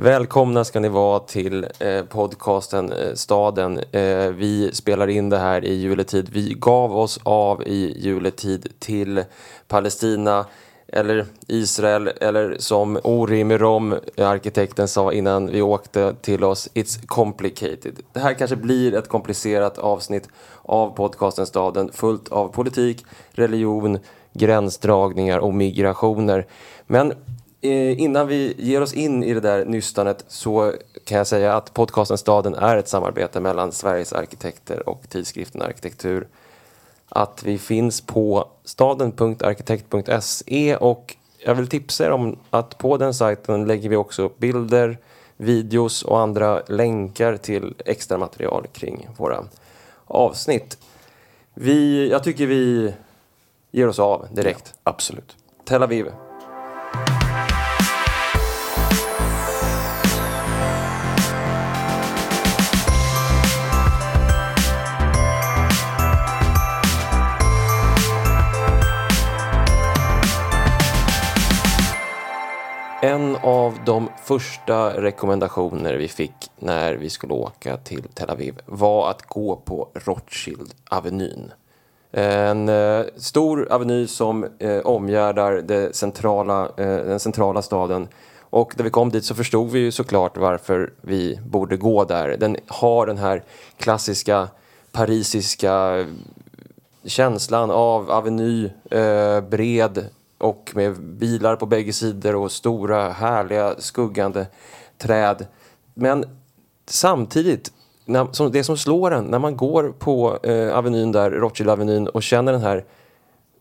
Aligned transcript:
Välkomna 0.00 0.64
ska 0.64 0.80
ni 0.80 0.88
vara 0.88 1.18
till 1.18 1.66
eh, 1.78 2.04
podcasten 2.04 2.92
eh, 2.92 3.14
Staden. 3.14 3.78
Eh, 3.78 4.28
vi 4.28 4.70
spelar 4.72 5.08
in 5.08 5.28
det 5.28 5.38
här 5.38 5.64
i 5.64 5.74
juletid. 5.74 6.28
Vi 6.32 6.54
gav 6.58 6.96
oss 6.96 7.20
av 7.22 7.62
i 7.62 7.94
juletid 7.98 8.68
till 8.78 9.24
Palestina 9.68 10.46
eller 10.88 11.26
Israel 11.46 12.08
eller 12.20 12.56
som 12.58 12.98
Ori 13.04 13.44
Mirom, 13.44 13.94
arkitekten, 14.16 14.88
sa 14.88 15.12
innan 15.12 15.46
vi 15.46 15.62
åkte 15.62 16.14
till 16.20 16.44
oss, 16.44 16.68
it's 16.74 17.06
complicated. 17.06 18.00
Det 18.12 18.20
här 18.20 18.34
kanske 18.34 18.56
blir 18.56 18.94
ett 18.94 19.08
komplicerat 19.08 19.78
avsnitt 19.78 20.28
av 20.62 20.90
podcasten 20.90 21.46
Staden 21.46 21.92
fullt 21.92 22.28
av 22.28 22.48
politik, 22.48 23.04
religion, 23.30 23.98
gränsdragningar 24.32 25.38
och 25.38 25.54
migrationer. 25.54 26.46
Men 26.86 27.12
innan 27.60 28.26
vi 28.26 28.54
ger 28.58 28.82
oss 28.82 28.94
in 28.94 29.24
i 29.24 29.34
det 29.34 29.40
där 29.40 29.64
nystanet 29.64 30.24
så 30.28 30.72
kan 31.04 31.18
jag 31.18 31.26
säga 31.26 31.56
att 31.56 31.74
podcasten 31.74 32.18
Staden 32.18 32.54
är 32.54 32.76
ett 32.76 32.88
samarbete 32.88 33.40
mellan 33.40 33.72
Sveriges 33.72 34.12
arkitekter 34.12 34.88
och 34.88 35.02
tidskriften 35.08 35.62
Arkitektur. 35.62 36.28
Att 37.08 37.42
vi 37.42 37.58
finns 37.58 38.00
på 38.00 38.48
staden.arkitekt.se 38.64 40.76
och 40.76 41.16
jag 41.38 41.54
vill 41.54 41.68
tipsa 41.68 42.06
er 42.06 42.10
om 42.10 42.38
att 42.50 42.78
på 42.78 42.96
den 42.96 43.14
sajten 43.14 43.64
lägger 43.64 43.88
vi 43.88 43.96
också 43.96 44.22
upp 44.22 44.38
bilder, 44.38 44.98
videos 45.36 46.02
och 46.02 46.20
andra 46.20 46.62
länkar 46.68 47.36
till 47.36 47.74
extra 47.86 48.18
material 48.18 48.66
kring 48.72 49.08
våra 49.16 49.44
avsnitt. 50.04 50.78
Vi, 51.54 52.10
jag 52.10 52.24
tycker 52.24 52.46
vi 52.46 52.94
ger 53.70 53.88
oss 53.88 53.98
av 53.98 54.26
direkt. 54.32 54.74
Absolut. 54.82 55.36
Tel 55.64 55.82
Aviv. 55.82 56.06
En 73.00 73.36
av 73.36 73.78
de 73.86 74.08
första 74.24 75.02
rekommendationer 75.02 75.94
vi 75.94 76.08
fick 76.08 76.50
när 76.58 76.94
vi 76.94 77.10
skulle 77.10 77.32
åka 77.32 77.76
till 77.76 78.02
Tel 78.14 78.30
Aviv 78.30 78.60
var 78.66 79.10
att 79.10 79.22
gå 79.22 79.56
på 79.56 79.88
Rothschild-avenyn. 79.94 81.52
En 82.12 82.68
eh, 82.68 83.04
stor 83.16 83.72
aveny 83.72 84.06
som 84.06 84.46
eh, 84.58 84.78
omgärdar 84.78 85.52
det 85.52 85.96
centrala, 85.96 86.64
eh, 86.64 86.86
den 86.86 87.20
centrala 87.20 87.62
staden. 87.62 88.08
Och 88.40 88.74
när 88.76 88.84
vi 88.84 88.90
kom 88.90 89.10
dit 89.10 89.24
så 89.24 89.34
förstod 89.34 89.70
vi 89.70 89.78
ju 89.78 89.90
såklart 89.90 90.36
varför 90.36 90.92
vi 91.00 91.40
borde 91.46 91.76
gå 91.76 92.04
där. 92.04 92.36
Den 92.36 92.56
har 92.66 93.06
den 93.06 93.18
här 93.18 93.42
klassiska 93.76 94.48
parisiska 94.92 96.06
känslan 97.04 97.70
av 97.70 98.10
aveny, 98.10 98.70
eh, 98.90 99.40
bred 99.40 100.04
och 100.38 100.72
med 100.74 101.00
bilar 101.00 101.56
på 101.56 101.66
bägge 101.66 101.92
sidor 101.92 102.36
och 102.36 102.52
stora 102.52 103.10
härliga 103.10 103.74
skuggande 103.78 104.46
träd. 104.98 105.46
Men 105.94 106.24
samtidigt, 106.86 107.72
när, 108.04 108.32
som, 108.32 108.52
det 108.52 108.64
som 108.64 108.76
slår 108.76 109.10
en 109.10 109.24
när 109.24 109.38
man 109.38 109.56
går 109.56 109.94
på 109.98 110.38
eh, 110.42 110.78
avenyn 110.78 111.12
där, 111.12 111.30
Rothschild-avenyn 111.30 112.08
och 112.08 112.22
känner 112.22 112.52
den 112.52 112.62
här 112.62 112.84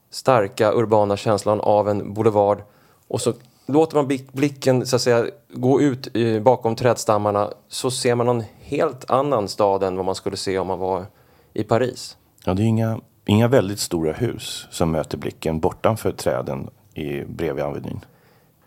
starka 0.10 0.74
urbana 0.74 1.18
känslan 1.18 1.60
av 1.60 1.90
en 1.90 2.14
boulevard 2.14 2.62
och 3.08 3.22
så 3.22 3.34
låter 3.66 3.96
man 3.96 4.08
blicken 4.32 4.86
så 4.86 4.96
att 4.96 5.02
säga 5.02 5.26
gå 5.54 5.82
ut 5.82 6.16
eh, 6.16 6.42
bakom 6.42 6.76
trädstammarna 6.76 7.54
så 7.68 7.92
ser 7.92 8.16
man 8.16 8.26
någon 8.26 8.44
helt 8.60 9.12
annan 9.12 9.48
stad 9.48 9.84
än 9.84 9.96
vad 9.96 10.06
man 10.06 10.16
skulle 10.16 10.38
se 10.38 10.60
om 10.60 10.68
man 10.68 10.80
var 10.80 11.06
i 11.54 11.64
Paris. 11.64 12.18
Ja, 12.46 12.54
det 12.54 12.62
är 12.62 12.66
inga, 12.66 13.00
inga 13.28 13.48
väldigt 13.48 13.80
stora 13.80 14.14
hus 14.14 14.68
som 14.72 14.92
möter 14.92 15.18
blicken 15.18 15.60
bortanför 15.60 16.12
träden 16.12 16.70
i, 16.94 17.24
bredvid 17.24 17.64
Avenyn. 17.64 18.00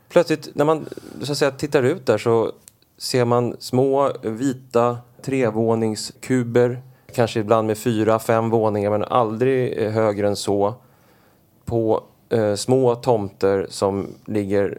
Plötsligt 0.08 0.48
när 0.54 0.64
man 0.64 0.88
så 1.22 1.32
att 1.32 1.38
säga, 1.38 1.50
tittar 1.50 1.82
ut 1.82 2.06
där 2.06 2.18
så 2.18 2.52
ser 2.98 3.24
man 3.24 3.56
små 3.58 4.12
vita 4.22 4.98
trevåningskuber, 5.22 6.82
kanske 7.14 7.40
ibland 7.40 7.66
med 7.66 7.78
fyra, 7.78 8.18
fem 8.18 8.50
våningar 8.50 8.90
men 8.90 9.04
aldrig 9.04 9.78
eh, 9.78 9.90
högre 9.90 10.28
än 10.28 10.36
så. 10.36 10.74
På 11.64 12.02
eh, 12.28 12.54
små 12.54 12.94
tomter 12.94 13.66
som 13.70 14.06
ligger 14.26 14.78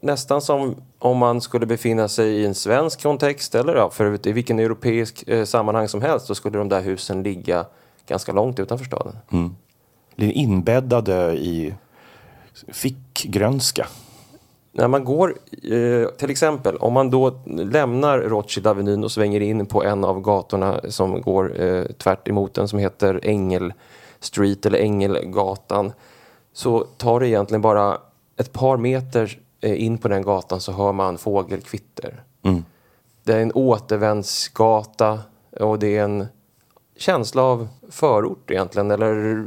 nästan 0.00 0.40
som 0.42 0.76
om 0.98 1.18
man 1.18 1.40
skulle 1.40 1.66
befinna 1.66 2.08
sig 2.08 2.28
i 2.28 2.46
en 2.46 2.54
svensk 2.54 3.02
kontext 3.02 3.54
eller 3.54 3.74
ja, 3.74 3.90
för 3.90 4.28
i 4.28 4.32
vilken 4.32 4.58
europeisk 4.58 5.28
eh, 5.28 5.44
sammanhang 5.44 5.88
som 5.88 6.02
helst 6.02 6.26
så 6.26 6.34
skulle 6.34 6.58
de 6.58 6.68
där 6.68 6.80
husen 6.80 7.22
ligga 7.22 7.66
ganska 8.06 8.32
långt 8.32 8.58
utanför 8.58 8.84
staden. 8.84 9.16
Det 10.16 10.26
är 10.26 10.32
inbäddade 10.32 11.32
i 11.32 11.74
fickgrönska. 12.68 13.86
När 14.72 14.88
man 14.88 15.04
går, 15.04 15.34
eh, 15.72 16.08
till 16.08 16.30
exempel, 16.30 16.76
om 16.76 16.92
man 16.92 17.10
då 17.10 17.40
lämnar 17.46 18.18
Rothschild-avenyn 18.18 19.04
och 19.04 19.12
svänger 19.12 19.40
in 19.40 19.66
på 19.66 19.84
en 19.84 20.04
av 20.04 20.20
gatorna 20.20 20.80
som 20.88 21.22
går 21.22 21.62
eh, 21.62 21.84
tvärt 21.84 22.28
emot 22.28 22.54
den 22.54 22.68
som 22.68 22.78
heter 22.78 23.20
Ängel 23.22 23.72
Street 24.20 24.66
eller 24.66 24.78
Ängelgatan 24.78 25.92
så 26.52 26.84
tar 26.96 27.20
det 27.20 27.28
egentligen 27.28 27.62
bara 27.62 27.98
ett 28.36 28.52
par 28.52 28.76
meter 28.76 29.38
eh, 29.60 29.84
in 29.84 29.98
på 29.98 30.08
den 30.08 30.22
gatan 30.22 30.60
så 30.60 30.72
hör 30.72 30.92
man 30.92 31.18
fågelkvitter. 31.18 32.22
Det 33.24 33.32
är 33.32 33.40
en 33.40 33.52
återvändsgata 33.52 35.18
och 35.60 35.78
det 35.78 35.96
är 35.96 36.04
en 36.04 36.26
känsla 37.02 37.42
av 37.42 37.68
förort 37.90 38.50
egentligen 38.50 38.90
eller 38.90 39.46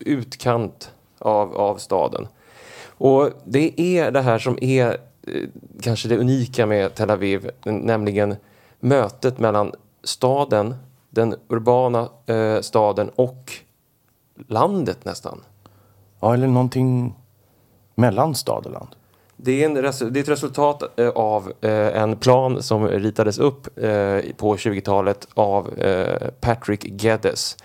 utkant 0.00 0.92
av, 1.18 1.56
av 1.56 1.76
staden. 1.76 2.28
Och 2.86 3.30
det 3.44 3.80
är 3.80 4.10
det 4.10 4.20
här 4.20 4.38
som 4.38 4.58
är 4.60 4.96
eh, 5.26 5.48
kanske 5.82 6.08
det 6.08 6.18
unika 6.18 6.66
med 6.66 6.94
Tel 6.94 7.10
Aviv, 7.10 7.50
nämligen 7.64 8.36
mötet 8.80 9.38
mellan 9.38 9.72
staden, 10.02 10.74
den 11.10 11.34
urbana 11.48 12.08
eh, 12.26 12.60
staden 12.60 13.10
och 13.14 13.52
landet 14.48 15.04
nästan. 15.04 15.40
Ja, 16.20 16.34
eller 16.34 16.46
någonting 16.46 17.14
mellan 17.94 18.34
stad 18.34 18.66
och 18.66 18.72
land. 18.72 18.96
Det 19.42 19.62
är, 19.62 19.66
en, 19.66 19.74
det 19.74 20.18
är 20.18 20.22
ett 20.22 20.28
resultat 20.28 20.98
eh, 21.00 21.08
av 21.08 21.52
eh, 21.60 22.02
en 22.02 22.16
plan 22.16 22.62
som 22.62 22.88
ritades 22.88 23.38
upp 23.38 23.78
eh, 23.78 24.20
på 24.36 24.56
20-talet 24.56 25.28
av 25.34 25.78
eh, 25.78 26.28
Patrick 26.40 27.02
Geddes. 27.02 27.56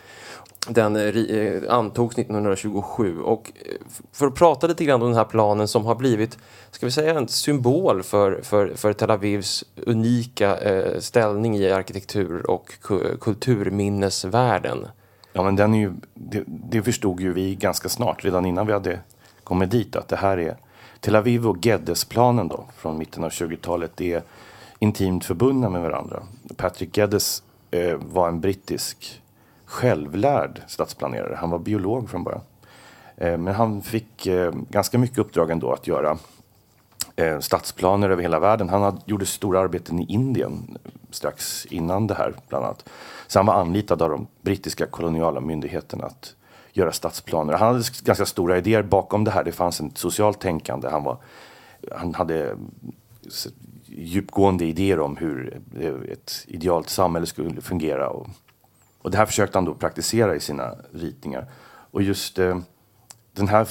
Den 0.67 0.95
eh, 0.95 1.03
eh 1.03 1.61
antogs 1.69 2.17
1927 2.17 3.19
och 3.19 3.51
eh, 3.65 3.71
för 4.11 4.27
att 4.27 4.35
prata 4.35 4.67
lite 4.67 4.85
grann 4.85 5.01
om 5.01 5.07
den 5.07 5.17
här 5.17 5.25
planen 5.25 5.67
som 5.67 5.85
har 5.85 5.95
blivit, 5.95 6.37
ska 6.71 6.85
vi 6.85 6.91
säga 6.91 7.17
en 7.17 7.27
symbol 7.27 8.03
för, 8.03 8.41
för, 8.43 8.71
för 8.75 8.93
Tel 8.93 9.11
Avivs 9.11 9.63
unika 9.75 10.57
eh, 10.57 10.99
ställning 10.99 11.57
i 11.57 11.71
arkitektur 11.71 12.49
och 12.49 12.71
ku- 12.81 13.17
kulturminnesvärlden. 13.17 14.87
Ja, 15.33 15.43
men 15.43 15.55
den 15.55 15.73
är 15.73 15.79
ju, 15.79 15.93
det, 16.13 16.43
det 16.47 16.81
förstod 16.83 17.19
ju 17.19 17.33
vi 17.33 17.55
ganska 17.55 17.89
snart, 17.89 18.25
redan 18.25 18.45
innan 18.45 18.67
vi 18.67 18.73
hade 18.73 18.99
kommit 19.43 19.71
dit, 19.71 19.95
att 19.95 20.07
det 20.07 20.15
här 20.15 20.37
är 20.37 20.57
Tel 20.99 21.15
Aviv 21.15 21.47
och 21.47 21.65
Geddesplanen 21.65 22.47
då, 22.47 22.65
från 22.77 22.97
mitten 22.97 23.23
av 23.23 23.29
20-talet, 23.29 24.01
är 24.01 24.23
intimt 24.79 25.25
förbundna 25.25 25.69
med 25.69 25.81
varandra. 25.81 26.23
Patrick 26.57 26.97
Geddes 26.97 27.43
eh, 27.71 27.95
var 27.95 28.27
en 28.27 28.41
brittisk 28.41 29.21
självlärd 29.65 30.61
stadsplanerare. 30.67 31.35
Han 31.35 31.49
var 31.49 31.59
biolog 31.59 32.09
från 32.09 32.23
början. 32.23 32.41
Eh, 33.17 33.37
men 33.37 33.55
han 33.55 33.81
fick 33.81 34.27
eh, 34.27 34.53
ganska 34.69 34.97
mycket 34.97 35.17
uppdrag 35.17 35.51
ändå 35.51 35.71
att 35.71 35.87
göra 35.87 36.17
eh, 37.15 37.39
stadsplaner 37.39 38.09
över 38.09 38.21
hela 38.21 38.39
världen. 38.39 38.69
Han 38.69 38.81
hade, 38.81 38.97
gjorde 39.05 39.25
stora 39.25 39.59
arbeten 39.59 39.99
i 39.99 40.05
Indien 40.09 40.77
strax 41.09 41.65
innan 41.65 42.07
det 42.07 42.13
här 42.13 42.33
bland 42.49 42.65
annat. 42.65 42.89
Så 43.27 43.39
han 43.39 43.45
var 43.45 43.53
anlitad 43.53 44.01
av 44.01 44.09
de 44.09 44.27
brittiska 44.41 44.85
koloniala 44.85 45.39
myndigheterna 45.39 46.05
att 46.05 46.35
göra 46.75 46.91
stadsplaner. 46.91 47.53
Han 47.53 47.67
hade 47.67 47.83
ganska 48.03 48.25
stora 48.25 48.57
idéer 48.57 48.83
bakom 48.83 49.23
det 49.23 49.31
här. 49.31 49.43
Det 49.43 49.51
fanns 49.51 49.81
ett 49.81 49.97
socialt 49.97 50.39
tänkande. 50.39 50.89
Han, 50.89 51.03
var, 51.03 51.17
han 51.91 52.15
hade 52.15 52.57
djupgående 53.85 54.65
idéer 54.65 54.99
om 54.99 55.17
hur 55.17 55.61
ett 56.11 56.43
idealt 56.47 56.89
samhälle 56.89 57.25
skulle 57.25 57.61
fungera. 57.61 58.09
Och, 58.09 58.27
och 59.01 59.11
det 59.11 59.17
här 59.17 59.25
försökte 59.25 59.57
han 59.57 59.65
då 59.65 59.73
praktisera 59.73 60.35
i 60.35 60.39
sina 60.39 60.75
ritningar. 60.93 61.49
Och 61.91 62.01
just 62.01 62.39
eh, 62.39 62.57
den 63.33 63.47
här 63.47 63.67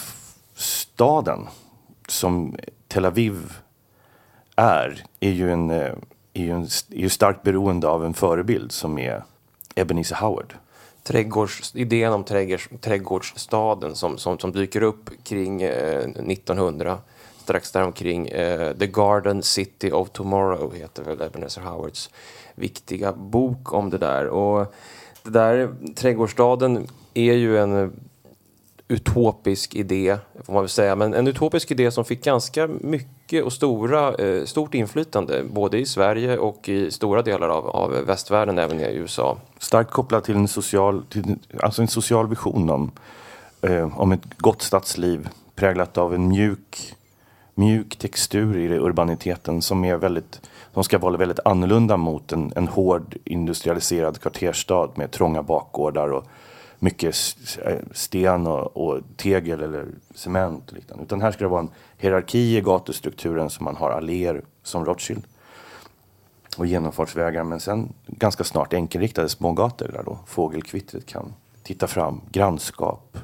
staden 0.55 1.47
som 2.09 2.57
Tel 2.89 3.05
Aviv 3.05 3.53
är, 4.57 5.05
är 5.21 5.31
ju, 5.31 5.53
en, 5.53 5.71
eh, 5.71 5.95
är 6.33 6.43
ju, 6.43 6.51
en, 6.51 6.63
är 6.91 7.01
ju 7.01 7.09
starkt 7.09 7.43
beroende 7.43 7.89
av 7.89 8.05
en 8.05 8.15
förebild 8.15 8.73
som 8.73 8.99
är 8.99 9.25
Ebenezer 9.75 10.17
Howard 10.17 10.55
trädgårds, 11.05 11.75
idén 11.75 12.13
om 12.13 12.25
trädgårds, 12.25 12.69
trädgårdsstaden 12.81 13.95
som, 13.97 14.19
som, 14.19 14.39
som 14.39 14.53
dyker 14.53 14.83
upp 14.83 15.11
kring 15.25 15.63
eh, 15.63 15.99
1900 15.99 16.99
strax 17.43 17.73
däromkring. 17.73 18.29
Eh, 18.29 18.73
The 18.73 18.87
Garden 18.87 19.43
City 19.43 19.93
of 19.93 20.11
Tomorrow 20.11 20.75
heter 20.75 21.03
väl 21.03 21.23
Ebenezer 21.23 21.61
Howards 21.63 22.11
viktiga 22.55 23.13
bok 23.13 23.73
om 23.73 23.91
det 23.91 23.99
där. 23.99 24.27
Och 24.27 24.75
det 25.23 25.31
där, 25.31 25.75
trädgårdsstaden 25.95 26.87
är 27.15 27.33
ju 27.33 27.59
en 27.59 27.93
utopisk 28.89 29.75
idé, 29.75 30.19
får 30.45 30.53
man 30.53 30.63
väl 30.63 30.69
säga. 30.69 30.97
Men 30.97 31.15
en 31.15 31.27
utopisk 31.27 31.71
idé 31.71 31.91
som 31.91 32.05
fick 32.05 32.25
ganska 32.25 32.67
mycket 32.67 33.14
och 33.33 33.53
stora, 33.53 34.15
eh, 34.15 34.45
stort 34.45 34.75
inflytande 34.75 35.45
både 35.45 35.79
i 35.79 35.87
Sverige 35.87 36.39
och 36.39 36.69
i 36.69 36.91
stora 36.91 37.23
delar 37.23 37.49
av, 37.49 37.67
av 37.67 37.91
västvärlden, 37.91 38.59
även 38.59 38.81
i 38.81 38.95
USA. 38.95 39.37
Starkt 39.59 39.91
kopplad 39.91 40.25
till 40.25 40.37
en 40.37 40.49
social, 40.49 41.03
till, 41.09 41.37
alltså 41.63 41.83
en 41.83 41.89
social 41.89 42.29
vision 42.29 42.71
om, 42.71 42.91
eh, 43.63 44.01
om 44.01 44.13
ett 44.13 44.39
gott 44.39 44.63
stadsliv 44.63 45.29
präglat 45.55 45.99
av 45.99 46.15
en 46.15 46.29
mjuk, 46.29 46.95
mjuk 47.55 47.97
textur 47.97 48.57
i 48.57 48.69
urbaniteten 48.79 49.63
som 49.63 49.85
är 49.85 49.97
väldigt 49.97 50.41
som 50.75 50.85
ska 50.85 50.99
vara 50.99 51.17
väldigt 51.17 51.41
annorlunda 51.45 51.97
mot 51.97 52.33
en, 52.33 52.53
en 52.57 52.69
hård 52.69 53.17
industrialiserad 53.25 54.21
kvartersstad 54.21 54.89
med 54.95 55.11
trånga 55.11 55.43
bakgårdar 55.43 56.13
och 56.13 56.25
mycket 56.85 57.17
eh, 57.65 57.77
sten 57.93 58.47
och, 58.47 58.77
och, 58.77 59.01
tegel 59.17 59.63
eller 59.63 59.87
cement. 60.15 60.71
Och 60.71 60.77
liknande. 60.77 61.05
Utan 61.05 61.23
här 61.23 61.33
ska 61.33 61.45
det 61.45 61.51
vara 61.51 61.61
en 61.61 61.71
hierarki 61.99 62.57
i 62.57 62.61
gatustrukturen 62.61 63.51
som 63.51 63.65
man 63.65 63.77
har 63.77 63.91
alléer 63.91 64.43
som 64.63 64.85
Rothschild 64.85 65.23
och 66.57 66.67
genomfartsvägar 66.67 67.45
men 67.45 67.61
sen 67.61 67.93
ganska 68.07 68.45
snart 68.45 68.73
enkelriktade 68.73 69.29
smågator 69.29 69.89
där 69.93 70.03
då 70.03 70.19
fågelkvittret 70.27 71.07
kan 71.07 71.33
titta 71.63 71.87
fram, 71.87 72.21
grannskap. 72.31 73.19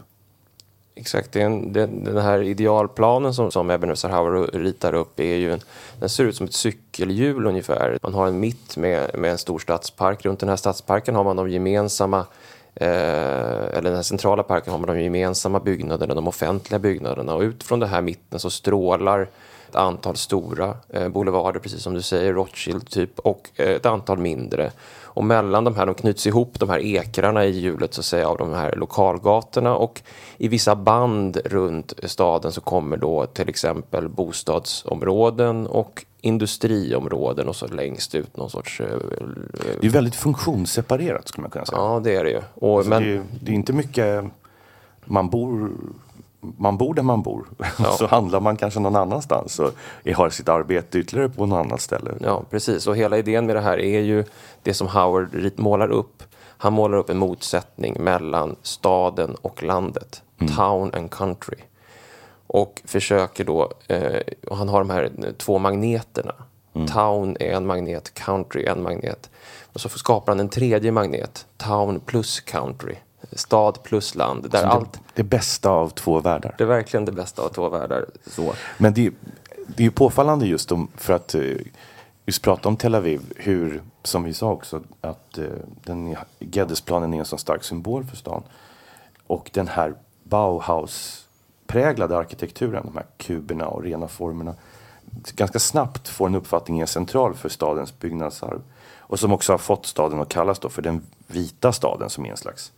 Exakt, 0.95 1.33
den, 1.33 1.73
den, 1.73 2.05
den 2.05 2.19
här 2.19 2.43
idealplanen 2.43 3.35
som, 3.35 3.51
som 3.51 3.71
Ebenezer 3.71 4.09
Howard 4.09 4.55
ritar 4.55 4.95
upp 4.95 5.21
är 5.21 5.37
ju 5.37 5.53
en, 5.53 5.61
den 5.99 6.09
ser 6.09 6.25
ut 6.25 6.37
som 6.37 6.47
ett 6.47 6.55
cykelhjul 6.55 7.47
ungefär. 7.47 7.99
Man 8.03 8.15
har 8.15 8.27
en 8.27 8.41
mitt 8.41 8.77
med, 8.77 9.11
med 9.19 9.31
en 9.31 9.39
stor 9.39 9.59
stadspark. 9.59 10.25
Runt 10.25 10.41
den 10.41 10.49
här 10.49 10.57
stadsparken 10.57 11.15
har 11.15 11.25
man 11.25 11.37
de 11.37 11.51
gemensamma 11.51 12.27
Eh, 12.75 12.89
eller 12.89 13.83
den 13.83 13.95
här 13.95 14.03
centrala 14.03 14.43
parken 14.43 14.73
har 14.73 14.79
man 14.79 14.97
de 14.97 15.03
gemensamma 15.03 15.61
byggnaderna, 15.61 16.15
de 16.15 16.29
offentliga 16.29 16.79
byggnaderna. 16.79 17.35
Och 17.35 17.41
utifrån 17.41 17.81
det 17.81 17.87
här 17.87 18.03
mitten 18.03 18.41
så 18.41 18.51
strålar 18.51 19.29
ett 19.71 19.77
antal 19.77 20.17
stora 20.17 20.75
eh, 20.89 21.09
boulevarder, 21.09 21.61
precis 21.61 21.83
som 21.83 21.95
du 21.95 22.03
säger, 22.03 22.33
Rothschild 22.33 22.91
typ, 22.91 23.19
och 23.19 23.51
eh, 23.57 23.69
ett 23.69 23.87
antal 23.87 24.19
mindre. 24.19 24.71
Och 25.03 25.25
mellan 25.25 25.65
de 25.65 25.77
här, 25.77 25.87
de 25.87 25.95
knyts 25.95 26.27
ihop, 26.27 26.59
de 26.59 26.69
här 26.69 26.79
ekrarna 26.79 27.45
i 27.45 27.51
hjulet 27.51 27.95
så 27.95 28.01
att 28.01 28.05
säga, 28.05 28.29
av 28.29 28.39
de 28.39 28.53
här 28.53 28.77
lokalgatorna 28.77 29.77
och 29.77 30.03
i 30.39 30.49
vissa 30.49 30.77
band 30.77 31.37
runt 31.45 31.93
staden 32.03 32.53
så 32.53 32.61
kommer 32.61 32.97
då 32.97 33.27
till 33.27 33.49
exempel 33.49 34.09
bostadsområden 34.09 35.67
och 35.67 36.05
industriområden 36.21 37.49
och 37.49 37.57
så 37.57 37.67
längst 37.67 38.15
ut 38.15 38.37
någon 38.37 38.51
sorts... 38.51 38.81
Eh, 38.81 38.87
det 39.81 39.87
är 39.87 39.91
väldigt 39.91 40.15
funktionsseparerat 40.15 41.29
skulle 41.29 41.43
man 41.43 41.51
kunna 41.51 41.67
säga. 41.67 41.79
Ja, 41.79 42.01
det 42.05 42.17
är 42.17 42.25
det 42.25 42.31
ju. 42.31 42.41
Och, 42.55 42.77
alltså, 42.77 42.91
men... 42.91 43.03
det, 43.03 43.13
är, 43.13 43.23
det 43.41 43.51
är 43.53 43.55
inte 43.55 43.73
mycket 43.73 44.25
man 45.05 45.31
bor 45.31 45.71
man 46.41 46.77
bor 46.77 46.95
där 46.95 47.03
man 47.03 47.23
bor. 47.23 47.47
Ja. 47.59 47.93
så 47.99 48.07
handlar 48.07 48.41
man 48.41 48.57
kanske 48.57 48.81
någon 48.81 48.97
annanstans 48.97 49.59
och 49.59 49.73
har 50.15 50.31
sitt 50.31 50.49
arbete 50.49 50.99
ytterligare 50.99 51.29
på 51.29 51.47
något 51.47 51.67
annat 51.67 51.81
ställe. 51.81 52.11
Ja, 52.21 52.43
precis. 52.51 52.87
Och 52.87 52.97
hela 52.97 53.19
idén 53.19 53.47
med 53.47 53.57
det 53.57 53.61
här 53.61 53.79
är 53.81 54.01
ju 54.01 54.25
det 54.63 54.75
som 54.75 54.89
Howard 54.89 55.53
målar 55.57 55.89
upp. 55.89 56.23
Han 56.59 56.73
målar 56.73 56.99
upp 56.99 57.11
en 57.11 57.19
motsättning 57.19 57.97
mellan 58.01 58.57
staden 58.63 59.35
och 59.43 59.63
landet. 59.63 60.23
Mm. 60.41 60.57
Town 60.57 60.95
and 60.95 61.11
country. 61.11 61.59
Och 62.47 62.83
försöker 62.85 63.45
då, 63.45 63.73
eh, 63.89 64.21
och 64.47 64.57
han 64.57 64.69
har 64.69 64.79
de 64.79 64.91
här 64.91 65.13
två 65.39 65.59
magneterna. 65.59 66.35
Mm. 66.75 66.87
Town 66.87 67.37
är 67.41 67.53
en 67.53 67.67
magnet, 67.67 68.15
country 68.15 68.65
är 68.65 68.73
en 68.73 68.83
magnet. 68.83 69.31
Och 69.73 69.81
så 69.81 69.89
skapar 69.89 70.33
han 70.33 70.41
en 70.41 70.49
tredje 70.49 70.93
magnet, 70.93 71.47
town 71.57 72.01
plus 72.01 72.41
country 72.41 72.97
stad 73.33 73.83
plus 73.83 74.15
land. 74.15 74.43
Där 74.43 74.63
det, 74.63 74.69
allt, 74.69 75.01
det 75.15 75.23
bästa 75.23 75.71
av 75.71 75.89
två 75.89 76.21
världar. 76.21 76.55
Det 76.59 76.65
är 76.65 76.69
verkligen 76.69 77.05
det 77.05 77.13
bästa 77.13 77.43
av 77.43 77.49
två 77.49 77.69
världar. 77.69 78.07
Så. 78.27 78.53
Men 78.79 78.95
det, 78.95 79.11
det 79.67 79.83
är 79.83 79.85
ju 79.85 79.91
påfallande 79.91 80.47
just 80.47 80.73
om, 80.73 80.89
för 80.97 81.13
att 81.13 81.35
eh, 81.35 81.43
just 82.27 82.43
prata 82.43 82.69
om 82.69 82.77
Tel 82.77 82.95
Aviv, 82.95 83.21
hur, 83.37 83.83
som 84.03 84.25
vi 84.25 84.35
sa 84.35 84.51
också, 84.51 84.83
att 85.01 85.39
uh, 85.39 85.49
den 85.85 86.17
Geddesplanen 86.39 87.15
är 87.15 87.19
en 87.19 87.25
så 87.25 87.39
stark 87.39 87.65
symbol 87.65 88.05
för 88.05 88.17
stan. 88.17 88.43
Och 89.27 89.51
den 89.53 89.69
här 89.69 89.95
Bauhaus-präglade 90.23 92.17
arkitekturen, 92.17 92.83
de 92.85 92.97
här 92.97 93.07
kuberna 93.17 93.67
och 93.67 93.83
rena 93.83 94.09
formerna, 94.09 94.55
ganska 95.35 95.59
snabbt 95.59 96.09
får 96.09 96.27
en 96.27 96.35
uppfattning 96.35 96.81
är 96.81 96.87
central 96.87 97.35
för 97.35 97.49
stadens 97.49 97.99
byggnadsarv. 97.99 98.63
Och 98.99 99.21
som 99.21 99.33
också 99.33 99.53
har 99.53 99.59
fått 99.59 99.87
staden 99.87 100.21
att 100.21 100.29
kallas 100.29 100.59
för 100.59 100.83
den 100.83 101.03
vita 101.27 101.73
staden 101.73 102.11
som 102.11 102.27
är 102.27 102.31
en 102.31 102.37
slags 102.37 102.73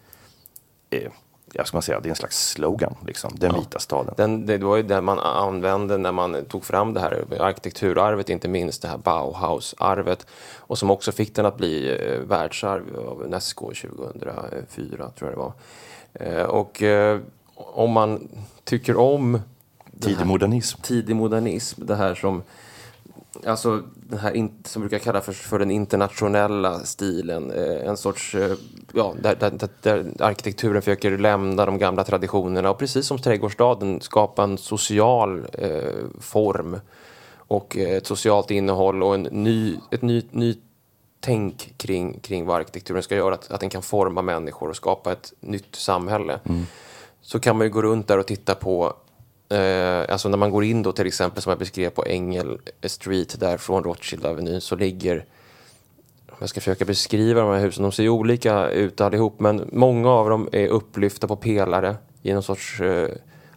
eh, 0.93 1.11
jag 1.53 1.67
ska 1.67 1.77
man 1.77 1.83
säga, 1.83 2.01
det 2.01 2.09
är 2.09 2.11
en 2.11 2.17
slags 2.17 2.49
slogan, 2.49 2.95
liksom, 3.07 3.33
den 3.35 3.53
ja. 3.55 3.61
vita 3.61 3.79
staden. 3.79 4.15
Den, 4.17 4.47
det 4.47 4.59
var 4.59 4.77
ju 4.77 4.83
det 4.83 5.01
man 5.01 5.19
använde 5.19 5.99
när 5.99 6.13
man 6.13 6.45
tog 6.45 6.65
fram 6.65 6.95
det 6.95 7.01
här 7.01 7.25
arkitekturarvet, 7.41 8.29
inte 8.29 8.49
minst 8.49 8.83
det 8.83 8.89
här 8.89 8.99
Bauhaus-arvet. 8.99 10.27
Och 10.57 10.79
som 10.79 10.91
också 10.91 11.13
fick 11.13 11.35
den 11.35 11.47
att 11.47 11.57
bli 11.57 11.99
eh, 12.01 12.19
världsarv 12.19 13.09
av 13.09 13.23
Unesco 13.23 13.73
2004, 13.75 15.11
tror 15.11 15.11
jag 15.19 15.33
det 15.33 15.37
var. 15.37 15.53
Eh, 16.13 16.47
och 16.47 16.83
eh, 16.83 17.21
om 17.55 17.91
man 17.91 18.29
tycker 18.65 18.97
om 18.97 19.41
Tidig 20.01 20.27
modernism. 20.27 20.83
Tidig 20.83 21.17
modernism, 21.17 21.87
det 21.87 21.95
här 21.95 22.15
som 22.15 22.43
alltså 23.47 23.83
den 23.95 24.19
här 24.19 24.37
in, 24.37 24.63
som 24.65 24.83
brukar 24.83 24.99
kallas 24.99 25.25
för, 25.25 25.33
för 25.33 25.59
den 25.59 25.71
internationella 25.71 26.79
stilen. 26.79 27.51
Eh, 27.51 27.89
en 27.89 27.97
sorts, 27.97 28.35
eh, 28.35 28.57
ja, 28.93 29.15
där, 29.23 29.37
där, 29.37 29.69
där, 29.83 30.13
arkitekturen 30.19 30.83
försöker 30.83 31.19
lämna 31.19 31.67
de 31.67 31.79
gamla 31.79 32.05
traditionerna 32.05 32.71
och 32.71 32.79
precis 32.79 33.07
som 33.07 33.19
trädgårdsstaden 33.19 34.01
skapa 34.01 34.43
en 34.43 34.59
social 34.59 35.47
eh, 35.53 36.21
form 36.21 36.81
och 37.37 37.77
eh, 37.77 37.97
ett 37.97 38.07
socialt 38.07 38.51
innehåll 38.51 39.03
och 39.03 39.15
en 39.15 39.23
ny, 39.23 39.77
ett 39.91 40.03
ny, 40.03 40.23
ny 40.31 40.57
tänk 41.21 41.75
kring, 41.77 42.21
kring 42.21 42.47
vad 42.47 42.57
arkitekturen 42.57 43.03
ska 43.03 43.17
göra, 43.17 43.35
att, 43.35 43.51
att 43.51 43.61
den 43.61 43.71
kan 43.71 43.83
forma 43.83 44.23
människor 44.23 44.69
och 44.69 44.77
skapa 44.77 45.13
ett 45.13 45.33
nytt 45.41 45.75
samhälle. 45.75 46.41
Mm. 46.45 46.67
Så 47.21 47.41
kan 47.41 47.59
man 47.59 47.67
ju 47.67 47.73
gå 47.73 47.83
runt 47.83 48.09
där 48.09 48.19
och 48.19 48.27
titta 48.27 48.55
på 48.55 48.97
Eh, 49.53 50.05
alltså 50.09 50.29
när 50.29 50.39
man 50.39 50.51
går 50.51 50.65
in 50.65 50.83
då 50.83 50.93
till 50.93 51.07
exempel 51.07 51.43
som 51.43 51.51
jag 51.51 51.59
beskrev 51.59 51.91
på 51.91 52.05
Engel 52.07 52.59
Street 52.83 53.41
där 53.41 53.57
från 53.57 53.85
Rothschild 53.85 54.27
Avenue 54.27 54.61
så 54.61 54.77
ligger 54.77 55.25
om 56.29 56.37
jag 56.41 56.49
ska 56.49 56.61
försöka 56.61 56.85
beskriva 56.85 57.41
de 57.41 57.51
här 57.51 57.61
husen, 57.61 57.83
de 57.83 57.93
ser 57.93 58.03
ju 58.03 58.09
olika 58.09 58.71
ut 58.71 59.01
allihop 59.01 59.41
men 59.41 59.69
många 59.73 60.11
av 60.11 60.31
dem 60.31 60.49
är 60.53 60.69
upplyfta 60.69 61.29
på 61.29 61.37
pelare 61.37 61.97
i 62.23 62.33
någon 62.33 62.43
sorts 62.43 62.81
eh, 62.81 63.09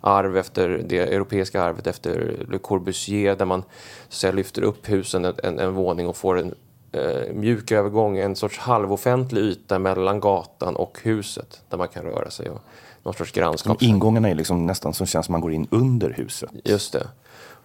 arv 0.02 0.38
efter 0.38 0.70
det 0.70 1.00
europeiska 1.00 1.64
arvet 1.64 1.88
efter 1.88 2.46
Le 2.52 2.58
Corbusier 2.58 3.36
där 3.36 3.46
man 3.46 3.64
så 4.10 4.18
säga, 4.18 4.34
lyfter 4.34 4.62
upp 4.62 4.90
husen 4.90 5.26
en, 5.26 5.36
en, 5.44 5.60
en 5.60 5.74
våning 5.74 6.08
och 6.08 6.18
får 6.18 6.40
en 6.40 6.56
eh, 6.92 7.34
mjuk 7.34 7.72
övergång, 7.72 8.18
en 8.18 8.36
sorts 8.36 8.58
halvoffentlig 8.58 9.42
yta 9.42 9.80
mellan 9.80 10.20
gatan 10.20 10.76
och 10.76 10.98
huset 11.04 11.62
där 11.70 11.78
man 11.78 11.88
kan 11.88 12.04
röra 12.04 12.30
sig. 12.30 12.50
Och, 12.50 12.62
någon 13.06 13.14
sorts 13.14 13.32
grannskap. 13.32 13.82
Ingångarna 13.82 14.30
är 14.30 14.36
liksom 14.36 14.66
nästan 14.66 14.94
som 14.94 15.08
känns 15.08 15.26
som 15.26 15.34
man 15.34 15.42
går 15.42 15.54
in 15.54 15.68
under 15.72 16.10
huset. 16.10 16.50
Just 16.64 16.94
det. 16.94 17.08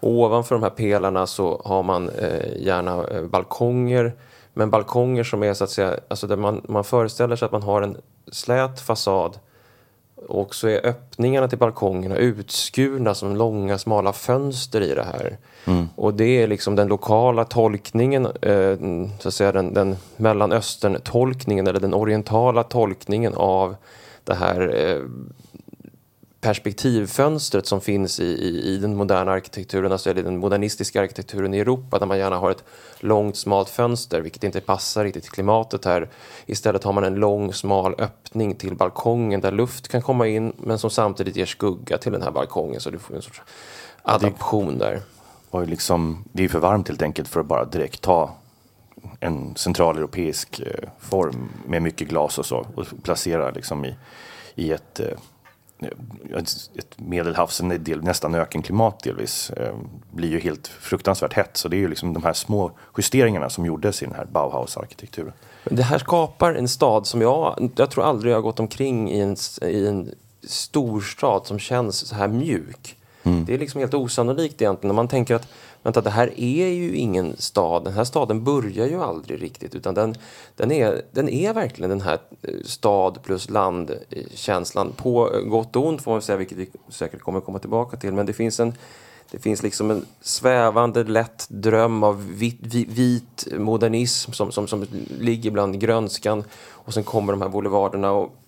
Och 0.00 0.10
ovanför 0.10 0.54
de 0.54 0.62
här 0.62 0.70
pelarna 0.70 1.26
så 1.26 1.62
har 1.64 1.82
man 1.82 2.08
eh, 2.08 2.56
gärna 2.56 3.04
eh, 3.06 3.22
balkonger. 3.22 4.12
Men 4.54 4.70
balkonger 4.70 5.24
som 5.24 5.42
är 5.42 5.54
så 5.54 5.64
att 5.64 5.70
säga, 5.70 5.96
alltså 6.08 6.26
där 6.26 6.36
man, 6.36 6.60
man 6.68 6.84
föreställer 6.84 7.36
sig 7.36 7.46
att 7.46 7.52
man 7.52 7.62
har 7.62 7.82
en 7.82 7.96
slät 8.32 8.80
fasad 8.80 9.38
och 10.28 10.54
så 10.54 10.68
är 10.68 10.86
öppningarna 10.86 11.48
till 11.48 11.58
balkongerna 11.58 12.16
utskurna 12.16 13.14
som 13.14 13.36
långa 13.36 13.78
smala 13.78 14.12
fönster 14.12 14.80
i 14.80 14.94
det 14.94 15.04
här. 15.04 15.38
Mm. 15.64 15.88
Och 15.96 16.14
det 16.14 16.42
är 16.42 16.46
liksom 16.46 16.76
den 16.76 16.88
lokala 16.88 17.44
tolkningen, 17.44 18.26
eh, 18.26 18.76
så 19.18 19.28
att 19.28 19.34
säga 19.34 19.52
den, 19.52 19.74
den 19.74 19.96
mellanöstern-tolkningen 20.16 21.68
eller 21.68 21.80
den 21.80 21.94
orientala 21.94 22.62
tolkningen 22.62 23.34
av 23.34 23.76
det 24.24 24.34
här 24.34 24.74
eh, 24.76 25.02
perspektivfönstret 26.40 27.66
som 27.66 27.80
finns 27.80 28.20
i, 28.20 28.24
i, 28.24 28.74
i, 28.74 28.76
den 28.76 28.96
moderna 28.96 29.32
arkitekturen, 29.32 29.92
alltså 29.92 30.14
den 30.14 30.38
modernistiska 30.38 31.02
arkitekturen 31.02 31.54
i 31.54 31.58
Europa 31.58 31.98
där 31.98 32.06
man 32.06 32.18
gärna 32.18 32.36
har 32.36 32.50
ett 32.50 32.64
långt 33.00 33.36
smalt 33.36 33.68
fönster 33.68 34.20
vilket 34.20 34.44
inte 34.44 34.60
passar 34.60 35.04
riktigt 35.04 35.22
till 35.22 35.32
klimatet 35.32 35.84
här. 35.84 36.08
Istället 36.46 36.84
har 36.84 36.92
man 36.92 37.04
en 37.04 37.14
lång 37.14 37.52
smal 37.52 37.94
öppning 37.98 38.54
till 38.54 38.76
balkongen 38.76 39.40
där 39.40 39.52
luft 39.52 39.88
kan 39.88 40.02
komma 40.02 40.26
in 40.26 40.52
men 40.56 40.78
som 40.78 40.90
samtidigt 40.90 41.36
ger 41.36 41.46
skugga 41.46 41.98
till 41.98 42.12
den 42.12 42.22
här 42.22 42.30
balkongen 42.30 42.80
så 42.80 42.90
du 42.90 42.98
får 42.98 43.16
en 43.16 43.22
sorts 43.22 43.42
adaption 44.02 44.78
där. 44.78 45.00
Och 45.50 45.66
liksom, 45.66 46.24
det 46.32 46.44
är 46.44 46.48
för 46.48 46.58
varmt 46.58 46.88
helt 46.88 47.02
enkelt 47.02 47.28
för 47.28 47.40
att 47.40 47.46
bara 47.46 47.64
direkt 47.64 48.02
ta 48.02 48.34
en 49.20 49.54
centraleuropeisk 49.56 50.60
eh, 50.60 50.88
form 50.98 51.48
med 51.66 51.82
mycket 51.82 52.08
glas 52.08 52.38
och 52.38 52.46
så 52.46 52.66
och 52.74 52.86
placera 53.02 53.50
liksom 53.50 53.84
i, 53.84 53.94
i 54.54 54.72
ett, 54.72 55.00
eh, 55.00 56.38
ett 56.78 56.96
medelhavs, 56.96 57.62
del, 57.78 58.02
nästan 58.02 58.34
ökenklimat 58.34 59.02
delvis, 59.02 59.50
eh, 59.50 59.74
blir 60.10 60.28
ju 60.28 60.40
helt 60.40 60.68
fruktansvärt 60.68 61.32
hett. 61.32 61.56
Så 61.56 61.68
det 61.68 61.76
är 61.76 61.78
ju 61.78 61.88
liksom 61.88 62.12
de 62.12 62.22
här 62.22 62.32
små 62.32 62.72
justeringarna 62.96 63.50
som 63.50 63.66
gjordes 63.66 64.02
i 64.02 64.06
den 64.06 64.14
här 64.14 64.24
Bauhaus-arkitekturen. 64.24 65.32
Det 65.64 65.82
här 65.82 65.98
skapar 65.98 66.54
en 66.54 66.68
stad 66.68 67.06
som 67.06 67.20
jag, 67.20 67.70
jag 67.76 67.90
tror 67.90 68.04
aldrig 68.04 68.32
jag 68.32 68.36
har 68.36 68.42
gått 68.42 68.60
omkring 68.60 69.10
i 69.10 69.20
en, 69.20 69.36
i 69.62 69.86
en 69.86 70.14
storstad 70.42 71.46
som 71.46 71.58
känns 71.58 72.06
så 72.06 72.14
här 72.14 72.28
mjuk. 72.28 72.96
Mm. 73.22 73.44
Det 73.44 73.54
är 73.54 73.58
liksom 73.58 73.80
helt 73.80 73.94
osannolikt 73.94 74.62
egentligen 74.62 74.88
när 74.88 74.94
man 74.94 75.08
tänker 75.08 75.34
att 75.34 75.48
vänta, 75.82 76.00
det 76.00 76.10
här 76.10 76.40
är 76.40 76.68
ju 76.68 76.96
ingen 76.96 77.36
stad. 77.36 77.84
Den 77.84 77.92
här 77.92 78.04
staden 78.04 78.44
börjar 78.44 78.86
ju 78.86 79.02
aldrig 79.02 79.42
riktigt 79.42 79.74
utan 79.74 79.94
den, 79.94 80.14
den, 80.56 80.72
är, 80.72 81.02
den 81.12 81.28
är 81.28 81.54
verkligen 81.54 81.90
den 81.90 82.00
här 82.00 82.18
eh, 82.42 82.54
stad 82.64 83.18
plus 83.22 83.50
land-känslan. 83.50 84.92
På 84.96 85.30
gott 85.46 85.76
och 85.76 85.86
ont 85.86 86.02
får 86.02 86.12
man 86.12 86.22
säga, 86.22 86.36
vilket 86.36 86.58
vi 86.58 86.70
säkert 86.88 87.20
kommer 87.20 87.40
komma 87.40 87.58
tillbaka 87.58 87.96
till. 87.96 88.12
Men 88.12 88.26
det 88.26 88.32
finns 88.32 88.60
en 88.60 88.74
det 89.30 89.38
finns 89.38 89.62
liksom 89.62 89.90
en 89.90 90.06
svävande 90.20 91.04
lätt 91.04 91.46
dröm 91.48 92.02
av 92.02 92.26
vit, 92.28 92.74
vit 92.74 93.48
modernism 93.58 94.32
som, 94.32 94.52
som, 94.52 94.66
som 94.68 94.86
ligger 95.20 95.50
bland 95.50 95.80
grönskan. 95.80 96.44
Och 96.68 96.94
sen 96.94 97.04
kommer 97.04 97.32
de 97.32 97.42
här 97.42 97.48
boulevarderna. 97.48 98.12
Och 98.12 98.39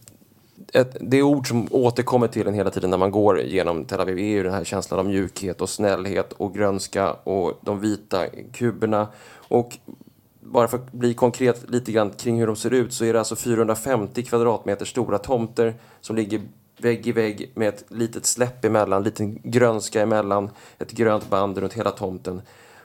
ett, 0.73 0.97
det 1.01 1.23
ord 1.23 1.49
som 1.49 1.69
återkommer 1.71 2.29
till 2.29 2.47
en 2.47 2.55
hela 2.55 2.71
tiden 2.71 2.91
när 2.91 2.99
man 2.99 3.11
går 3.11 3.41
genom 3.41 3.85
Tel 3.85 4.01
Aviv 4.01 4.19
är 4.19 4.23
ju 4.23 4.43
den 4.43 4.53
här 4.53 4.65
känslan 4.65 5.01
av 5.01 5.07
mjukhet 5.07 5.61
och 5.61 5.69
snällhet 5.69 6.33
och 6.33 6.55
grönska 6.55 7.13
och 7.13 7.59
de 7.61 7.81
vita 7.81 8.27
kuberna. 8.53 9.09
Och 9.35 9.79
bara 10.41 10.69
för 10.69 10.79
att 10.79 10.93
bli 10.93 11.15
konkret 11.15 11.71
lite 11.71 11.93
grann 11.93 12.11
kring 12.11 12.39
hur 12.39 12.47
de 12.47 12.57
ser 12.57 12.73
ut 12.73 12.93
så 12.93 13.05
är 13.05 13.13
det 13.13 13.19
alltså 13.19 13.37
450 13.37 14.23
kvadratmeter 14.23 14.85
stora 14.85 15.19
tomter 15.19 15.75
som 16.01 16.17
ligger 16.17 16.41
vägg 16.77 17.07
i 17.07 17.13
vägg 17.13 17.53
med 17.55 17.69
ett 17.69 17.85
litet 17.89 18.27
släpp 18.27 18.65
emellan, 18.65 19.03
liten 19.03 19.39
grönska 19.43 20.03
emellan, 20.03 20.51
ett 20.79 20.91
grönt 20.91 21.31
band 21.31 21.59
runt 21.59 21.73
hela 21.73 21.91
tomten. 21.91 22.43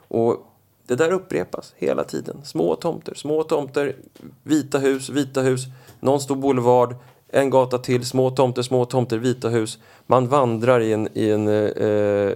Och 0.07 0.47
det 0.87 0.95
där 0.95 1.11
upprepas 1.11 1.73
hela 1.77 2.03
tiden. 2.03 2.41
Små 2.43 2.75
tomter, 2.75 3.13
små 3.13 3.43
tomter, 3.43 3.95
vita 4.43 4.79
hus, 4.79 5.09
vita 5.09 5.41
hus, 5.41 5.65
någon 5.99 6.19
stor 6.19 6.35
boulevard, 6.35 6.95
en 7.29 7.49
gata 7.49 7.77
till, 7.77 8.05
små 8.05 8.29
tomter, 8.29 8.61
små 8.61 8.85
tomter, 8.85 9.17
vita 9.17 9.49
hus. 9.49 9.79
Man 10.05 10.27
vandrar 10.27 10.79
i 10.79 10.93
en... 10.93 11.07
I 11.13 11.29
en 11.29 11.47
eh, 11.47 12.33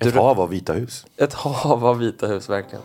ett 0.00 0.14
hav 0.14 0.40
av 0.40 0.48
vita 0.48 0.72
hus. 0.72 1.06
Ett 1.16 1.34
hav 1.34 1.86
av 1.86 1.98
vita 1.98 2.26
hus, 2.26 2.48
verkligen. 2.48 2.84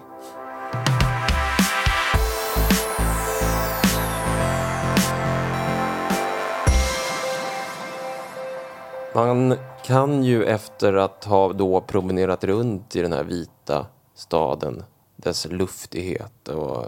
Man 9.15 9.55
kan 9.86 10.24
ju 10.24 10.43
efter 10.43 10.93
att 10.93 11.24
ha 11.24 11.53
då 11.53 11.81
promenerat 11.81 12.43
runt 12.43 12.96
i 12.96 13.01
den 13.01 13.13
här 13.13 13.24
vita 13.24 13.86
staden, 14.15 14.84
dess 15.15 15.48
luftighet 15.50 16.48
och 16.48 16.86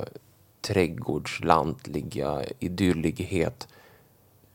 trädgårdslantliga 0.61 2.43
idyllighet 2.59 3.67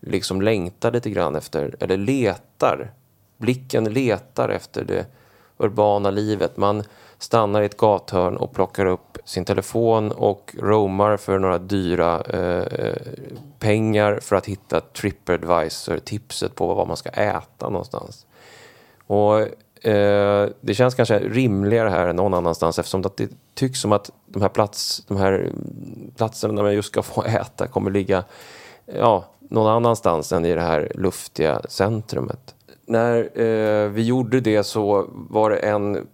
liksom 0.08 0.42
längtar 0.42 0.92
lite 0.92 1.10
grann 1.10 1.36
efter, 1.36 1.76
eller 1.80 1.96
letar. 1.96 2.92
Blicken 3.38 3.84
letar 3.84 4.48
efter 4.48 4.84
det 4.84 5.06
urbana 5.58 6.10
livet. 6.10 6.56
Man 6.56 6.82
stannar 7.18 7.62
i 7.62 7.66
ett 7.66 7.76
gathörn 7.76 8.36
och 8.36 8.52
plockar 8.52 8.86
upp 8.86 9.18
sin 9.24 9.44
telefon 9.44 10.12
och 10.12 10.54
roamar 10.58 11.16
för 11.16 11.38
några 11.38 11.58
dyra 11.58 12.20
eh, 12.20 12.94
pengar 13.58 14.18
för 14.22 14.36
att 14.36 14.46
hitta 14.46 14.80
Tripadvisor-tipset 14.80 16.54
på 16.54 16.74
vad 16.74 16.88
man 16.88 16.96
ska 16.96 17.08
äta 17.08 17.68
någonstans. 17.68 18.26
Och 19.06 19.40
eh, 19.86 20.48
det 20.60 20.74
känns 20.74 20.94
kanske 20.94 21.18
rimligare 21.18 21.88
här 21.88 22.08
än 22.08 22.16
någon 22.16 22.34
annanstans 22.34 22.78
eftersom 22.78 23.02
det 23.02 23.28
tycks 23.54 23.80
som 23.80 23.92
att 23.92 24.10
de 24.26 24.42
här, 24.42 24.48
plats, 24.48 25.04
de 25.08 25.16
här 25.16 25.52
platserna 26.16 26.54
där 26.54 26.62
man 26.62 26.74
just 26.74 26.88
ska 26.88 27.02
få 27.02 27.22
äta 27.22 27.66
kommer 27.66 27.90
ligga 27.90 28.24
ja, 28.94 29.24
någon 29.48 29.72
annanstans 29.72 30.32
än 30.32 30.44
i 30.44 30.54
det 30.54 30.60
här 30.60 30.92
luftiga 30.94 31.60
centrumet. 31.68 32.54
När 32.86 33.40
eh, 33.40 33.88
vi 33.88 34.02
gjorde 34.02 34.40
det 34.40 34.64
så 34.64 35.06
var 35.10 35.50
det 35.50 35.56
en 35.56 36.06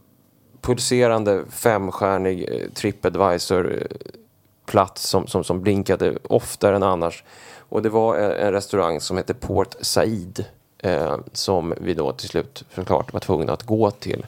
pulserande 0.60 1.44
femstjärnig 1.50 2.48
eh, 2.48 2.70
Tripadvisor-plats 2.74 5.08
som, 5.08 5.26
som, 5.26 5.44
som 5.44 5.62
blinkade 5.62 6.18
oftare 6.28 6.76
än 6.76 6.82
annars. 6.82 7.24
Och 7.68 7.82
det 7.82 7.88
var 7.88 8.16
en, 8.16 8.30
en 8.30 8.52
restaurang 8.52 9.00
som 9.00 9.16
hette 9.16 9.34
Port 9.34 9.74
Said 9.80 10.44
eh, 10.78 11.16
som 11.32 11.74
vi 11.80 11.94
då 11.94 12.12
till 12.12 12.28
slut 12.28 12.64
såklart 12.74 13.12
var 13.12 13.20
tvungna 13.20 13.52
att 13.52 13.62
gå 13.62 13.90
till. 13.90 14.26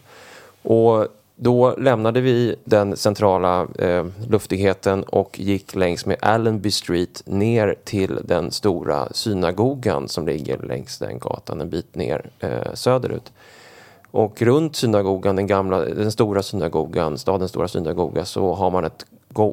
Och 0.63 1.07
då 1.37 1.75
lämnade 1.79 2.21
vi 2.21 2.57
den 2.65 2.97
centrala 2.97 3.67
eh, 3.79 4.07
luftigheten 4.29 5.03
och 5.03 5.41
gick 5.41 5.75
längs 5.75 6.07
med 6.07 6.17
Allenby 6.23 6.71
Street 6.71 7.23
ner 7.27 7.75
till 7.85 8.19
den 8.25 8.51
stora 8.51 9.09
synagogan 9.13 10.09
som 10.09 10.27
ligger 10.27 10.59
längs 10.59 10.99
den 10.99 11.19
gatan 11.19 11.61
en 11.61 11.71
bit 11.71 11.95
ner 11.95 12.31
eh, 12.41 12.75
söderut. 12.75 13.33
Och 14.11 14.43
runt 14.43 14.77
synagogan, 14.77 15.37
den, 15.37 15.47
gamla, 15.47 15.79
den 15.79 16.13
stora 16.13 16.43
synagogan, 16.43 17.19
stadens 17.19 17.51
stora 17.51 17.69
synagoga, 17.69 18.25
så 18.25 18.55
har 18.55 18.71
man 18.71 18.85
ett 18.85 19.07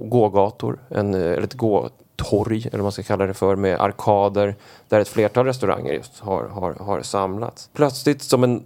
gågator, 0.09 0.79
en, 0.89 1.13
eller 1.13 1.41
ett 1.41 1.53
gåtorg 1.53 2.57
eller 2.67 2.77
vad 2.77 2.83
man 2.83 2.91
ska 2.91 3.03
kalla 3.03 3.25
det 3.25 3.33
för, 3.33 3.55
med 3.55 3.81
arkader 3.81 4.55
där 4.89 4.99
ett 4.99 5.07
flertal 5.07 5.45
restauranger 5.45 5.93
just 5.93 6.19
har, 6.19 6.43
har, 6.43 6.73
har 6.73 7.01
samlats. 7.01 7.69
Plötsligt 7.73 8.21
som 8.21 8.43
en 8.43 8.63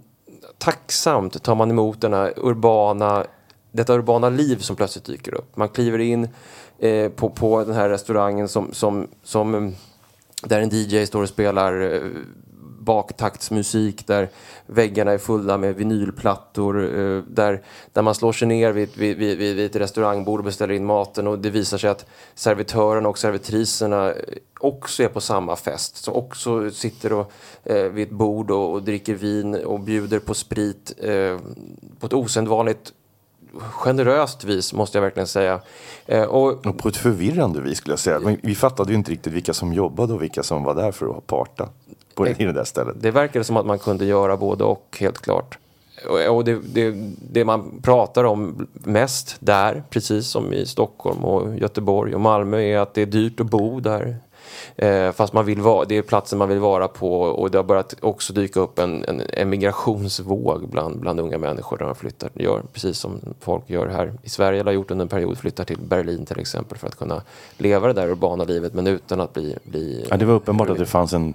tacksamt 0.58 1.42
tar 1.42 1.54
man 1.54 1.70
emot 1.70 2.00
denna 2.00 2.30
urbana, 2.36 3.24
detta 3.72 3.94
urbana 3.94 4.28
liv 4.28 4.56
som 4.56 4.76
plötsligt 4.76 5.04
dyker 5.04 5.34
upp. 5.34 5.56
Man 5.56 5.68
kliver 5.68 5.98
in 5.98 6.28
eh, 6.78 7.08
på, 7.10 7.30
på 7.30 7.64
den 7.64 7.74
här 7.74 7.88
restaurangen 7.88 8.48
som, 8.48 8.72
som, 8.72 9.08
som, 9.22 9.54
eh, 9.54 9.70
där 10.42 10.60
en 10.60 10.70
DJ 10.72 11.06
står 11.06 11.22
och 11.22 11.28
spelar 11.28 11.94
eh, 11.94 12.00
baktaktsmusik 12.88 14.06
där 14.06 14.28
väggarna 14.66 15.12
är 15.12 15.18
fulla 15.18 15.58
med 15.58 15.74
vinylplattor 15.74 16.84
eh, 16.84 17.22
där, 17.22 17.62
där 17.92 18.02
man 18.02 18.14
slår 18.14 18.32
sig 18.32 18.48
ner 18.48 18.72
vid, 18.72 18.96
vid, 18.96 19.16
vid, 19.16 19.38
vid 19.38 19.60
ett 19.60 19.76
restaurangbord 19.76 20.40
och 20.40 20.44
beställer 20.44 20.74
in 20.74 20.84
maten 20.84 21.26
och 21.26 21.38
det 21.38 21.50
visar 21.50 21.78
sig 21.78 21.90
att 21.90 22.06
servitörerna 22.34 23.08
och 23.08 23.18
servitriserna 23.18 24.10
eh, 24.10 24.14
också 24.60 25.02
är 25.02 25.08
på 25.08 25.20
samma 25.20 25.56
fest, 25.56 25.96
som 25.96 26.14
också 26.14 26.70
sitter 26.70 27.12
och, 27.12 27.32
eh, 27.64 27.84
vid 27.84 28.06
ett 28.08 28.14
bord 28.14 28.50
och, 28.50 28.72
och, 28.72 28.82
dricker 28.82 29.14
vin 29.14 29.54
och 29.54 29.80
bjuder 29.80 30.18
på 30.18 30.34
sprit 30.34 30.92
eh, 30.98 31.38
på 32.00 32.06
ett 32.06 32.12
osedvanligt 32.12 32.92
generöst 33.70 34.44
vis 34.44 34.72
måste 34.72 34.98
jag 34.98 35.02
verkligen 35.02 35.26
säga. 35.26 35.60
Eh, 36.06 36.22
och, 36.22 36.66
och, 36.66 36.78
på 36.78 36.88
ett 36.88 36.96
förvirrande 36.96 37.60
vis 37.60 37.78
skulle 37.78 37.92
jag 37.92 38.00
säga. 38.00 38.20
Men 38.20 38.36
vi 38.42 38.54
fattade 38.54 38.90
ju 38.90 38.98
inte 38.98 39.10
riktigt 39.10 39.32
vilka 39.32 39.54
som 39.54 39.72
jobbade 39.72 40.12
och 40.12 40.22
vilka 40.22 40.42
som 40.42 40.64
var 40.64 40.74
där 40.74 40.92
för 40.92 41.18
att 41.18 41.26
parta 41.26 41.68
på 42.18 42.24
det, 42.24 42.40
i 42.40 42.44
det 42.44 42.52
där 42.52 42.64
stället. 42.64 42.96
Det 43.00 43.10
verkade 43.10 43.44
som 43.44 43.56
att 43.56 43.66
man 43.66 43.78
kunde 43.78 44.04
göra 44.04 44.36
både 44.36 44.64
och 44.64 44.96
helt 45.00 45.18
klart. 45.18 45.58
Och 46.28 46.44
det, 46.44 46.58
det, 46.74 46.94
det, 47.32 47.44
man 47.44 47.80
pratar 47.82 48.24
om 48.24 48.66
mest 48.72 49.36
där, 49.40 49.82
precis 49.90 50.26
som 50.26 50.52
i 50.52 50.66
Stockholm 50.66 51.24
och 51.24 51.58
Göteborg 51.58 52.14
och 52.14 52.20
Malmö, 52.20 52.60
är 52.60 52.78
att 52.78 52.94
det 52.94 53.02
är 53.02 53.06
dyrt 53.06 53.40
att 53.40 53.46
bo 53.46 53.80
där. 53.80 54.16
Eh, 54.76 55.12
fast 55.12 55.32
man 55.32 55.44
vill 55.44 55.60
vara, 55.60 55.84
det 55.84 55.96
är 55.96 56.02
platsen 56.02 56.38
man 56.38 56.48
vill 56.48 56.58
vara 56.58 56.88
på 56.88 57.20
och 57.20 57.50
det 57.50 57.58
har 57.58 57.64
börjat 57.64 57.94
också 58.00 58.32
dyka 58.32 58.60
upp 58.60 58.78
en, 58.78 59.04
en 59.08 59.22
emigrationsvåg 59.32 60.68
bland, 60.68 61.00
bland 61.00 61.20
unga 61.20 61.38
människor 61.38 61.78
när 61.78 61.86
de 61.86 61.94
flyttar. 61.94 62.30
Gör, 62.34 62.62
precis 62.72 62.98
som 62.98 63.20
folk 63.40 63.70
gör 63.70 63.86
här 63.86 64.12
i 64.22 64.28
Sverige, 64.28 64.60
eller 64.60 64.70
har 64.70 64.74
gjort 64.74 64.90
under 64.90 65.02
en 65.02 65.08
period, 65.08 65.38
flyttar 65.38 65.64
till 65.64 65.78
Berlin 65.78 66.26
till 66.26 66.40
exempel 66.40 66.78
för 66.78 66.86
att 66.86 66.96
kunna 66.96 67.22
leva 67.56 67.86
det 67.86 67.92
där 67.92 68.08
urbana 68.10 68.44
livet 68.44 68.74
men 68.74 68.86
utan 68.86 69.20
att 69.20 69.34
bli... 69.34 69.56
bli 69.64 70.06
ja, 70.10 70.16
det 70.16 70.24
var 70.24 70.34
uppenbart 70.34 70.70
att 70.70 70.78
det 70.78 70.86
fanns 70.86 71.12
en 71.12 71.34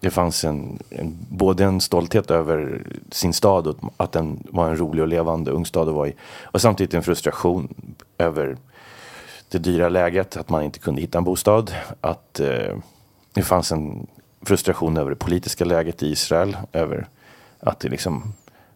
det 0.00 0.10
fanns 0.10 0.44
en, 0.44 0.78
en, 0.90 1.16
både 1.28 1.64
en 1.64 1.80
stolthet 1.80 2.30
över 2.30 2.82
sin 3.10 3.32
stad 3.32 3.66
och 3.66 3.76
att 3.96 4.12
den 4.12 4.46
var 4.50 4.68
en 4.68 4.76
rolig 4.76 5.02
och 5.02 5.08
levande 5.08 5.50
ung 5.50 5.66
stad 5.66 5.88
att 5.88 5.94
vara 5.94 6.08
i. 6.08 6.14
Och 6.42 6.60
samtidigt 6.60 6.94
en 6.94 7.02
frustration 7.02 7.74
över 8.18 8.56
det 9.48 9.58
dyra 9.58 9.88
läget, 9.88 10.36
att 10.36 10.48
man 10.48 10.62
inte 10.62 10.78
kunde 10.78 11.00
hitta 11.00 11.18
en 11.18 11.24
bostad. 11.24 11.74
Att 12.00 12.40
eh, 12.40 12.76
det 13.32 13.42
fanns 13.42 13.72
en 13.72 14.06
frustration 14.42 14.96
över 14.96 15.10
det 15.10 15.16
politiska 15.16 15.64
läget 15.64 16.02
i 16.02 16.06
Israel. 16.06 16.56
Över 16.72 17.08
att 17.60 17.80
det 17.80 17.88
liksom 17.88 18.32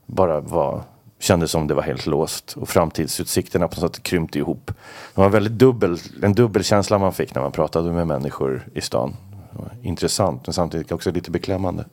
bara 0.07 0.41
var, 0.41 0.83
kändes 1.19 1.51
som 1.51 1.67
det 1.67 1.75
var 1.75 1.83
helt 1.83 2.07
låst. 2.07 2.57
Och 2.57 2.69
framtidsutsikterna 2.69 3.69
på 3.69 3.81
något 3.81 3.95
sätt 3.95 4.03
krympte 4.03 4.39
ihop. 4.39 4.67
Det 5.15 5.21
var 5.21 5.25
en 5.25 5.33
väldigt 5.33 5.53
dubbel, 5.53 5.99
en 6.23 6.35
dubbel 6.35 6.65
känsla 6.65 6.99
man 6.99 7.13
fick 7.13 7.35
när 7.35 7.43
man 7.43 7.53
pratade 7.53 7.93
med 7.93 8.07
människor 8.07 8.69
i 8.75 8.81
stan. 8.81 9.17
Intressant 9.83 10.47
men 10.47 10.55
samtidigt 10.55 10.93
också 10.93 11.11
lite 11.11 11.31
beklämmande. 11.31 11.85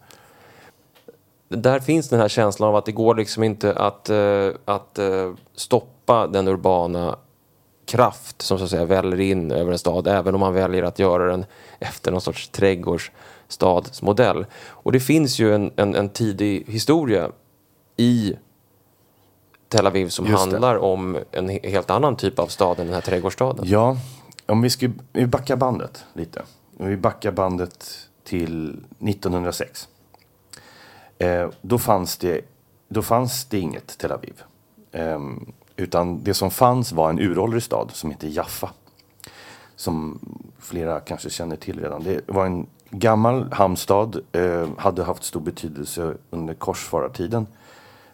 Där 1.50 1.80
finns 1.80 2.10
den 2.10 2.20
här 2.20 2.28
känslan 2.28 2.70
av 2.70 2.76
att 2.76 2.86
det 2.86 2.92
går 2.92 3.16
liksom 3.16 3.44
inte 3.44 3.74
att, 3.74 4.10
uh, 4.10 4.52
att 4.66 5.00
uh, 5.00 5.34
stoppa 5.56 6.28
den 6.28 6.48
urbana 6.48 7.16
kraft 7.86 8.42
som 8.42 8.58
så 8.58 8.64
att 8.64 8.70
säga 8.70 8.86
väller 8.86 9.20
in 9.20 9.52
över 9.52 9.72
en 9.72 9.80
stad 9.80 10.08
även 10.08 10.36
om 10.36 10.40
man 10.40 10.54
väljer 10.54 10.84
att 10.84 11.00
göra 11.00 11.26
den 11.32 11.46
efter 11.80 12.12
någon 12.12 12.22
sorts 12.22 12.50
trädgårdsstadsmodell. 12.50 14.46
Och 14.68 14.92
det 14.92 15.00
finns 15.00 15.40
ju 15.40 15.56
en, 15.56 15.72
en, 15.76 15.96
en 15.96 16.10
tidig 16.10 16.64
historia 16.68 17.32
i 17.98 18.34
Tel 19.70 19.88
Aviv 19.88 20.10
som 20.10 20.26
Just 20.26 20.46
det. 20.46 20.52
handlar 20.52 20.78
om 20.78 21.18
en 21.32 21.50
he- 21.50 21.70
helt 21.70 21.90
annan 21.90 22.16
typ 22.16 22.40
av 22.40 22.48
stad 22.48 22.80
än 22.80 22.86
den 22.86 22.94
här 22.94 23.02
trädgårdsstaden. 23.02 23.66
Ja, 23.68 23.98
om 24.46 24.62
vi 24.62 24.70
ska 24.70 24.90
vi 25.14 25.28
backar 25.28 25.56
bandet 25.56 26.06
lite. 26.14 26.42
Om 26.82 26.88
vi 26.88 26.98
backar 26.98 27.32
bandet 27.32 28.10
till 28.24 28.70
1906. 29.00 29.90
Eh, 31.18 31.50
då, 31.62 31.80
fanns 31.80 32.18
det, 32.18 32.42
då 32.88 33.02
fanns 33.02 33.46
det 33.46 33.60
inget 33.60 33.98
Tel 33.98 34.12
Aviv. 34.12 34.42
Eh, 34.92 35.20
utan 35.76 36.24
det 36.24 36.34
som 36.34 36.52
fanns 36.52 36.92
var 36.92 37.10
en 37.10 37.20
uråldrig 37.20 37.64
stad 37.64 37.92
som 37.92 38.12
heter 38.12 38.28
Jaffa. 38.28 38.70
Som 39.76 40.20
flera 40.60 41.00
kanske 41.00 41.30
känner 41.30 41.56
till 41.56 41.80
redan. 41.80 42.04
Det 42.04 42.22
var 42.28 42.46
en 42.46 42.68
gammal 42.90 43.54
hamnstad. 43.54 44.20
Eh, 44.32 44.70
hade 44.78 45.04
haft 45.04 45.24
stor 45.24 45.42
betydelse 45.42 46.14
under 46.30 46.54
korsfarartiden. 46.54 47.48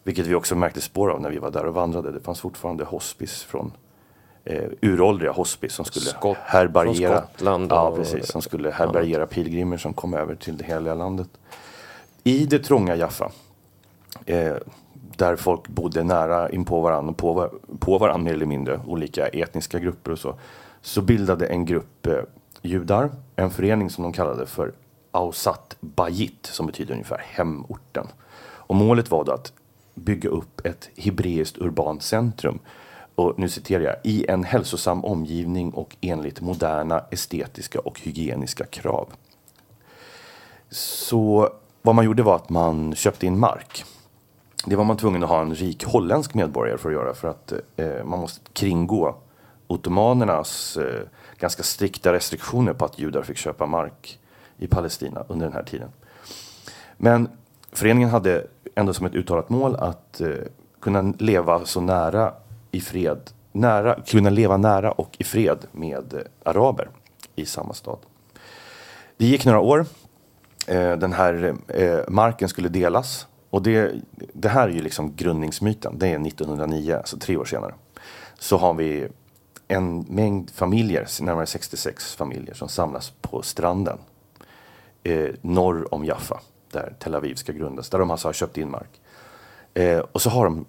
Vilket 0.04 0.28
vi 0.28 0.36
också 0.36 0.56
märkte 0.56 0.82
spår 0.82 1.10
av 1.10 1.22
när 1.22 1.30
vi 1.30 1.38
var 1.38 1.52
där 1.52 1.66
och 1.66 1.74
vandrade. 1.74 2.12
Det 2.12 2.20
fanns 2.20 2.40
fortfarande 2.40 2.84
hospice 2.84 3.44
från 3.44 3.72
eh, 4.50 4.70
uråldriga 4.82 5.32
hospice 5.32 5.74
som 5.75 5.86
skulle 5.86 6.06
Skott- 6.06 6.38
härbärgera. 6.46 7.22
Skottland 7.22 7.72
ja, 7.72 7.96
precis, 7.96 8.27
som 8.32 8.42
skulle 8.42 8.72
härbärgera 8.72 9.27
pilgrimer 9.27 9.77
som 9.77 9.94
kom 9.94 10.13
över 10.13 10.36
till 10.36 10.58
det 10.58 10.63
heliga 10.66 10.94
landet. 10.94 11.27
I 12.24 12.46
det 12.46 12.60
trånga 12.60 12.96
Jaffa, 12.96 13.32
eh, 14.25 14.54
där 14.92 15.36
folk 15.36 15.68
bodde 15.68 16.04
nära 16.04 16.50
in 16.50 16.66
på 16.66 16.82
varandra, 16.82 17.13
på, 17.13 17.34
var- 17.34 17.51
på 17.80 17.98
varandra 17.98 18.24
mer 18.24 18.34
eller 18.34 18.46
mindre, 18.46 18.80
olika 18.88 19.27
etniska 19.27 19.80
grupper 19.80 20.12
och 20.12 20.20
så, 20.20 20.36
så 20.82 21.01
bildade 21.01 21.48
en 21.48 21.66
grupp 21.66 22.08
eh, 22.08 22.13
judar 22.62 23.10
en 23.36 23.50
förening 23.51 23.89
som 23.89 24.04
de 24.04 24.13
kallade 24.13 24.46
för 24.46 24.72
Ausat 25.12 25.77
Bayit, 25.80 26.46
som 26.46 26.66
betyder 26.68 26.92
ungefär 26.94 27.22
hemorten. 27.30 28.08
Och 28.70 28.75
målet 28.75 29.12
var 29.12 29.24
då 29.24 29.32
att 29.32 29.54
bygga 29.96 30.30
upp 30.30 30.66
ett 30.66 30.89
hebreiskt 30.98 31.58
urbant 31.58 32.04
centrum 32.04 32.60
och 33.18 33.40
nu 33.40 33.50
citerar 33.50 33.84
jag, 33.84 33.96
i 34.04 34.26
en 34.30 34.44
hälsosam 34.44 35.06
omgivning 35.06 35.72
och 35.72 35.96
enligt 36.02 36.42
moderna 36.42 37.04
estetiska 37.12 37.80
och 37.80 38.00
hygieniska 38.00 38.66
krav. 38.66 39.08
Så 40.70 41.50
vad 41.82 41.96
man 41.96 42.06
gjorde 42.06 42.24
var 42.24 42.36
att 42.36 42.50
man 42.50 42.96
köpte 42.96 43.26
in 43.26 43.40
mark. 43.40 43.86
Det 44.66 44.76
var 44.76 44.84
man 44.84 44.98
tvungen 44.98 45.24
att 45.24 45.30
ha 45.30 45.42
en 45.42 45.56
rik 45.56 45.86
holländsk 45.86 46.34
medborgare 46.34 46.78
för 46.78 46.90
att 46.90 46.96
göra 46.96 47.14
för 47.14 47.28
att 47.28 47.54
eh, 47.76 48.04
man 48.04 48.20
måste 48.20 48.42
kringgå 48.54 49.16
ottomanernas 49.68 50.78
eh, 50.78 51.02
ganska 51.38 51.64
strikta 51.64 52.14
restriktioner 52.14 52.74
på 52.74 52.86
att 52.86 53.00
judar 53.00 53.24
fick 53.24 53.38
köpa 53.38 53.66
mark 53.66 54.20
i 54.58 54.68
Palestina 54.68 55.24
under 55.28 55.46
den 55.46 55.54
här 55.54 55.64
tiden. 55.64 55.90
Men 56.98 57.30
föreningen 57.72 58.10
hade 58.10 58.48
ändå 58.76 58.94
som 58.94 59.06
ett 59.06 59.16
uttalat 59.16 59.50
mål 59.50 59.76
att 59.76 60.22
eh, 60.22 60.30
kunna 60.80 61.14
leva 61.20 61.66
så 61.66 61.82
nära 61.82 62.34
i 62.72 62.82
fred, 62.82 63.32
nära, 63.52 64.02
kunna 64.06 64.30
leva 64.30 64.58
nära 64.58 64.92
och 64.92 65.16
i 65.20 65.24
fred 65.24 65.66
med 65.72 66.14
eh, 66.14 66.52
araber 66.52 66.90
i 67.36 67.46
samma 67.46 67.74
stad. 67.74 68.00
Det 69.18 69.26
gick 69.26 69.46
några 69.46 69.60
år. 69.60 69.86
Eh, 70.68 70.98
den 70.98 71.14
här 71.14 71.56
eh, 71.68 72.00
marken 72.08 72.50
skulle 72.50 72.70
delas. 72.70 73.28
Och 73.50 73.62
det, 73.62 73.96
det 74.34 74.50
här 74.50 74.68
är 74.68 74.74
ju 74.74 74.82
liksom 74.82 75.16
grundningsmyten. 75.16 76.00
Det 76.00 76.08
är 76.08 76.28
1909, 76.28 76.96
alltså 76.96 77.18
tre 77.18 77.38
år 77.38 77.46
senare. 77.46 77.74
Så 78.40 78.58
har 78.58 78.74
vi 78.74 79.08
en 79.68 80.06
mängd 80.10 80.50
familjer, 80.50 81.08
närmare 81.22 81.46
66 81.46 82.16
familjer, 82.16 82.54
som 82.54 82.70
samlas 82.70 83.14
på 83.22 83.42
stranden 83.42 83.98
eh, 85.04 85.30
norr 85.42 85.94
om 85.94 86.06
Jaffa, 86.06 86.40
där 86.72 86.94
Tel 87.00 87.16
Aviv 87.16 87.36
ska 87.36 87.52
grundas, 87.52 87.90
där 87.90 88.00
de 88.00 88.12
alltså 88.12 88.28
har 88.28 88.34
köpt 88.34 88.58
in 88.58 88.72
mark. 88.72 89.02
Eh, 89.74 90.00
och 90.00 90.22
så 90.22 90.30
har 90.30 90.46
de 90.46 90.66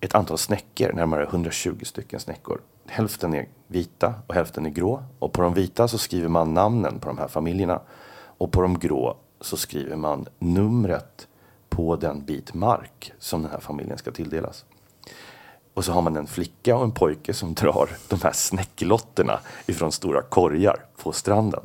ett 0.00 0.14
antal 0.14 0.38
snäckor, 0.38 0.92
närmare 0.92 1.24
120 1.24 1.80
stycken 1.82 2.20
snäckor. 2.20 2.60
Hälften 2.86 3.34
är 3.34 3.48
vita 3.66 4.14
och 4.26 4.34
hälften 4.34 4.66
är 4.66 4.70
grå. 4.70 5.02
Och 5.18 5.32
på 5.32 5.42
de 5.42 5.54
vita 5.54 5.88
så 5.88 5.98
skriver 5.98 6.28
man 6.28 6.54
namnen 6.54 6.98
på 7.00 7.08
de 7.08 7.18
här 7.18 7.28
familjerna. 7.28 7.80
Och 8.38 8.52
på 8.52 8.62
de 8.62 8.78
grå 8.78 9.16
så 9.40 9.56
skriver 9.56 9.96
man 9.96 10.26
numret 10.38 11.28
på 11.68 11.96
den 11.96 12.24
bit 12.24 12.54
mark 12.54 13.12
som 13.18 13.42
den 13.42 13.50
här 13.50 13.60
familjen 13.60 13.98
ska 13.98 14.10
tilldelas. 14.10 14.64
Och 15.74 15.84
så 15.84 15.92
har 15.92 16.02
man 16.02 16.16
en 16.16 16.26
flicka 16.26 16.76
och 16.76 16.84
en 16.84 16.92
pojke 16.92 17.34
som 17.34 17.54
drar 17.54 17.88
de 18.08 18.20
här 18.22 18.32
snäcklotterna 18.32 19.40
ifrån 19.66 19.92
stora 19.92 20.22
korgar 20.22 20.76
på 21.02 21.12
stranden. 21.12 21.62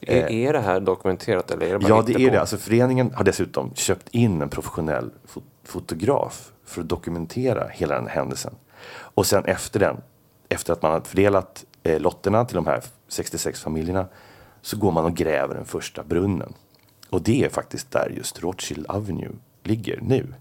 Är, 0.00 0.30
är 0.30 0.52
det 0.52 0.60
här 0.60 0.80
dokumenterat 0.80 1.50
eller 1.50 1.66
är 1.66 1.72
det 1.72 1.78
bara 1.78 1.88
Ja, 1.88 2.02
det 2.06 2.12
är 2.14 2.30
det. 2.30 2.40
Alltså, 2.40 2.56
föreningen 2.56 3.14
har 3.14 3.24
dessutom 3.24 3.70
köpt 3.74 4.08
in 4.08 4.42
en 4.42 4.48
professionell 4.48 5.10
fo- 5.28 5.42
fotograf 5.64 6.52
för 6.64 6.80
att 6.80 6.88
dokumentera 6.88 7.68
hela 7.68 7.94
den 7.94 8.06
händelsen. 8.06 8.54
Och 8.90 9.26
sen 9.26 9.44
efter 9.44 9.80
den, 9.80 9.96
efter 10.48 10.72
att 10.72 10.82
man 10.82 10.92
har 10.92 11.00
fördelat 11.00 11.64
eh, 11.82 12.00
lotterna 12.00 12.44
till 12.44 12.56
de 12.56 12.66
här 12.66 12.82
66 13.08 13.60
familjerna, 13.60 14.06
så 14.62 14.76
går 14.76 14.92
man 14.92 15.04
och 15.04 15.14
gräver 15.14 15.54
den 15.54 15.64
första 15.64 16.02
brunnen. 16.02 16.52
Och 17.10 17.22
det 17.22 17.44
är 17.44 17.48
faktiskt 17.48 17.90
där 17.90 18.12
just 18.16 18.42
Rothschild 18.42 18.86
Avenue 18.88 19.32
ligger 19.62 20.00
nu. 20.02 20.34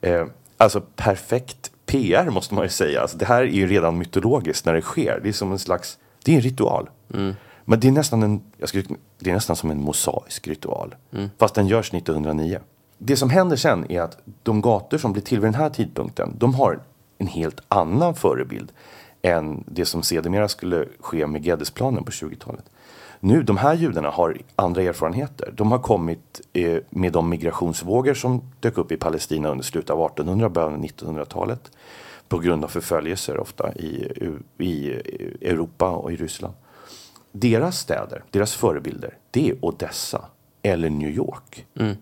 Eh, 0.00 0.26
alltså 0.56 0.80
perfekt 0.96 1.70
PR 1.86 2.30
måste 2.30 2.54
man 2.54 2.64
ju 2.64 2.68
säga. 2.68 3.00
Alltså, 3.00 3.16
det 3.16 3.24
här 3.24 3.42
är 3.42 3.46
ju 3.46 3.66
redan 3.66 3.98
mytologiskt 3.98 4.66
när 4.66 4.74
det 4.74 4.82
sker. 4.82 5.20
Det 5.22 5.28
är 5.28 5.32
som 5.32 5.52
en 5.52 5.58
slags, 5.58 5.98
det 6.24 6.32
är 6.32 6.36
en 6.36 6.42
ritual. 6.42 6.90
Men 7.64 7.80
det 7.80 7.88
är 7.88 7.92
nästan 7.92 8.22
en, 8.22 8.42
jag 8.56 8.68
skulle, 8.68 8.84
det 9.18 9.30
är 9.30 9.34
nästan 9.34 9.56
som 9.56 9.70
en 9.70 9.80
mosaisk 9.80 10.48
ritual. 10.48 10.94
Fast 11.38 11.54
den 11.54 11.66
görs 11.66 11.94
1909. 11.94 12.60
Det 12.98 13.16
som 13.16 13.30
händer 13.30 13.56
sen 13.56 13.90
är 13.90 14.00
att 14.00 14.18
de 14.42 14.60
gator 14.60 14.98
som 14.98 15.12
blir 15.12 15.22
till 15.22 15.40
vid 15.40 15.46
den 15.46 15.60
här 15.60 15.70
tidpunkten, 15.70 16.34
de 16.38 16.54
har 16.54 16.80
en 17.18 17.26
helt 17.26 17.60
annan 17.68 18.14
förebild 18.14 18.72
än 19.22 19.64
det 19.66 19.84
som 19.84 20.02
sedermera 20.02 20.48
skulle 20.48 20.86
ske 21.00 21.26
med 21.26 21.46
Geddesplanen 21.46 22.04
på 22.04 22.10
20-talet. 22.10 22.64
Nu, 23.20 23.42
de 23.42 23.56
här 23.56 23.74
judarna 23.74 24.10
har 24.10 24.38
andra 24.56 24.82
erfarenheter. 24.82 25.52
De 25.56 25.72
har 25.72 25.78
kommit 25.78 26.40
eh, 26.52 26.78
med 26.90 27.12
de 27.12 27.28
migrationsvågor 27.28 28.14
som 28.14 28.42
dök 28.60 28.78
upp 28.78 28.92
i 28.92 28.96
Palestina 28.96 29.48
under 29.48 29.64
slutet 29.64 29.90
av 29.90 30.06
1800 30.06 30.48
början 30.48 30.74
av 30.74 30.80
1900-talet. 30.80 31.70
På 32.28 32.38
grund 32.38 32.64
av 32.64 32.68
förföljelser 32.68 33.38
ofta 33.38 33.74
i, 33.74 34.12
i 34.58 34.90
Europa 35.40 35.90
och 35.90 36.12
i 36.12 36.16
Ryssland. 36.16 36.54
Deras 37.32 37.78
städer, 37.78 38.24
deras 38.30 38.54
förebilder, 38.54 39.18
det 39.30 39.50
är 39.50 39.64
Odessa 39.64 40.24
eller 40.62 40.90
New 40.90 41.10
York. 41.10 41.66
Mm. 41.78 41.96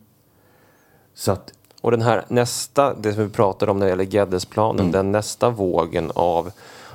Så 1.15 1.33
att 1.33 1.53
Och 1.81 1.91
den 1.91 2.03
här 2.03 2.25
nästa, 2.29 2.95
det 2.95 3.13
som 3.13 3.23
vi 3.23 3.31
pratade 3.31 3.71
om 3.71 3.79
när 3.79 3.87
det 3.87 3.91
gäller 3.91 4.05
Geddesplanen, 4.05 4.81
Mm. 4.81 4.93
den 4.93 5.13
nästa 5.13 5.51
vågen 5.51 6.11
av, 6.15 6.51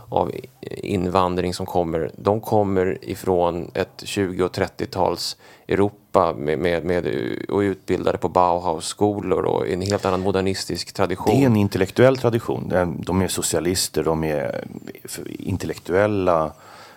av 0.10 0.32
invandring 0.62 1.54
som 1.54 1.66
kommer, 1.66 2.12
de 2.16 2.42
kommer 2.42 2.98
ifrån 3.02 3.72
ett 3.74 4.02
20 4.04 4.44
och 4.44 4.52
30-tals 4.56 5.38
Europa 5.68 6.34
med, 6.38 6.60
med, 6.60 6.86
med, 6.86 7.06
och 7.50 7.60
utbildade 7.60 8.18
på 8.18 8.30
Bauhaus-skolor 8.30 9.46
och 9.46 9.68
en 9.68 9.82
helt 9.82 10.06
annan 10.06 10.22
modernistisk 10.22 10.94
tradition. 10.94 11.36
Det 11.36 11.44
är 11.44 11.46
en 11.46 11.56
intellektuell 11.56 12.18
tradition. 12.18 12.96
De 13.06 13.22
är 13.22 13.28
socialister, 13.28 14.04
de 14.04 14.24
är 14.24 14.64
intellektuella 15.30 16.52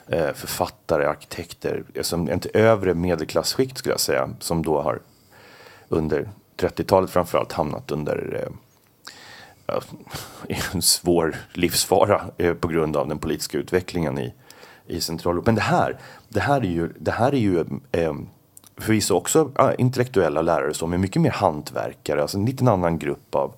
eh, 0.09 0.33
författare, 0.35 1.07
arkitekter. 1.07 1.85
Som 2.03 2.29
ett 2.29 2.47
övre 2.47 2.95
medelklassskikt 2.95 3.79
skulle 3.79 3.93
jag 3.93 4.01
säga. 4.01 4.31
Som 4.41 4.63
då 4.63 4.81
har 4.81 5.01
under 5.89 6.29
30-talet 6.63 7.11
framförallt 7.11 7.53
hamnat 7.53 7.91
under 7.91 8.41
eh, 8.43 8.53
en 10.73 10.83
svår 10.83 11.37
livsfara 11.53 12.25
eh, 12.39 12.55
på 12.55 12.69
grund 12.69 12.97
av 12.97 13.09
den 13.09 13.19
politiska 13.19 13.59
utvecklingen 13.59 14.19
i, 14.19 14.35
i 14.87 15.01
Centraleuropa. 15.01 15.49
Men 15.49 15.55
det 15.55 15.61
här, 15.61 15.99
det 16.29 16.41
här 16.41 16.61
är 16.61 16.71
ju, 16.71 16.93
det 16.99 17.11
här 17.11 17.35
är 17.35 17.39
ju 17.39 17.65
eh, 17.93 18.15
förvisso 18.77 19.15
också 19.15 19.51
intellektuella 19.79 20.43
lärare 20.43 20.75
som 20.75 20.93
är 20.93 20.99
mycket 20.99 21.23
mer 21.23 21.31
hantverkare, 21.31 22.23
alltså 22.23 22.39
en 22.39 22.45
liten 22.45 22.69
annan 22.69 22.99
grupp 22.99 23.35
av, 23.35 23.55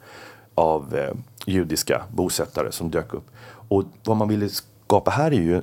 av 0.55 0.97
eh, 0.97 1.15
judiska 1.47 2.03
bosättare 2.11 2.73
som 2.73 2.91
dök 2.91 3.15
upp. 3.15 3.31
Och 3.69 3.85
vad 4.05 4.17
man 4.17 4.29
ville 4.29 4.49
skapa 4.49 5.11
här 5.11 5.31
är 5.31 5.43
ju 5.43 5.63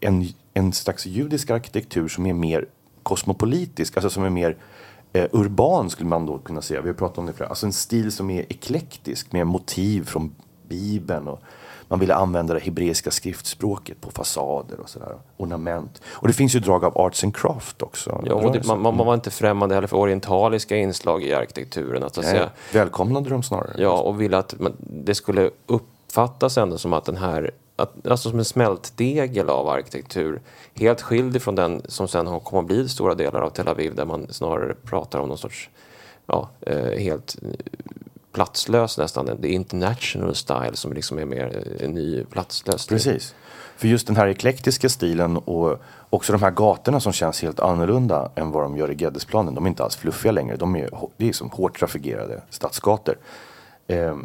en, 0.00 0.28
en 0.54 0.72
slags 0.72 1.06
judisk 1.06 1.50
arkitektur 1.50 2.08
som 2.08 2.26
är 2.26 2.32
mer 2.32 2.66
kosmopolitisk, 3.02 3.96
alltså 3.96 4.10
som 4.10 4.24
är 4.24 4.30
mer 4.30 4.56
eh, 5.14 5.26
urban 5.32 5.90
skulle 5.90 6.08
man 6.08 6.26
då 6.26 6.38
kunna 6.38 6.62
säga. 6.62 6.80
Vi 6.80 6.88
har 6.88 6.94
pratat 6.94 7.18
om 7.18 7.26
det 7.26 7.32
förut. 7.32 7.50
Alltså 7.50 7.66
en 7.66 7.72
stil 7.72 8.12
som 8.12 8.30
är 8.30 8.46
eklektisk 8.48 9.32
med 9.32 9.46
motiv 9.46 10.04
från 10.04 10.34
Bibeln. 10.68 11.28
Och 11.28 11.40
man 11.88 12.00
ville 12.00 12.14
använda 12.14 12.54
det 12.54 12.60
hebreiska 12.60 13.10
skriftspråket 13.10 14.00
på 14.00 14.10
fasader 14.10 14.80
och 14.80 14.88
sådär. 14.88 15.16
Ornament. 15.36 16.02
Och 16.06 16.28
det 16.28 16.34
finns 16.34 16.54
ju 16.54 16.60
drag 16.60 16.84
av 16.84 16.98
arts 16.98 17.24
and 17.24 17.36
craft 17.36 17.82
också. 17.82 18.22
Ja, 18.26 18.34
och 18.34 18.52
det, 18.52 18.66
man, 18.66 18.82
man 18.82 18.96
man 18.96 19.06
var 19.06 19.14
inte 19.14 19.30
främmande 19.30 19.74
heller 19.74 19.88
för 19.88 19.96
orientaliska 19.96 20.76
inslag 20.76 21.22
i 21.22 21.34
arkitekturen. 21.34 22.02
Att, 22.02 22.16
Nej, 22.16 22.24
säga, 22.24 22.50
välkomnade 22.72 23.30
dem 23.30 23.42
snarare. 23.42 23.74
Ja, 23.78 24.00
och 24.00 24.20
ville 24.20 24.38
att 24.38 24.60
man, 24.60 24.72
det 24.78 25.14
skulle 25.14 25.50
uppfattas 25.66 26.58
ändå 26.58 26.78
som 26.78 26.92
att 26.92 27.04
den 27.04 27.16
här 27.16 27.50
att, 27.76 28.06
alltså 28.06 28.30
som 28.30 28.38
en 28.38 28.44
smältdegel 28.44 29.50
av 29.50 29.68
arkitektur. 29.68 30.40
Helt 30.74 31.00
skild 31.00 31.42
från 31.42 31.54
den 31.54 31.82
som 31.88 32.08
sen 32.08 32.26
har 32.26 32.40
kommit 32.40 32.62
att 32.62 32.66
bli 32.66 32.88
stora 32.88 33.14
delar 33.14 33.40
av 33.40 33.50
Tel 33.50 33.68
Aviv 33.68 33.94
där 33.94 34.04
man 34.04 34.26
snarare 34.30 34.74
pratar 34.74 35.18
om 35.18 35.28
någon 35.28 35.38
sorts 35.38 35.70
ja, 36.26 36.50
eh, 36.60 36.98
helt 36.98 37.36
eh, 37.42 37.48
platslös 38.32 38.98
nästan. 38.98 39.26
Det 39.38 39.48
är 39.48 39.52
international 39.52 40.34
style 40.34 40.76
som 40.76 40.92
liksom 40.92 41.18
är 41.18 41.24
mer 41.24 41.76
eh, 41.78 41.84
en 41.84 41.94
ny 41.94 42.24
platslös 42.24 42.82
stil. 42.82 42.96
Precis. 42.96 43.34
För 43.76 43.88
just 43.88 44.06
den 44.06 44.16
här 44.16 44.28
eklektiska 44.28 44.88
stilen 44.88 45.36
och 45.36 45.78
också 46.10 46.32
de 46.32 46.42
här 46.42 46.50
gatorna 46.50 47.00
som 47.00 47.12
känns 47.12 47.42
helt 47.42 47.60
annorlunda 47.60 48.30
än 48.34 48.50
vad 48.50 48.62
de 48.62 48.76
gör 48.76 48.90
i 48.90 48.94
Geddesplanen. 48.94 49.54
De 49.54 49.64
är 49.64 49.68
inte 49.68 49.84
alls 49.84 49.96
fluffiga 49.96 50.32
längre. 50.32 50.56
De 50.56 50.76
är, 50.76 50.90
det 51.16 51.28
är 51.28 51.32
som 51.32 51.50
hårt 51.50 51.78
trafikerade 51.78 52.42
stadsgator. 52.50 53.18
Eh, 53.86 54.16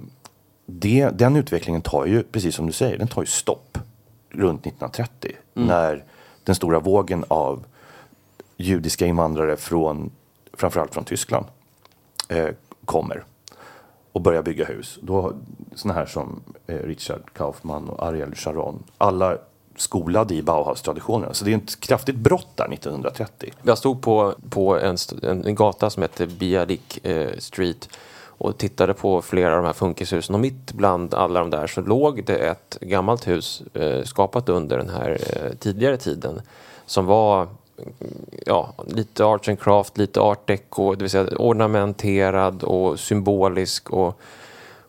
det, 0.69 1.09
den 1.09 1.35
utvecklingen 1.35 1.81
tar 1.81 2.05
ju, 2.05 2.23
precis 2.23 2.55
som 2.55 2.65
du 2.65 2.71
säger, 2.71 2.97
den 2.97 3.07
tar 3.07 3.21
ju 3.21 3.25
stopp 3.25 3.77
runt 4.29 4.61
1930. 4.61 5.31
Mm. 5.55 5.67
När 5.67 6.03
den 6.43 6.55
stora 6.55 6.79
vågen 6.79 7.25
av 7.27 7.65
judiska 8.57 9.05
invandrare 9.05 9.57
från 9.57 10.11
framförallt 10.53 10.93
från 10.93 11.03
Tyskland 11.03 11.45
eh, 12.29 12.49
kommer 12.85 13.23
och 14.11 14.21
börjar 14.21 14.41
bygga 14.41 14.65
hus. 14.65 14.99
Då 15.01 15.33
sådana 15.75 15.99
här 15.99 16.05
som 16.05 16.41
eh, 16.67 16.75
Richard 16.75 17.33
Kaufman 17.33 17.89
och 17.89 18.07
Ariel 18.07 18.35
Sharon. 18.35 18.83
Alla 18.97 19.37
skolade 19.75 20.35
i 20.35 20.41
Bauhaus-traditionerna. 20.41 21.33
Så 21.33 21.45
det 21.45 21.53
är 21.53 21.57
ett 21.57 21.79
kraftigt 21.79 22.15
brott 22.15 22.47
där 22.55 22.73
1930. 22.73 23.53
Jag 23.63 23.77
stod 23.77 24.01
på, 24.01 24.33
på 24.49 24.79
en, 24.79 24.97
en, 25.23 25.45
en 25.45 25.55
gata 25.55 25.89
som 25.89 26.03
heter 26.03 26.27
Bialik 26.27 27.05
eh, 27.05 27.37
Street 27.37 27.89
och 28.39 28.57
tittade 28.57 28.93
på 28.93 29.21
flera 29.21 29.51
av 29.51 29.57
de 29.57 29.65
här 29.65 29.73
funkishusen 29.73 30.35
och 30.35 30.41
mitt 30.41 30.73
bland 30.73 31.13
alla 31.13 31.39
de 31.39 31.49
där 31.49 31.67
så 31.67 31.81
låg 31.81 32.23
det 32.25 32.35
ett 32.35 32.77
gammalt 32.81 33.27
hus 33.27 33.63
eh, 33.73 34.03
skapat 34.03 34.49
under 34.49 34.77
den 34.77 34.89
här 34.89 35.09
eh, 35.09 35.53
tidigare 35.59 35.97
tiden 35.97 36.41
som 36.85 37.05
var 37.05 37.47
ja, 38.45 38.73
lite 38.87 39.25
arts 39.25 39.49
and 39.49 39.59
craft, 39.59 39.97
lite 39.97 40.19
art 40.19 40.47
deco, 40.47 40.95
det 40.95 41.03
vill 41.03 41.09
säga 41.09 41.27
ornamenterad 41.37 42.63
och 42.63 42.99
symbolisk 42.99 43.89
och 43.89 44.19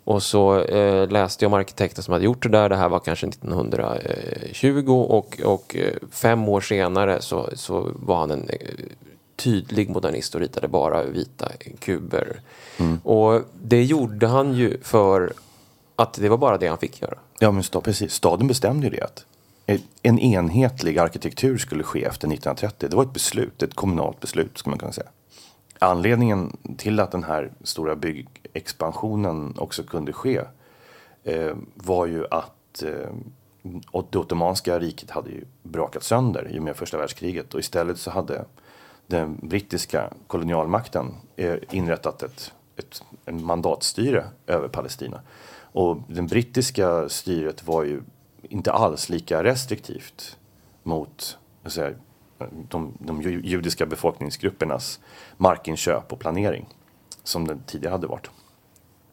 och 0.04 0.22
så 0.22 0.60
eh, 0.60 1.08
läste 1.08 1.44
jag 1.44 1.52
om 1.52 1.58
arkitekten 1.58 2.02
som 2.02 2.12
hade 2.12 2.24
gjort 2.24 2.42
det 2.42 2.48
där. 2.48 2.68
Det 2.68 2.76
här 2.76 2.88
var 2.88 2.98
kanske 2.98 3.26
1920 3.26 5.06
och, 5.08 5.40
och 5.44 5.76
eh, 5.76 5.94
fem 6.10 6.48
år 6.48 6.60
senare 6.60 7.20
så, 7.20 7.48
så 7.54 7.88
var 7.94 8.16
han 8.18 8.30
en 8.30 8.48
eh, 8.48 8.58
tydlig 9.40 9.90
modernist 9.90 10.34
och 10.34 10.40
ritade 10.40 10.68
bara 10.68 11.04
vita 11.04 11.48
kuber. 11.78 12.40
Mm. 12.78 12.98
Och 12.98 13.42
det 13.62 13.84
gjorde 13.84 14.26
han 14.26 14.54
ju 14.54 14.78
för 14.82 15.32
att 15.96 16.12
det 16.12 16.28
var 16.28 16.38
bara 16.38 16.58
det 16.58 16.66
han 16.66 16.78
fick 16.78 17.02
göra. 17.02 17.18
Ja, 17.38 17.50
men 17.50 17.62
stad, 17.62 17.84
precis. 17.84 18.12
Staden 18.12 18.46
bestämde 18.46 18.86
ju 18.86 18.90
det. 18.90 19.04
Att 19.04 19.24
en 20.02 20.18
enhetlig 20.18 20.98
arkitektur 20.98 21.58
skulle 21.58 21.82
ske 21.82 22.04
efter 22.04 22.28
1930. 22.28 22.88
Det 22.88 22.96
var 22.96 23.02
ett 23.02 23.12
beslut, 23.12 23.62
ett 23.62 23.74
kommunalt 23.74 24.20
beslut 24.20 24.58
skulle 24.58 24.70
man 24.70 24.78
kunna 24.78 24.92
säga. 24.92 25.08
Anledningen 25.78 26.56
till 26.76 27.00
att 27.00 27.12
den 27.12 27.24
här 27.24 27.52
stora 27.62 27.96
byggexpansionen 27.96 29.54
också 29.58 29.82
kunde 29.82 30.12
ske 30.12 30.40
eh, 31.24 31.54
var 31.74 32.06
ju 32.06 32.26
att 32.30 32.82
eh, 32.82 33.12
det 34.10 34.18
ottomanska 34.18 34.78
riket 34.78 35.10
hade 35.10 35.30
ju 35.30 35.44
brakat 35.62 36.02
sönder 36.02 36.48
i 36.50 36.58
och 36.58 36.62
med 36.62 36.76
första 36.76 36.98
världskriget 36.98 37.54
och 37.54 37.60
istället 37.60 37.98
så 37.98 38.10
hade 38.10 38.44
den 39.10 39.38
brittiska 39.42 40.12
kolonialmakten 40.26 41.14
eh, 41.36 41.56
inrättat 41.70 42.22
ett, 42.22 42.52
ett 42.76 43.02
en 43.24 43.44
mandatstyre 43.44 44.24
över 44.46 44.68
Palestina. 44.68 45.20
Och 45.72 45.96
det 46.08 46.22
brittiska 46.22 47.08
styret 47.08 47.66
var 47.66 47.84
ju 47.84 48.02
inte 48.42 48.72
alls 48.72 49.08
lika 49.08 49.44
restriktivt 49.44 50.36
mot 50.82 51.38
säga, 51.66 51.94
de, 52.68 52.92
de 52.98 53.22
judiska 53.22 53.86
befolkningsgruppernas 53.86 55.00
markinköp 55.36 56.12
och 56.12 56.18
planering 56.18 56.68
som 57.22 57.48
det 57.48 57.58
tidigare 57.66 57.92
hade 57.92 58.06
varit. 58.06 58.30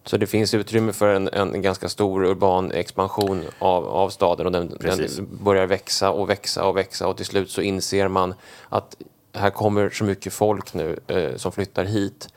Så 0.03 0.17
det 0.17 0.27
finns 0.27 0.53
utrymme 0.53 0.93
för 0.93 1.15
en, 1.15 1.27
en 1.27 1.61
ganska 1.61 1.89
stor 1.89 2.25
urban 2.25 2.71
expansion 2.71 3.43
av, 3.59 3.85
av 3.87 4.09
staden 4.09 4.45
och 4.45 4.51
den, 4.51 4.77
den, 4.79 5.07
börjar 5.43 5.67
växa 5.67 6.11
och 6.11 6.29
växa 6.29 6.65
och 6.65 6.77
växa 6.77 7.07
och 7.07 7.17
till 7.17 7.25
slut 7.25 7.49
så 7.49 7.61
inser 7.61 8.07
man 8.07 8.33
att 8.69 8.95
här 9.37 9.49
kommer 9.49 9.89
så 9.89 10.03
mycket 10.03 10.33
folk 10.33 10.73
nu 10.73 10.99
eh, 11.07 11.35
som 11.35 11.51
flyttar 11.51 11.85
hit 11.85 12.29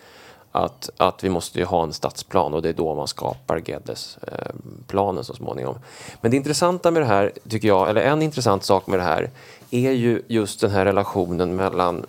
att, 0.52 0.90
att 0.96 1.24
vi 1.24 1.28
måste 1.28 1.64
ha 1.64 1.82
en 1.82 1.92
stadsplan 1.92 2.54
och 2.54 2.62
det 2.62 2.68
är 2.68 2.72
då 2.72 2.94
man 2.94 3.08
skapar 3.08 3.62
Geddes-planen 3.64 5.18
eh, 5.18 5.22
så 5.22 5.34
småningom. 5.34 5.78
Men 6.20 6.30
det 6.30 6.36
intressanta 6.36 6.90
med 6.90 7.02
det 7.02 7.06
här, 7.06 7.32
tycker 7.48 7.68
jag, 7.68 7.90
eller 7.90 8.00
en 8.00 8.22
intressant 8.22 8.64
sak 8.64 8.86
med 8.86 8.98
det 8.98 9.02
här, 9.02 9.30
är 9.70 9.90
ju 9.90 10.22
just 10.28 10.60
den 10.60 10.70
här 10.70 10.84
relationen 10.84 11.56
mellan 11.56 12.06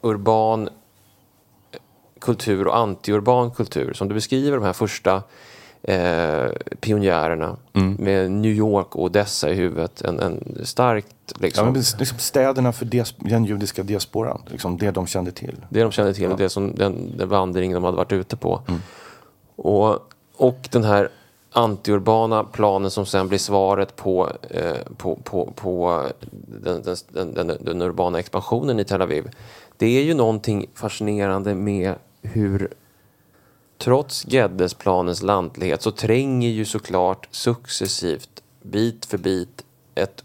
urban 0.00 0.68
eh, 0.68 1.78
kultur 2.18 2.66
och 2.66 2.76
antiurban 2.76 3.50
kultur. 3.50 3.92
Som 3.92 4.08
du 4.08 4.14
beskriver 4.14 4.56
de 4.56 4.64
här 4.64 4.72
första 4.72 5.22
eh, 5.82 6.46
pionjärerna 6.80 7.56
mm. 7.72 7.96
med 7.98 8.30
New 8.30 8.52
York 8.52 8.96
och 8.96 9.04
Odessa 9.04 9.50
i 9.50 9.54
huvudet. 9.54 10.02
En, 10.02 10.20
en 10.20 10.58
starkt 10.64 11.16
liksom. 11.40 11.66
Ja, 11.66 11.72
men 11.72 11.82
liksom 11.98 12.18
städerna 12.18 12.72
för 12.72 12.84
dias 12.84 13.14
den 13.18 13.44
judiska 13.44 13.82
diasporan, 13.82 14.42
liksom 14.46 14.78
det 14.78 14.90
de 14.90 15.06
kände 15.06 15.30
till. 15.30 15.56
Det 15.68 15.82
de 15.82 15.92
kände 15.92 16.14
till, 16.14 16.30
ja. 16.30 16.36
det 16.36 16.48
som, 16.48 16.74
den, 16.74 17.16
den 17.16 17.28
vandring 17.28 17.72
de 17.72 17.84
hade 17.84 17.96
varit 17.96 18.12
ute 18.12 18.36
på. 18.36 18.60
Mm. 18.68 18.80
Och, 19.56 19.98
och 20.36 20.68
den 20.70 20.84
här 20.84 21.08
antiurbana 21.52 22.44
planen 22.44 22.90
som 22.90 23.06
sen 23.06 23.28
blir 23.28 23.38
svaret 23.38 23.96
på, 23.96 24.32
eh, 24.50 24.76
på, 24.96 25.16
på, 25.16 25.52
på 25.54 26.04
den, 26.62 26.82
den, 27.12 27.34
den, 27.34 27.56
den, 27.60 27.82
urbana 27.82 28.18
expansionen 28.18 28.80
i 28.80 28.84
Tel 28.84 29.02
Aviv. 29.02 29.30
Det 29.76 29.86
är 29.86 30.02
ju 30.02 30.14
någonting 30.14 30.66
fascinerande 30.74 31.54
med 31.54 31.94
hur 32.22 32.68
trots 33.78 34.24
Geddesplanens 34.28 35.22
lantlighet 35.22 35.82
så 35.82 35.90
tränger 35.90 36.48
ju 36.48 36.64
såklart 36.64 37.28
successivt, 37.30 38.42
bit 38.62 39.06
för 39.06 39.18
bit, 39.18 39.64
ett 39.94 40.24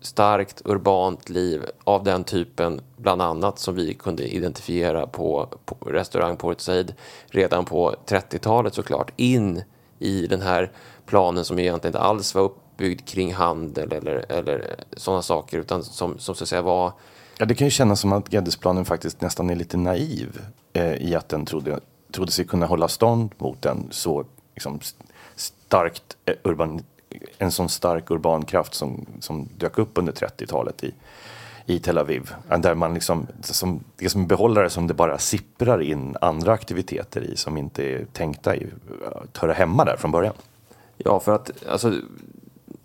starkt 0.00 0.62
urbant 0.64 1.28
liv 1.28 1.62
av 1.84 2.04
den 2.04 2.24
typen, 2.24 2.80
bland 2.96 3.22
annat 3.22 3.58
som 3.58 3.74
vi 3.74 3.94
kunde 3.94 4.34
identifiera 4.34 5.06
på, 5.06 5.48
på 5.64 5.88
restaurang 5.90 6.36
Port 6.36 6.60
Said 6.60 6.94
redan 7.26 7.64
på 7.64 7.94
30-talet 8.06 8.74
såklart, 8.74 9.12
in 9.16 9.62
i 9.98 10.26
den 10.26 10.40
här 10.40 10.72
planen 11.06 11.44
som 11.44 11.58
egentligen 11.58 11.88
inte 11.88 12.00
alls 12.00 12.34
var 12.34 12.42
uppbyggd 12.42 13.08
kring 13.08 13.34
handel 13.34 13.92
eller, 13.92 14.24
eller 14.28 14.76
sådana 14.96 15.22
saker 15.22 15.58
utan 15.58 15.84
som, 15.84 16.18
som 16.18 16.34
så 16.34 16.44
att 16.44 16.48
säga 16.48 16.62
var 16.62 16.92
Ja, 17.38 17.46
det 17.46 17.54
kan 17.54 17.66
ju 17.66 17.70
kännas 17.70 18.00
som 18.00 18.12
att 18.12 18.32
Geddesplanen 18.32 18.84
faktiskt 18.84 19.20
nästan 19.20 19.50
är 19.50 19.54
lite 19.54 19.76
naiv 19.76 20.40
eh, 20.72 20.94
i 20.94 21.14
att 21.14 21.28
den 21.28 21.46
trodde, 21.46 21.80
trodde 22.12 22.32
sig 22.32 22.44
kunna 22.44 22.66
hålla 22.66 22.88
stånd 22.88 23.30
mot 23.38 23.66
en 23.66 23.88
så 23.90 24.24
liksom, 24.54 24.80
starkt 25.36 26.16
eh, 26.24 26.34
urban, 26.42 26.82
en 27.38 27.50
sån 27.50 27.68
stark 27.68 28.10
urban 28.10 28.44
kraft 28.44 28.74
som, 28.74 29.06
som 29.20 29.48
dök 29.58 29.78
upp 29.78 29.98
under 29.98 30.12
30-talet 30.12 30.84
i, 30.84 30.94
i 31.66 31.78
Tel 31.78 31.98
Aviv. 31.98 32.30
Där 32.58 32.74
man 32.74 32.94
liksom, 32.94 33.26
som, 33.40 33.84
det 33.96 34.04
är 34.04 34.08
som 34.08 34.26
behållare 34.26 34.70
som 34.70 34.86
det 34.86 34.94
bara 34.94 35.18
sipprar 35.18 35.82
in 35.82 36.16
andra 36.20 36.52
aktiviteter 36.52 37.20
i 37.20 37.36
som 37.36 37.56
inte 37.56 37.84
är 37.84 38.04
tänkta 38.04 38.56
i, 38.56 38.66
att 39.04 39.36
höra 39.36 39.52
hemma 39.52 39.84
där 39.84 39.96
från 39.96 40.10
början. 40.10 40.34
Ja, 40.96 41.20
för 41.20 41.34
att 41.34 41.66
alltså, 41.68 41.94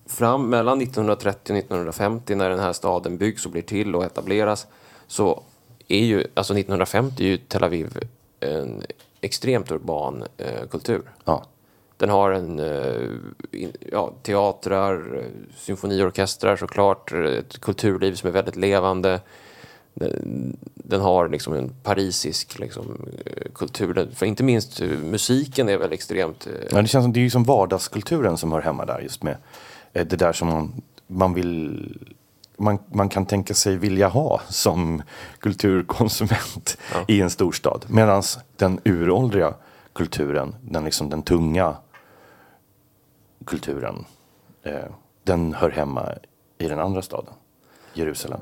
fram 0.06 0.50
mellan 0.50 0.82
1930 0.82 1.54
och 1.54 1.58
1950 1.58 2.36
när 2.36 2.50
den 2.50 2.60
här 2.60 2.74
staden 2.74 3.18
byggs 3.18 3.46
och 3.46 3.52
blir 3.52 3.62
till 3.62 3.96
och 3.96 4.04
etableras 4.04 4.68
så 5.08 5.44
är 5.88 6.06
ju, 6.06 6.24
alltså 6.34 6.54
1950 6.54 7.24
är 7.24 7.28
ju 7.28 7.38
Tel 7.38 7.64
Aviv 7.64 8.00
en 8.40 8.84
extremt 9.26 9.72
urban 9.72 10.24
eh, 10.38 10.68
kultur. 10.70 11.02
Ja. 11.26 11.44
Den 11.98 12.10
har 12.10 12.32
en 12.32 12.60
eh, 12.60 13.10
ja, 13.92 14.14
teatrar, 14.24 15.24
symfoniorkestrar 15.56 16.56
såklart, 16.56 17.12
ett 17.12 17.62
kulturliv 17.62 18.14
som 18.14 18.30
är 18.30 18.34
väldigt 18.34 18.56
levande. 18.56 19.20
Den, 19.94 20.58
den 20.74 21.02
har 21.02 21.30
liksom 21.30 21.54
en 21.54 21.74
parisisk 21.84 22.60
liksom, 22.60 22.98
kultur. 23.54 24.10
För 24.16 24.26
inte 24.26 24.44
minst 24.44 24.82
musiken 24.82 25.70
är 25.70 25.78
väl 25.78 25.94
extremt... 25.94 26.48
Eh, 26.48 26.54
ja, 26.72 26.82
det 26.82 26.88
känns 26.88 27.04
som 27.04 27.14
det 27.14 27.20
är 27.20 27.24
ju 27.24 27.30
som 27.30 27.44
vardagskulturen 27.44 28.38
som 28.38 28.52
hör 28.52 28.62
hemma 28.62 28.86
där 28.86 29.00
just 29.00 29.24
med 29.24 29.38
det 29.92 30.04
där 30.04 30.34
som 30.34 30.48
man, 30.48 30.82
man 31.08 31.34
vill 31.34 31.98
man, 32.58 32.80
man 32.91 33.10
kan 33.10 33.26
tänka 33.26 33.54
sig 33.54 33.78
vilja 33.78 34.08
ha 34.08 34.41
som 34.50 35.02
kulturkonsument 35.39 36.78
ja. 36.94 37.06
i 37.08 37.22
en 37.22 37.30
storstad. 37.30 37.86
Medan 37.88 38.24
den 38.58 38.80
uråldriga 38.86 39.54
kulturen, 39.94 40.56
den, 40.62 40.86
liksom, 40.86 41.10
den 41.10 41.24
tunga 41.24 41.76
kulturen, 43.46 44.06
eh, 44.63 44.86
den 45.24 45.54
hör 45.54 45.70
hemma 45.70 46.10
i 46.58 46.68
den 46.68 46.80
andra 46.80 47.02
staden, 47.02 47.34
Jerusalem. 47.94 48.39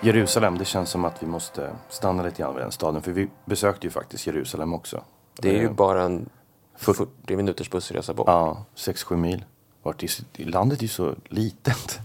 Jerusalem, 0.00 0.58
det 0.58 0.64
känns 0.64 0.90
som 0.90 1.04
att 1.04 1.22
vi 1.22 1.26
måste 1.26 1.70
stanna 1.88 2.22
lite 2.22 2.42
grann 2.42 2.54
vid 2.54 2.64
den 2.64 2.72
staden. 2.72 3.02
För 3.02 3.12
vi 3.12 3.28
besökte 3.44 3.86
ju 3.86 3.90
faktiskt 3.90 4.26
Jerusalem 4.26 4.74
också. 4.74 5.02
Det 5.42 5.48
är 5.56 5.60
ju 5.60 5.68
bara 5.70 6.02
en 6.02 6.28
För- 6.76 6.92
40 6.92 7.36
minuters 7.36 7.70
bussresa 7.70 8.14
bort. 8.14 8.26
Ja, 8.28 8.64
6-7 8.76 9.16
mil. 9.16 9.44
Vart 9.82 10.04
landet 10.38 10.78
är 10.78 10.82
ju 10.82 10.88
så 10.88 11.14
litet. 11.28 11.98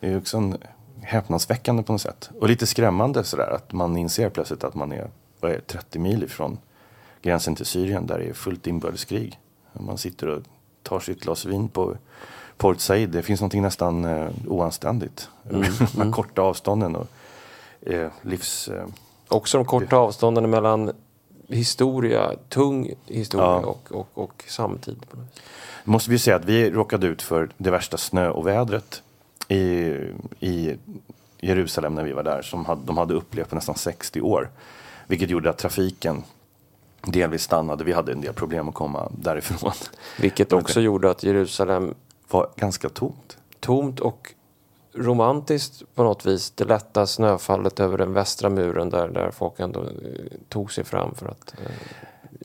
Det 0.00 0.06
är 0.06 0.10
ju 0.10 0.18
också 0.18 0.36
en 0.36 0.56
häpnadsväckande 1.02 1.82
på 1.82 1.92
något 1.92 2.00
sätt. 2.00 2.30
Och 2.40 2.48
lite 2.48 2.66
skrämmande 2.66 3.24
sådär 3.24 3.50
att 3.54 3.72
man 3.72 3.96
inser 3.96 4.30
plötsligt 4.30 4.64
att 4.64 4.74
man 4.74 4.92
är, 4.92 5.10
är 5.40 5.48
det, 5.48 5.60
30 5.66 5.98
mil 5.98 6.22
ifrån 6.22 6.58
gränsen 7.22 7.54
till 7.56 7.66
Syrien 7.66 8.06
där 8.06 8.18
det 8.18 8.24
är 8.28 8.32
fullt 8.32 8.66
inbördeskrig. 8.66 9.38
Man 9.72 9.98
sitter 9.98 10.28
och 10.28 10.42
tar 10.82 11.00
sitt 11.00 11.20
glas 11.20 11.44
vin 11.44 11.68
på 11.68 11.96
Port 12.56 12.80
Said. 12.80 13.10
Det 13.10 13.22
finns 13.22 13.40
någonting 13.40 13.62
nästan 13.62 14.04
eh, 14.04 14.28
oanständigt. 14.46 15.28
Mm, 15.50 15.62
de 15.94 16.02
här 16.02 16.12
korta 16.12 16.42
avstånden 16.42 16.96
och 16.96 17.06
eh, 17.80 18.10
livs... 18.22 18.68
Eh, 18.68 18.86
Också 19.28 19.58
de 19.58 19.66
korta 19.66 19.96
avstånden 19.96 20.50
mellan 20.50 20.92
historia, 21.48 22.32
tung 22.48 22.90
historia 23.06 23.46
Ja. 23.46 23.58
och, 23.66 23.92
och, 23.92 24.08
och 24.14 24.44
samtid. 24.48 25.06
måste 25.84 26.10
vi 26.10 26.18
säga 26.18 26.36
att 26.36 26.44
vi 26.44 26.70
råkade 26.70 27.06
ut 27.06 27.22
för 27.22 27.48
det 27.58 27.70
värsta 27.70 27.96
snö 27.96 28.28
och 28.30 28.46
vädret 28.46 29.02
i, 29.48 29.56
i 30.40 30.76
Jerusalem 31.40 31.94
när 31.94 32.04
vi 32.04 32.12
var 32.12 32.22
där 32.22 32.42
som 32.42 32.64
hade, 32.64 32.80
de 32.84 32.98
hade 32.98 33.14
upplevt 33.14 33.48
på 33.48 33.54
nästan 33.54 33.74
60 33.74 34.20
år. 34.20 34.50
Vilket 35.06 35.30
gjorde 35.30 35.50
att 35.50 35.58
trafiken 35.58 36.22
delvis 37.06 37.42
stannade. 37.42 37.84
Vi 37.84 37.92
hade 37.92 38.12
en 38.12 38.20
del 38.20 38.34
problem 38.34 38.68
att 38.68 38.74
komma 38.74 39.08
därifrån. 39.18 39.72
Vilket 40.20 40.52
också 40.52 40.80
gjorde 40.88 41.10
att 41.10 41.22
Jerusalem 41.22 41.94
var 42.30 42.48
ganska 42.56 42.88
tomt. 42.88 43.36
tomt 43.60 44.00
och 44.00 44.34
romantiskt 44.96 45.82
på 45.94 46.02
något 46.02 46.26
vis. 46.26 46.50
Det 46.50 46.64
lätta 46.64 47.06
snöfallet 47.06 47.80
över 47.80 47.98
den 47.98 48.12
västra 48.12 48.48
muren 48.48 48.90
där, 48.90 49.08
där 49.08 49.30
folk 49.30 49.60
ändå 49.60 49.82
eh, 49.82 49.88
tog 50.48 50.72
sig 50.72 50.84
fram 50.84 51.14
för 51.14 51.26
att 51.26 51.54
eh, 51.58 51.72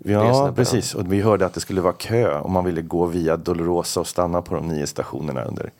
Ja, 0.04 0.54
precis. 0.56 0.96
Och 0.96 1.14
vi 1.14 1.22
hörde 1.22 1.46
att 1.46 1.54
det 1.54 1.60
skulle 1.60 1.82
vara 1.82 1.94
kö 1.94 2.40
om 2.40 2.52
man 2.52 2.66
ville 2.66 2.82
gå 2.82 3.06
via 3.06 3.38
Dolorosa 3.38 4.00
och 4.00 4.08
stanna 4.08 4.42
på 4.42 4.56
de 4.56 4.68
nio 4.68 4.88
stationerna 4.88 5.44
under 5.44 5.72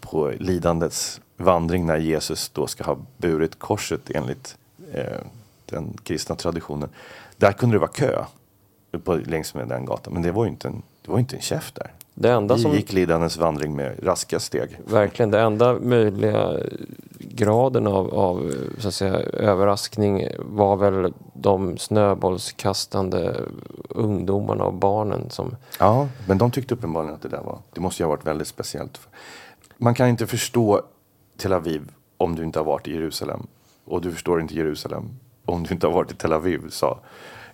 på 0.00 0.32
lidandets 0.38 1.20
vandring 1.36 1.86
när 1.86 1.96
Jesus 1.96 2.48
då 2.48 2.66
ska 2.66 2.84
ha 2.84 2.96
burit 3.16 3.58
korset 3.58 4.10
enligt 4.10 4.56
eh, 4.92 5.18
den 5.66 5.96
kristna 6.04 6.34
traditionen. 6.34 6.88
Där 7.36 7.52
kunde 7.52 7.74
det 7.74 7.78
vara 7.80 7.90
kö 7.90 8.24
på, 9.04 9.14
längs 9.14 9.54
med 9.54 9.68
den 9.68 9.84
gatan. 9.84 10.12
Men 10.12 10.22
det 10.22 10.32
var 10.32 10.44
ju 10.44 10.50
inte 10.50 10.68
en, 10.68 10.82
det 11.02 11.10
var 11.10 11.18
inte 11.18 11.36
en 11.36 11.42
käft 11.42 11.74
där. 11.74 11.92
Det 12.14 12.30
enda 12.32 12.54
Vi 12.54 12.62
som 12.62 12.72
gick 12.72 12.92
lidandets 12.92 13.36
vandring 13.36 13.74
med 13.74 13.98
raska 14.02 14.40
steg. 14.40 14.78
verkligen 14.86 15.30
det 15.30 15.40
enda 15.40 15.78
möjliga 15.80 16.56
graden 17.18 17.86
av, 17.86 18.14
av 18.14 18.52
så 18.78 18.88
att 18.88 18.94
säga, 18.94 19.14
överraskning 19.20 20.28
var 20.38 20.76
väl 20.76 21.12
de 21.34 21.78
snöbollskastande 21.78 23.40
ungdomarna 23.88 24.64
och 24.64 24.74
barnen 24.74 25.30
som 25.30 25.56
Ja, 25.78 26.08
men 26.26 26.38
de 26.38 26.50
tyckte 26.50 26.74
uppenbarligen 26.74 27.14
att 27.14 27.22
det 27.22 27.28
där 27.28 27.42
var, 27.42 27.58
det 27.72 27.80
måste 27.80 28.02
ju 28.02 28.06
ha 28.06 28.10
varit 28.16 28.26
väldigt 28.26 28.48
speciellt. 28.48 29.00
Man 29.76 29.94
kan 29.94 30.08
inte 30.08 30.26
förstå 30.26 30.82
Tel 31.36 31.52
Aviv 31.52 31.82
om 32.16 32.36
du 32.36 32.44
inte 32.44 32.58
har 32.58 32.66
varit 32.66 32.88
i 32.88 32.92
Jerusalem. 32.92 33.46
Och 33.84 34.00
du 34.00 34.12
förstår 34.12 34.40
inte 34.40 34.54
Jerusalem 34.54 35.18
om 35.44 35.62
du 35.62 35.74
inte 35.74 35.86
har 35.86 35.94
varit 35.94 36.12
i 36.12 36.14
Tel 36.14 36.32
Aviv, 36.32 36.68
sa 36.70 36.98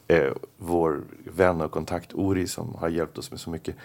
eh, 0.09 0.33
vår 0.57 1.01
vän 1.37 1.61
och 1.61 1.71
kontakt 1.71 2.15
Ori 2.15 2.47
som 2.47 2.75
har 2.75 2.89
hjälpt 2.89 3.19
oss 3.19 3.31
med 3.31 3.41
så 3.41 3.51
mycket. 3.51 3.77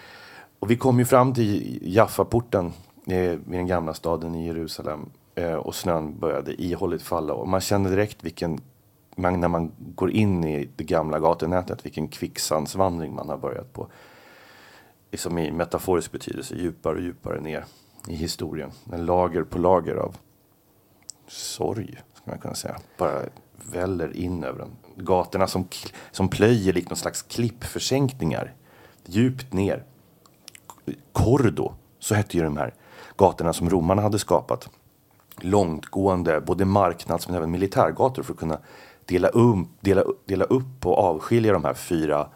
Och 0.64 0.70
vi 0.70 0.76
kom 0.76 0.98
ju 0.98 1.04
fram 1.04 1.34
till 1.34 1.78
Jaffaporten 1.82 2.72
i 3.06 3.18
vid 3.28 3.42
den 3.46 3.66
gamla 3.66 3.94
staden 3.94 4.34
i 4.34 4.46
Jerusalem 4.46 5.10
eh, 5.34 5.54
och 5.54 5.74
snön 5.74 6.18
började 6.18 6.62
ihålligt 6.62 7.02
falla 7.02 7.34
och 7.34 7.48
man 7.48 7.60
kände 7.60 7.90
direkt 7.90 8.24
vilken 8.24 8.60
man, 9.16 9.40
när 9.40 9.48
man 9.48 9.72
går 9.78 10.10
in 10.10 10.44
i 10.44 10.68
det 10.76 10.84
gamla 10.84 11.18
gatunätet 11.20 11.86
vilken 11.86 12.08
kvicksandsvandring 12.08 13.14
man 13.14 13.28
har 13.28 13.36
börjat 13.36 13.72
på 13.72 13.88
liksom 15.10 15.38
i 15.38 15.52
metaforisk 15.52 16.12
betydelse 16.12 16.54
djupare 16.54 16.94
och 16.94 17.02
djupare 17.02 17.40
ner 17.40 17.64
i 18.08 18.14
historien. 18.14 18.70
En 18.92 19.06
lager 19.06 19.42
på 19.42 19.58
lager 19.58 19.94
av 19.94 20.16
sorg, 21.28 21.86
skulle 22.14 22.32
man 22.32 22.38
kunna 22.38 22.54
säga. 22.54 22.76
Bara 22.98 23.22
väller 23.72 24.16
in 24.16 24.44
över 24.44 24.58
den. 24.58 24.70
Gatorna 24.96 25.46
som, 25.46 25.68
som 26.10 26.28
plöjer 26.28 26.72
likt 26.72 26.90
någon 26.90 26.96
slags 26.96 27.22
klippförsänkningar. 27.22 28.54
Djupt 29.06 29.52
ner. 29.52 29.84
Cordo, 31.12 31.74
så 31.98 32.14
hette 32.14 32.36
ju 32.36 32.42
de 32.42 32.56
här 32.56 32.74
gatorna 33.16 33.52
som 33.52 33.70
romarna 33.70 34.02
hade 34.02 34.18
skapat. 34.18 34.68
Långtgående, 35.36 36.40
både 36.40 36.64
marknads 36.64 37.28
men 37.28 37.36
även 37.36 37.50
militärgator 37.50 38.22
för 38.22 38.32
att 38.32 38.38
kunna 38.38 38.58
dela, 39.04 39.28
um, 39.28 39.68
dela, 39.80 40.04
dela 40.24 40.44
upp 40.44 40.86
och 40.86 40.98
avskilja 40.98 41.52
de 41.52 41.64
här 41.64 41.74
fyra 41.74 42.28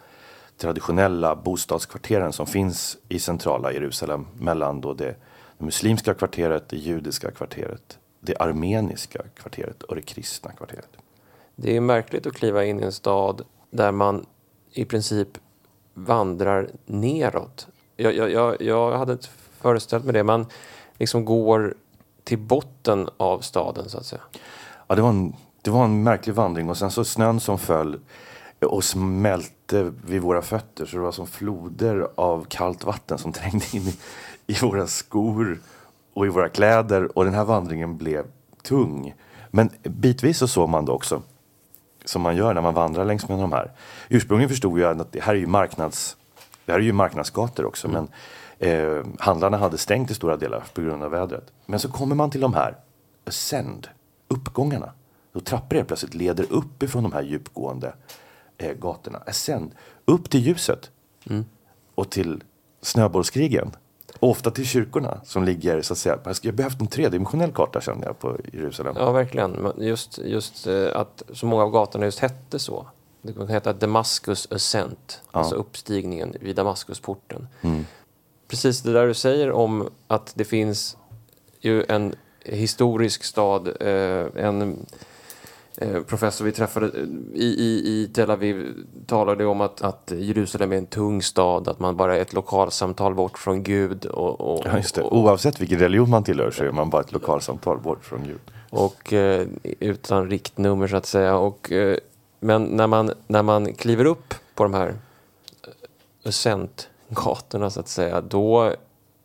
traditionella 0.56 1.36
bostadskvarteren 1.36 2.32
som 2.32 2.46
finns 2.46 2.98
i 3.08 3.18
centrala 3.18 3.72
Jerusalem 3.72 4.26
mellan 4.38 4.80
då 4.80 4.94
det, 4.94 5.16
det 5.58 5.64
muslimska 5.64 6.14
kvarteret, 6.14 6.68
det 6.68 6.76
judiska 6.76 7.30
kvarteret, 7.30 7.98
det 8.20 8.36
armeniska 8.36 9.22
kvarteret 9.34 9.82
och 9.82 9.94
det 9.94 10.02
kristna 10.02 10.52
kvarteret. 10.52 10.88
Det 11.56 11.76
är 11.76 11.80
märkligt 11.80 12.26
att 12.26 12.32
kliva 12.32 12.64
in 12.64 12.80
i 12.80 12.84
en 12.84 12.92
stad 12.92 13.42
där 13.70 13.92
man 13.92 14.26
i 14.72 14.84
princip 14.84 15.28
vandrar 15.94 16.70
neråt. 16.86 17.68
Jag, 18.00 18.16
jag, 18.16 18.30
jag, 18.30 18.62
jag 18.62 18.98
hade 18.98 19.12
inte 19.12 19.28
föreställt 19.60 20.04
mig 20.04 20.12
det. 20.12 20.24
Man 20.24 20.46
liksom 20.98 21.24
går 21.24 21.74
till 22.24 22.38
botten 22.38 23.08
av 23.16 23.40
staden 23.40 23.88
så 23.88 23.98
att 23.98 24.06
säga. 24.06 24.22
Ja, 24.86 24.94
det 24.94 25.02
var, 25.02 25.08
en, 25.08 25.34
det 25.62 25.70
var 25.70 25.84
en 25.84 26.02
märklig 26.02 26.34
vandring 26.34 26.70
och 26.70 26.76
sen 26.76 26.90
så 26.90 27.04
snön 27.04 27.40
som 27.40 27.58
föll 27.58 28.00
och 28.60 28.84
smälte 28.84 29.92
vid 30.06 30.22
våra 30.22 30.42
fötter 30.42 30.86
så 30.86 30.96
det 30.96 31.02
var 31.02 31.12
som 31.12 31.26
floder 31.26 32.08
av 32.14 32.46
kallt 32.48 32.84
vatten 32.84 33.18
som 33.18 33.32
trängde 33.32 33.64
in 33.72 33.82
i, 33.82 33.98
i 34.46 34.54
våra 34.62 34.86
skor 34.86 35.58
och 36.14 36.26
i 36.26 36.28
våra 36.28 36.48
kläder 36.48 37.18
och 37.18 37.24
den 37.24 37.34
här 37.34 37.44
vandringen 37.44 37.96
blev 37.96 38.24
tung. 38.62 39.14
Men 39.50 39.70
bitvis 39.82 40.38
så 40.38 40.48
såg 40.48 40.68
man 40.68 40.84
det 40.84 40.92
också 40.92 41.22
som 42.04 42.22
man 42.22 42.36
gör 42.36 42.54
när 42.54 42.60
man 42.60 42.74
vandrar 42.74 43.04
längs 43.04 43.28
med 43.28 43.38
de 43.38 43.52
här. 43.52 43.72
Ursprungligen 44.08 44.48
förstod 44.48 44.80
jag 44.80 45.00
att 45.00 45.12
det 45.12 45.20
här 45.20 45.34
är 45.34 45.38
ju 45.38 45.46
marknads 45.46 46.16
det 46.68 46.72
här 46.72 46.80
är 46.80 46.84
ju 46.84 46.92
marknadsgator 46.92 47.64
också 47.64 47.88
men 47.88 48.08
eh, 48.58 49.06
handlarna 49.18 49.56
hade 49.56 49.78
stängt 49.78 50.10
i 50.10 50.14
stora 50.14 50.36
delar 50.36 50.64
på 50.74 50.80
grund 50.80 51.02
av 51.02 51.10
vädret. 51.10 51.52
Men 51.66 51.80
så 51.80 51.88
kommer 51.88 52.14
man 52.14 52.30
till 52.30 52.40
de 52.40 52.54
här 52.54 52.76
ascend, 53.24 53.88
uppgångarna. 54.28 54.92
Då 55.32 55.40
trappor 55.40 55.76
helt 55.76 55.88
plötsligt 55.88 56.14
leder 56.14 56.52
upp 56.52 56.82
ifrån 56.82 57.02
de 57.02 57.12
här 57.12 57.22
djupgående 57.22 57.94
eh, 58.58 58.72
gatorna. 58.72 59.18
Ascend, 59.26 59.70
upp 60.04 60.30
till 60.30 60.40
ljuset 60.40 60.90
och 61.94 62.10
till 62.10 62.42
snöbollskrigen. 62.80 63.70
Ofta 64.20 64.50
till 64.50 64.66
kyrkorna 64.66 65.20
som 65.24 65.44
ligger 65.44 65.82
så 65.82 65.92
att 65.92 65.98
säga. 65.98 66.18
Jag 66.42 66.54
behövt 66.54 66.80
en 66.80 66.86
tredimensionell 66.86 67.52
karta 67.52 67.80
kände 67.80 68.06
jag 68.06 68.18
på 68.18 68.36
Jerusalem. 68.52 68.94
Ja, 68.98 69.12
verkligen. 69.12 69.72
Just, 69.78 70.18
just 70.18 70.66
eh, 70.66 70.88
att 70.94 71.22
så 71.32 71.46
många 71.46 71.62
av 71.62 71.70
gatorna 71.70 72.04
just 72.04 72.18
hette 72.18 72.58
så. 72.58 72.86
Det 73.22 73.32
kan 73.32 73.48
heta 73.48 73.72
Damascus 73.72 74.52
Ascent, 74.52 75.20
alltså 75.30 75.54
uppstigningen 75.54 76.34
vid 76.40 76.56
Damaskusporten. 76.56 77.46
Precis 78.48 78.82
det 78.82 78.92
där 78.92 79.06
du 79.06 79.14
säger 79.14 79.52
om 79.52 79.88
att 80.06 80.32
det 80.34 80.44
finns 80.44 80.96
ju 81.60 81.84
en 81.88 82.14
historisk 82.44 83.24
stad, 83.24 83.68
eh, 83.80 84.44
en 84.44 84.86
eh, 85.76 86.02
professor 86.02 86.44
vi 86.44 86.52
träffade 86.52 86.86
eh, 86.86 87.02
i, 87.34 87.44
i, 87.44 87.88
i 87.88 88.10
Tel 88.14 88.30
Aviv 88.30 88.74
talade 89.06 89.46
om 89.46 89.60
att, 89.60 89.82
att 89.82 90.12
Jerusalem 90.16 90.72
är 90.72 90.76
en 90.76 90.86
tung 90.86 91.22
stad, 91.22 91.68
att 91.68 91.80
man 91.80 91.96
bara 91.96 92.16
är 92.16 92.20
ett 92.20 92.32
lokalsamtal 92.32 93.14
bort 93.14 93.38
från 93.38 93.62
Gud. 93.62 94.06
Och, 94.06 94.40
och, 94.40 94.62
Ja, 94.64 94.76
just 94.76 94.94
det. 94.94 95.02
Oavsett 95.02 95.60
vilken 95.60 95.78
religion 95.78 96.10
man 96.10 96.24
tillhör 96.24 96.50
så 96.50 96.64
är 96.64 96.70
man 96.70 96.90
bara 96.90 97.02
ett 97.02 97.12
lokalsamtal 97.12 97.78
bort 97.78 98.04
från 98.04 98.20
Gud. 98.24 98.40
och 98.70 99.12
eh, 99.12 99.46
utan 99.62 100.30
riktnummer 100.30 100.88
så 100.88 100.96
att 100.96 101.06
säga. 101.06 101.36
Och, 101.36 101.72
eh, 101.72 101.96
men 102.40 102.64
när 102.64 102.86
man, 102.86 103.12
när 103.26 103.42
man 103.42 103.74
kliver 103.74 104.04
upp 104.04 104.34
på 104.54 104.62
de 104.62 104.74
här 104.74 104.88
eh, 104.88 104.94
ascentgatorna 106.28 107.70
så 107.70 107.80
att 107.80 107.88
säga, 107.88 108.20
då 108.20 108.74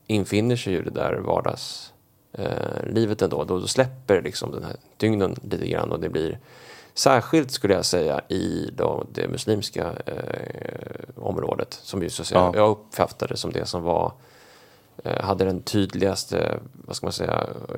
infinner 0.08 0.56
sig 0.56 0.74
ju 0.74 0.84
det 0.84 0.90
där 0.90 1.14
vardagslivet 1.16 3.22
eh, 3.22 3.26
ändå. 3.26 3.44
Då, 3.44 3.60
då 3.60 3.68
släpper 3.68 4.22
liksom 4.22 4.52
den 4.52 4.64
här 4.64 4.76
tyngden 4.98 5.36
lite 5.42 5.68
grann 5.68 5.92
och 5.92 6.00
det 6.00 6.10
blir 6.10 6.40
särskilt 6.94 7.52
skulle 7.52 7.74
jag 7.74 7.86
säga 7.86 8.22
i 8.30 8.70
då 8.76 9.06
det 9.14 9.28
muslimska 9.28 9.92
eh, 10.06 10.92
området 11.16 11.74
som 11.74 12.04
ju 12.04 12.10
så 12.10 12.22
att 12.22 12.28
säga, 12.28 12.40
Ja. 12.40 12.52
jag 12.56 12.70
uppfattade 12.70 13.38
som 13.38 13.52
det 13.52 13.66
som 13.66 13.84
var 13.84 14.12
eh, 15.04 15.22
hade 15.22 15.46
den 15.46 15.62
tydligaste, 15.62 16.60
vad 16.74 16.96
ska 16.96 17.06
man 17.06 17.14
säga, 17.14 17.48
eh, 17.70 17.76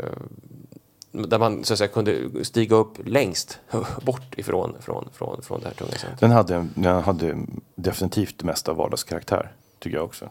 där 1.21 1.39
man 1.39 1.63
så 1.63 1.73
att 1.73 1.77
säga 1.77 1.87
kunde 1.87 2.45
stiga 2.45 2.75
upp 2.75 2.97
längst 3.05 3.59
bort 4.01 4.37
ifrån 4.37 4.75
från, 4.79 5.09
från, 5.13 5.41
från 5.41 5.59
det 5.59 5.67
här 5.67 5.73
tunga 5.73 5.91
centret. 5.91 6.19
Den 6.19 6.31
hade, 6.31 6.67
den 6.75 7.03
hade 7.03 7.37
definitivt 7.75 8.39
det 8.39 8.45
mesta 8.45 8.71
av 8.71 8.77
vardagskaraktär, 8.77 9.51
tycker 9.79 9.97
jag 9.97 10.05
också. 10.05 10.29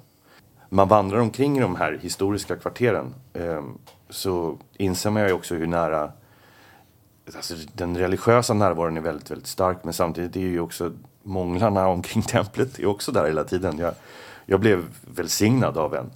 Man 0.69 0.89
vandrar 0.89 1.19
omkring 1.19 1.59
i 1.59 1.61
de 1.61 1.77
här 1.77 1.99
historiska 2.03 2.57
kvarteren 2.57 3.15
eh, 3.33 3.63
så 4.11 4.59
inser 4.77 5.11
man 5.11 5.27
ju 5.27 5.33
också 5.33 5.55
hur 5.55 5.67
nära 5.67 6.13
alltså, 7.37 7.55
den 7.73 7.97
religiösa 7.99 8.55
närvaron 8.55 8.97
är 8.97 9.01
väldigt, 9.01 9.31
väldigt 9.31 9.47
stark 9.47 9.85
men 9.85 9.93
samtidigt 9.93 10.37
är 10.37 10.41
ju 10.41 10.61
också 10.61 10.93
månglarna 11.23 11.89
omkring 11.89 12.23
templet 12.29 12.79
är 12.79 12.87
också 12.87 13.13
där 13.13 13.25
hela 13.27 13.45
tiden. 13.45 13.79
Jag, 13.79 13.95
jag 14.47 14.61
blev 14.61 14.85
välsignad 15.01 15.79
av 15.79 15.95
en 15.95 16.11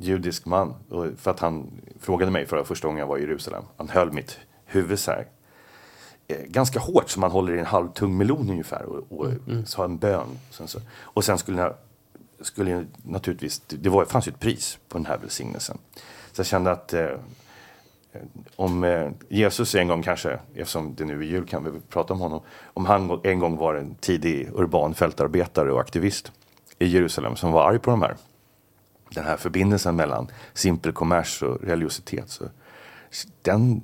judisk 0.00 0.46
man 0.46 0.74
för 1.16 1.30
att 1.30 1.40
han 1.40 1.70
frågade 2.00 2.32
mig 2.32 2.46
för 2.46 2.64
första 2.64 2.88
gången 2.88 3.00
jag 3.00 3.06
var 3.06 3.18
i 3.18 3.20
Jerusalem. 3.20 3.62
Han 3.76 3.88
höll 3.88 4.12
mitt 4.12 4.38
huvud 4.64 4.98
så 4.98 5.10
här 5.10 5.26
eh, 6.28 6.36
ganska 6.46 6.80
hårt 6.80 7.10
som 7.10 7.20
man 7.20 7.30
håller 7.30 7.54
i 7.54 7.58
en 7.58 7.66
halvtung 7.66 8.16
melon 8.16 8.50
ungefär 8.50 8.82
och, 8.82 9.18
och 9.18 9.26
mm. 9.26 9.42
mm. 9.48 9.66
sa 9.66 9.84
en 9.84 9.98
bön. 9.98 10.38
Sen 10.50 10.68
så, 10.68 10.80
och 11.00 11.24
sen 11.24 11.38
skulle 11.38 11.62
jag, 11.62 11.74
skulle 12.40 12.86
naturligtvis, 13.02 13.62
det 13.68 13.88
var, 13.88 14.04
fanns 14.04 14.28
ju 14.28 14.30
ett 14.30 14.40
pris 14.40 14.78
på 14.88 14.98
den 14.98 15.06
här 15.06 15.18
välsignelsen. 15.18 15.78
Så 16.32 16.40
jag 16.40 16.46
kände 16.46 16.70
att 16.70 16.92
eh, 16.92 17.10
om 18.56 18.84
eh, 18.84 19.10
Jesus 19.28 19.74
en 19.74 19.88
gång 19.88 20.02
kanske, 20.02 20.38
eftersom 20.54 20.94
det 20.94 21.04
nu 21.04 21.18
är 21.18 21.24
jul 21.24 21.46
kan 21.46 21.64
vi 21.64 21.80
prata 21.88 22.14
om 22.14 22.20
honom, 22.20 22.40
om 22.64 22.86
han 22.86 23.20
en 23.24 23.38
gång 23.38 23.56
var 23.56 23.74
en 23.74 23.94
tidig 23.94 24.48
urban 24.54 24.94
fältarbetare 24.94 25.72
och 25.72 25.80
aktivist 25.80 26.32
i 26.78 26.86
Jerusalem 26.86 27.36
som 27.36 27.52
var 27.52 27.68
arg 27.68 27.78
på 27.78 27.90
de 27.90 28.02
här, 28.02 28.16
den 29.14 29.24
här 29.24 29.36
förbindelsen 29.36 29.96
mellan 29.96 30.28
simpel 30.54 30.92
kommers 30.92 31.42
och 31.42 31.60
religiositet. 31.62 32.30
Så 32.30 32.44
den, 33.42 33.80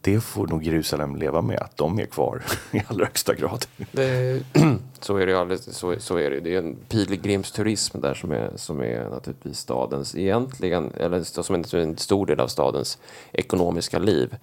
det 0.00 0.20
får 0.20 0.46
nog 0.46 0.62
Jerusalem 0.62 1.16
leva 1.16 1.42
med, 1.42 1.58
att 1.58 1.76
de 1.76 1.98
är 1.98 2.06
kvar 2.06 2.42
i 2.72 2.82
allra 2.86 3.04
högsta 3.04 3.34
grad. 3.34 3.66
Det, 3.92 4.42
så 5.00 5.16
är 5.16 5.26
det 5.26 5.40
alldeles, 5.40 5.76
så, 5.76 5.94
så 5.98 6.16
är 6.16 6.30
det. 6.30 6.40
Det 6.40 6.54
är 6.54 6.58
en 6.58 6.76
pilgrimsturism 6.88 8.00
där 8.00 8.14
som 8.14 8.32
är, 8.32 8.52
som 8.56 8.80
är 8.80 9.08
naturligtvis 9.10 9.58
stadens 9.58 10.16
egentligen, 10.16 10.92
eller 10.96 11.42
som 11.42 11.54
är 11.54 11.74
en 11.74 11.96
stor 11.96 12.26
del 12.26 12.40
av 12.40 12.48
stadens 12.48 12.98
ekonomiska 13.32 13.98
liv. 13.98 14.36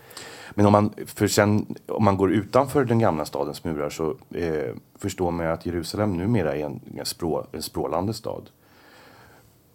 Men 0.54 0.65
om 0.65 0.72
man, 0.72 0.94
för 1.06 1.28
sen, 1.28 1.76
om 1.88 2.04
man 2.04 2.17
går 2.17 2.32
utanför 2.32 2.86
den 2.86 3.00
gamla 3.00 3.26
stadens 3.26 3.63
murar 3.63 3.89
så 3.89 4.15
eh, 4.36 4.76
förstår 4.96 5.32
man 5.32 5.48
att 5.48 5.65
Jerusalem 5.65 6.17
numera 6.17 6.56
är 6.56 6.65
en, 6.65 6.80
en, 6.98 7.06
språ, 7.06 7.46
en 7.52 7.62
språlande 7.62 8.13
stad 8.13 8.50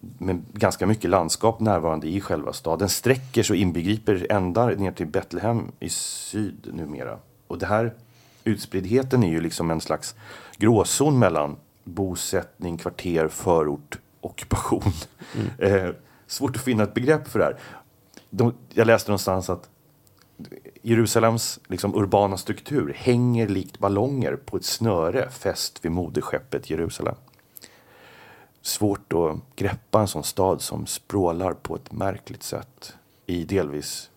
med 0.01 0.43
ganska 0.53 0.87
mycket 0.87 1.11
landskap 1.11 1.61
närvarande 1.61 2.09
i 2.09 2.21
själva 2.21 2.53
staden. 2.53 2.89
sträcker 2.89 3.43
sig 3.43 3.55
och 3.55 3.59
inbegriper 3.59 4.27
ända 4.31 4.67
ner 4.67 4.93
till 4.93 5.07
Betlehem 5.07 5.73
i 5.81 5.89
syd 5.89 6.69
numera. 6.73 7.19
Och 7.47 7.59
det 7.59 7.67
här 7.67 7.95
utspriddheten 8.45 9.23
är 9.23 9.29
ju 9.29 9.41
liksom 9.41 9.71
en 9.71 9.81
slags 9.81 10.15
gråzon 10.59 11.19
mellan 11.19 11.57
bosättning, 11.85 12.77
kvarter, 12.77 13.29
förort, 13.29 13.99
ockupation. 14.21 14.93
Mm. 15.35 15.75
Eh, 15.75 15.95
svårt 16.27 16.57
att 16.57 16.63
finna 16.63 16.83
ett 16.83 16.95
begrepp 16.95 17.29
för 17.29 17.39
det 17.39 17.45
här. 17.45 17.57
De, 18.31 18.55
jag 18.75 18.87
läste 18.87 19.11
någonstans 19.11 19.51
att 19.51 19.69
Jerusalems 20.83 21.61
liksom, 21.69 21.95
urbana 21.95 22.37
struktur 22.37 22.93
hänger 22.97 23.49
likt 23.49 23.79
ballonger 23.79 24.37
på 24.37 24.57
ett 24.57 24.65
snöre 24.65 25.31
fäst 25.31 25.85
vid 25.85 25.93
moderskeppet 25.93 26.71
Jerusalem 26.71 27.15
svårt 28.67 29.13
att 29.13 29.37
greppa 29.57 30.01
en 30.01 30.09
sån 30.09 30.25
stad 30.25 30.63
som 30.63 30.87
språlar 30.87 31.53
på 31.53 31.75
ett 31.75 31.93
märkligt 31.93 32.43
sätt 32.43 32.95
i 33.27 33.45
delvis 33.45 34.11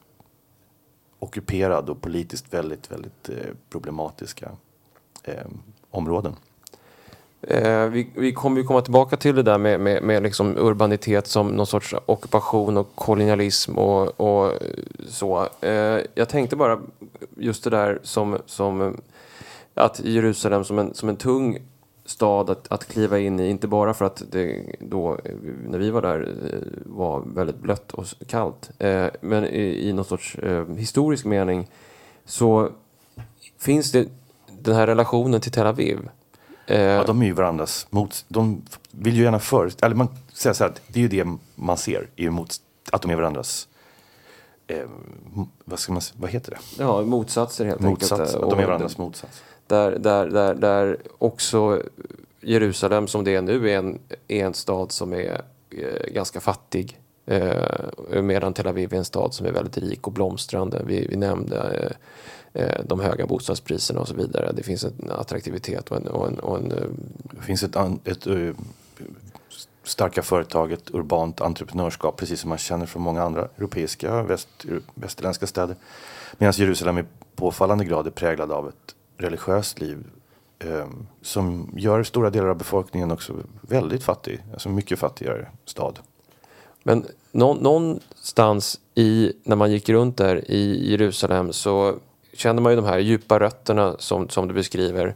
ockuperad 1.19 1.89
och 1.89 2.01
politiskt 2.01 2.53
väldigt, 2.53 2.91
väldigt 2.91 3.29
eh, 3.29 3.35
problematiska 3.69 4.51
eh, 5.23 5.47
områden. 5.91 6.35
Eh, 7.41 7.85
vi, 7.85 8.09
vi 8.15 8.33
kommer 8.33 8.57
ju 8.57 8.63
komma 8.67 8.81
tillbaka 8.81 9.17
till 9.17 9.35
det 9.35 9.43
där 9.43 9.57
med, 9.57 9.79
med, 9.79 10.03
med 10.03 10.23
liksom 10.23 10.57
urbanitet 10.57 11.27
som 11.27 11.47
någon 11.47 11.67
sorts 11.67 11.95
ockupation 12.05 12.77
och 12.77 12.95
kolonialism 12.95 13.77
och, 13.77 14.21
och 14.21 14.53
så. 15.07 15.47
Eh, 15.61 15.99
jag 16.13 16.29
tänkte 16.29 16.55
bara 16.55 16.79
just 17.37 17.63
det 17.63 17.69
där 17.69 17.99
som, 18.03 18.37
som 18.45 18.97
att 19.73 19.99
Jerusalem 20.03 20.63
som 20.63 20.79
en, 20.79 20.93
som 20.93 21.09
en 21.09 21.17
tung 21.17 21.59
stad 22.09 22.49
att, 22.49 22.71
att 22.71 22.85
kliva 22.85 23.19
in 23.19 23.39
i, 23.39 23.49
inte 23.49 23.67
bara 23.67 23.93
för 23.93 24.05
att 24.05 24.23
det 24.31 24.75
då, 24.79 25.19
när 25.67 25.79
vi 25.79 25.89
var 25.89 26.01
där, 26.01 26.35
eh, 26.53 26.93
var 26.95 27.23
väldigt 27.25 27.59
blött 27.59 27.91
och 27.91 28.05
kallt, 28.27 28.71
eh, 28.79 29.07
men 29.21 29.45
i, 29.45 29.89
i 29.89 29.93
någon 29.93 30.05
sorts 30.05 30.35
eh, 30.35 30.67
historisk 30.75 31.25
mening 31.25 31.67
så 32.25 32.69
finns 33.57 33.91
det 33.91 34.07
den 34.59 34.75
här 34.75 34.87
relationen 34.87 35.41
till 35.41 35.51
Tel 35.51 35.67
Aviv. 35.67 36.09
Eh, 36.65 36.81
ja, 36.81 37.03
de 37.03 37.21
är 37.21 37.25
ju 37.25 37.33
varandras 37.33 37.87
mot... 37.89 38.25
De 38.27 38.61
vill 38.91 39.15
ju 39.15 39.23
gärna 39.23 39.39
för... 39.39 39.71
Eller 39.81 39.95
man 39.95 40.07
säger 40.33 40.53
så 40.53 40.63
här, 40.63 40.73
det 40.87 40.99
är 40.99 41.03
ju 41.03 41.07
det 41.07 41.37
man 41.55 41.77
ser, 41.77 42.07
är 42.15 42.29
mot, 42.29 42.55
att 42.91 43.01
de 43.01 43.11
är 43.11 43.15
varandras... 43.15 43.67
Eh, 44.67 44.85
vad, 45.65 45.79
ska 45.79 45.93
man, 45.93 46.01
vad 46.17 46.29
heter 46.29 46.51
det? 46.51 46.83
Ja, 46.83 47.01
motsatser 47.01 47.65
helt 47.65 47.81
motsats, 47.81 48.21
enkelt. 48.21 48.43
Att 48.43 48.49
de 48.49 48.59
är 48.59 48.65
varandras 48.65 48.97
motsats. 48.97 49.43
Där, 49.69 49.91
där, 49.99 50.27
där, 50.27 50.55
där 50.55 50.97
också 51.17 51.81
Jerusalem 52.41 53.07
som 53.07 53.23
det 53.23 53.35
är 53.35 53.41
nu 53.41 53.69
är 53.69 53.77
en, 53.77 53.99
är 54.27 54.45
en 54.45 54.53
stad 54.53 54.91
som 54.91 55.13
är 55.13 55.41
eh, 55.69 56.13
ganska 56.13 56.39
fattig. 56.39 56.99
Eh, 57.25 58.21
medan 58.21 58.53
Tel 58.53 58.67
Aviv 58.67 58.93
är 58.93 58.97
en 58.97 59.05
stad 59.05 59.33
som 59.33 59.45
är 59.45 59.51
väldigt 59.51 59.77
rik 59.77 60.07
och 60.07 60.13
blomstrande. 60.13 60.81
Vi, 60.85 61.07
vi 61.07 61.15
nämnde 61.15 61.95
eh, 62.53 62.63
eh 62.63 62.81
de 62.85 62.99
höga 62.99 63.25
bostadspriserna 63.25 63.99
och 63.99 64.07
så 64.07 64.15
vidare. 64.15 64.51
Det 64.51 64.63
finns 64.63 64.83
en 64.83 65.11
attraktivitet 65.11 65.91
och 65.91 65.97
en... 65.97 66.07
Och 66.07 66.27
en, 66.27 66.39
och 66.39 66.57
en 66.57 66.71
eh, 66.71 66.77
det 67.21 67.41
finns 67.41 67.63
ett, 67.63 67.75
ett, 68.03 68.27
ö, 68.27 68.53
starka 69.83 70.21
företag, 70.21 70.71
ett 70.71 70.93
urbant 70.93 71.41
entreprenörskap 71.41 72.17
precis 72.17 72.39
som 72.39 72.49
man 72.49 72.57
känner 72.57 72.85
från 72.85 73.01
många 73.01 73.23
andra 73.23 73.47
europeiska 73.57 74.23
väst, 74.23 74.65
västerländska 74.95 75.47
städer. 75.47 75.75
Medan 76.37 76.53
Jerusalem 76.57 76.97
i 76.97 77.03
påfallande 77.35 77.85
grad 77.85 78.07
är 78.07 78.11
präglad 78.11 78.51
av 78.51 78.67
ett 78.67 78.95
religiöst 79.19 79.79
liv 79.79 79.97
eh, 80.59 80.87
som 81.21 81.73
gör 81.75 82.03
stora 82.03 82.29
delar 82.29 82.47
av 82.47 82.57
befolkningen 82.57 83.11
också 83.11 83.33
väldigt 83.61 84.03
fattig, 84.03 84.43
alltså 84.53 84.69
mycket 84.69 84.99
fattigare 84.99 85.47
stad. 85.65 85.99
Men 86.83 87.05
nå 87.31 87.53
någonstans 87.53 88.79
i, 88.95 89.33
när 89.43 89.55
man 89.55 89.71
gick 89.71 89.89
runt 89.89 90.17
där 90.17 90.51
i 90.51 90.91
Jerusalem 90.91 91.53
så 91.53 91.95
känner 92.33 92.61
man 92.61 92.71
ju 92.71 92.75
de 92.75 92.85
här 92.85 92.99
djupa 92.99 93.39
rötterna 93.39 93.95
som, 93.99 94.29
som 94.29 94.47
du 94.47 94.53
beskriver 94.53 95.15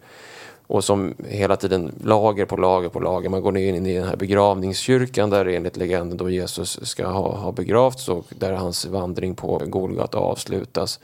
och 0.68 0.84
som 0.84 1.13
hela 1.28 1.56
tiden 1.56 1.92
lager 2.04 2.46
på 2.46 2.58
lager 2.58 2.89
på 2.89 3.00
lager. 3.00 3.30
Man 3.30 3.42
går 3.42 3.52
ner 3.52 3.74
in 3.74 3.86
i 3.86 3.94
den 3.94 4.08
här 4.08 4.16
begravningskyrkan 4.16 5.30
där 5.30 5.46
enligt 5.46 5.78
legenden 5.78 6.18
då 6.18 6.30
Jesus 6.30 6.80
ska 6.89 7.08
ha, 7.08 7.36
ha 7.36 7.52
begravts 7.52 8.10
och 8.10 8.26
där 8.30 8.54
hans 8.54 8.86
vandring 8.86 9.36
på 9.36 9.62
Golgata 9.66 10.18
avslutas. 10.18 11.00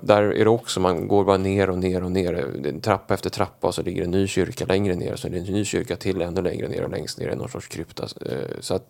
Där 0.00 0.22
är 0.22 0.44
det 0.44 0.50
också, 0.50 0.80
man 0.80 1.08
går 1.08 1.24
bara 1.24 1.36
ner 1.36 1.70
och 1.70 1.78
ner 1.78 2.02
och 2.02 2.12
ner, 2.12 2.80
trappa 2.80 3.14
efter 3.14 3.30
trappa 3.30 3.66
och 3.66 3.74
så 3.74 3.82
ligger 3.82 4.02
en 4.02 4.10
ny 4.10 4.26
kyrka 4.26 4.64
längre 4.64 4.94
ner 4.94 5.16
så 5.16 5.26
är 5.26 5.30
det 5.30 5.38
en 5.38 5.44
ny 5.44 5.64
kyrka 5.64 5.96
till 5.96 6.22
ännu 6.22 6.42
längre 6.42 6.68
ner 6.68 6.84
och 6.84 6.90
längst 6.90 7.18
ner 7.18 7.28
är 7.28 7.36
någon 7.36 7.48
sorts 7.48 7.68
krypta. 7.68 8.02
Eh, 8.02 8.60
så 8.60 8.74
att 8.74 8.86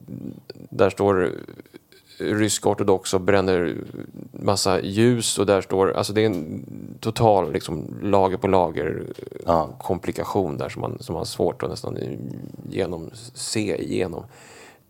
där 0.71 0.91
står 0.91 1.33
rysk 2.19 2.67
ortodox 2.67 3.15
och 3.15 3.21
bränner 3.21 3.77
massa 4.33 4.81
ljus 4.81 5.39
och 5.39 5.47
där 5.47 5.61
står, 5.61 5.93
alltså 5.93 6.13
det 6.13 6.21
är 6.21 6.27
en 6.27 6.65
total 7.01 7.53
liksom, 7.53 7.99
lager 8.03 8.37
på 8.37 8.49
lager 8.49 9.07
ja. 9.47 9.77
komplikation 9.81 10.57
där 10.57 10.69
som 10.69 10.81
man, 10.81 10.99
som 11.01 11.13
man 11.13 11.21
har 11.21 11.25
svårt 11.25 11.63
att 11.63 11.71
nästan 11.71 11.99
genom, 12.71 13.11
se 13.35 13.83
igenom. 13.83 14.25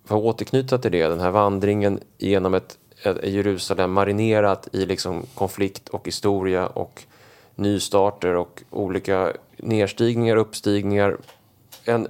För 0.05 0.17
att 0.17 0.23
återknyta 0.23 0.79
till 0.79 0.93
det, 0.93 1.09
den 1.09 1.21
här 1.21 1.31
vandringen 1.31 2.01
genom 2.19 2.55
ett 2.55 2.79
Jerusalem 3.23 3.93
marinerat 3.93 4.69
i 4.73 4.87
liksom 4.87 5.27
konflikt 5.35 5.89
och 5.89 6.07
historia 6.07 6.67
och 6.67 7.03
nystarter 7.55 8.35
och 8.35 8.63
olika 8.71 9.33
nedstigningar, 9.57 10.37
uppstigningar. 10.37 11.17
En 11.85 12.09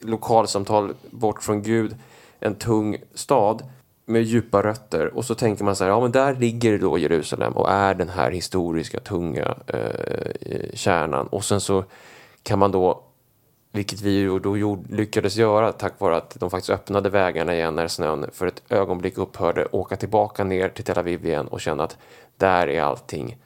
lokalsamtal 0.00 0.94
bort 1.10 1.42
från 1.42 1.62
Gud, 1.62 1.96
en 2.40 2.54
tung 2.54 2.96
stad 3.14 3.62
med 4.04 4.22
djupa 4.22 4.62
rötter 4.62 5.16
och 5.16 5.24
så 5.24 5.34
tänker 5.34 5.64
man 5.64 5.76
så 5.76 5.84
här, 5.84 5.90
ja 5.90 6.00
men 6.00 6.12
där 6.12 6.34
ligger 6.34 6.78
då 6.78 6.98
Jerusalem 6.98 7.52
och 7.52 7.70
är 7.70 7.94
den 7.94 8.08
här 8.08 8.30
historiska 8.30 9.00
tunga 9.00 9.54
eh, 9.66 10.74
kärnan 10.74 11.26
och 11.26 11.44
sen 11.44 11.60
så 11.60 11.84
kan 12.42 12.58
man 12.58 12.72
då 12.72 13.02
vilket 13.72 14.00
vi 14.00 14.24
då 14.42 14.56
gjorde, 14.56 14.96
lyckades 14.96 15.36
göra 15.36 15.72
tack 15.72 16.00
vare 16.00 16.16
att 16.16 16.36
de 16.40 16.50
faktiskt 16.50 16.70
öppnade 16.70 17.08
vägarna 17.08 17.54
igen 17.54 17.74
när 17.74 17.88
snön 17.88 18.30
för 18.32 18.46
ett 18.46 18.62
ögonblick 18.68 19.18
upphörde. 19.18 19.66
Åka 19.72 19.96
tillbaka 19.96 20.44
ner 20.44 20.68
till 20.68 20.84
Tel 20.84 20.98
Aviv 20.98 21.26
igen 21.26 21.48
och 21.48 21.60
känna 21.60 21.84
att 21.84 21.96
där 22.36 22.66
är 22.66 22.82
allting. 22.82 23.36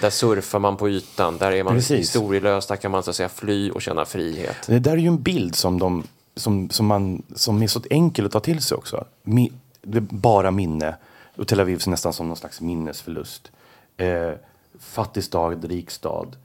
Där 0.00 0.10
surfar 0.10 0.58
man 0.58 0.76
på 0.76 0.88
ytan, 0.88 1.38
där 1.38 1.52
är 1.52 1.64
man 1.64 1.74
Precis. 1.74 2.00
historielös, 2.00 2.66
där 2.66 2.76
kan 2.76 2.90
man 2.90 3.02
så 3.02 3.10
att 3.10 3.16
säga 3.16 3.28
fly 3.28 3.70
och 3.70 3.82
känna 3.82 4.04
frihet. 4.04 4.56
Det 4.66 4.78
där 4.78 4.92
är 4.92 4.96
ju 4.96 5.08
en 5.08 5.22
bild 5.22 5.54
som, 5.54 5.78
de, 5.78 6.04
som, 6.34 6.70
som, 6.70 6.86
man, 6.86 7.22
som 7.34 7.62
är 7.62 7.66
så 7.66 7.80
enkel 7.90 8.26
att 8.26 8.32
ta 8.32 8.40
till 8.40 8.62
sig 8.62 8.76
också. 8.76 9.04
Mi, 9.22 9.52
det 9.82 9.98
är 9.98 10.00
bara 10.00 10.50
minne. 10.50 10.96
Och 11.36 11.48
Tel 11.48 11.60
Aviv 11.60 11.82
är 11.86 11.90
nästan 11.90 12.12
som 12.12 12.28
någon 12.28 12.36
slags 12.36 12.60
minnesförlust. 12.60 13.50
Eh, 13.96 14.32
fattig 14.78 15.24
stad, 15.24 15.64
rik 15.64 15.90
stad 15.90 16.36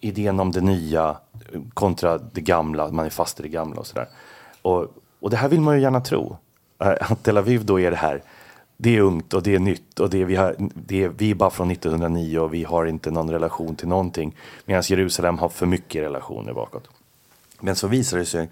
idén 0.00 0.40
om 0.40 0.52
det 0.52 0.60
nya 0.60 1.16
kontra 1.74 2.18
det 2.18 2.40
gamla, 2.40 2.90
man 2.90 3.06
är 3.06 3.10
fast 3.10 3.40
i 3.40 3.42
det 3.42 3.48
gamla 3.48 3.80
och 3.80 3.86
sådär. 3.86 4.08
Och, 4.62 4.86
och 5.20 5.30
det 5.30 5.36
här 5.36 5.48
vill 5.48 5.60
man 5.60 5.76
ju 5.76 5.82
gärna 5.82 6.00
tro. 6.00 6.36
Eh, 6.78 6.94
att 7.00 7.22
Tel 7.22 7.38
Aviv 7.38 7.64
då 7.64 7.80
är 7.80 7.90
det 7.90 7.96
här 7.96 8.22
det 8.76 8.96
är 8.96 9.00
ungt 9.00 9.34
och 9.34 9.42
det 9.42 9.54
är 9.54 9.58
nytt 9.58 10.00
och 10.00 10.10
det 10.10 10.22
är, 10.22 10.24
vi, 10.24 10.36
har, 10.36 10.56
det 10.58 11.04
är, 11.04 11.08
vi 11.08 11.30
är 11.30 11.34
bara 11.34 11.50
från 11.50 11.70
1909 11.70 12.38
och 12.38 12.54
vi 12.54 12.64
har 12.64 12.86
inte 12.86 13.10
någon 13.10 13.30
relation 13.30 13.76
till 13.76 13.88
någonting. 13.88 14.36
Medan 14.64 14.82
Jerusalem 14.86 15.38
har 15.38 15.48
för 15.48 15.66
mycket 15.66 16.02
relationer 16.02 16.52
bakåt. 16.52 16.88
Men 17.60 17.76
så 17.76 17.88
visar 17.88 18.18
det 18.18 18.24
sig 18.24 18.48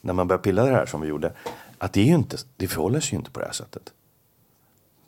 när 0.00 0.12
man 0.12 0.28
börjar 0.28 0.40
pilla 0.40 0.64
det 0.64 0.70
här 0.70 0.86
som 0.86 1.00
vi 1.00 1.08
gjorde 1.08 1.32
att 1.78 1.92
det, 1.92 2.00
är 2.00 2.14
inte, 2.14 2.36
det 2.56 2.68
förhåller 2.68 3.00
sig 3.00 3.12
ju 3.12 3.18
inte 3.18 3.30
på 3.30 3.40
det 3.40 3.46
här 3.46 3.52
sättet. 3.52 3.92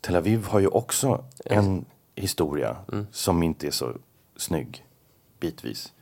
Tel 0.01 0.15
Aviv 0.15 0.45
har 0.45 0.59
ju 0.59 0.67
också 0.67 1.23
en 1.45 1.85
historia 2.15 2.77
mm. 2.91 3.07
som 3.11 3.43
inte 3.43 3.67
är 3.67 3.71
så 3.71 3.93
snygg 4.35 4.85
bitvis. 5.39 5.93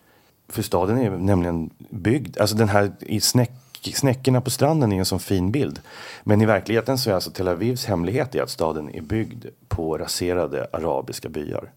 För 0.50 0.62
staden 0.62 0.98
är 0.98 1.10
nämligen 1.10 1.70
byggd, 1.78 2.38
alltså 2.38 2.56
den 2.56 2.70
här 2.70 2.92
i 3.00 3.22
snäck, 3.22 3.52
snäckorna 3.96 4.42
på 4.42 4.50
stranden 4.50 4.92
är 4.92 5.00
en 5.00 5.06
sån 5.06 5.20
fin 5.20 5.52
bild. 5.52 5.82
Men 6.24 6.42
i 6.42 6.46
verkligheten 6.46 6.98
så 6.98 7.10
är 7.10 7.14
alltså 7.14 7.32
Tel 7.32 7.48
Avivs 7.48 7.86
hemlighet 7.86 8.36
är 8.36 8.42
att 8.44 8.50
staden 8.50 8.96
är 8.96 9.02
byggd 9.02 9.46
på 9.68 9.98
raserade 9.98 10.68
arabiska 10.74 11.30
byar. 11.30 11.72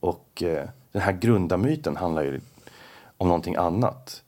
Och 0.00 0.42
eh, 0.42 0.68
den 0.92 1.02
här 1.02 1.12
grundamyten 1.12 1.96
handlar 1.96 2.22
ju 2.22 2.40
om 3.16 3.28
någonting 3.28 3.56
annat. 3.56 4.22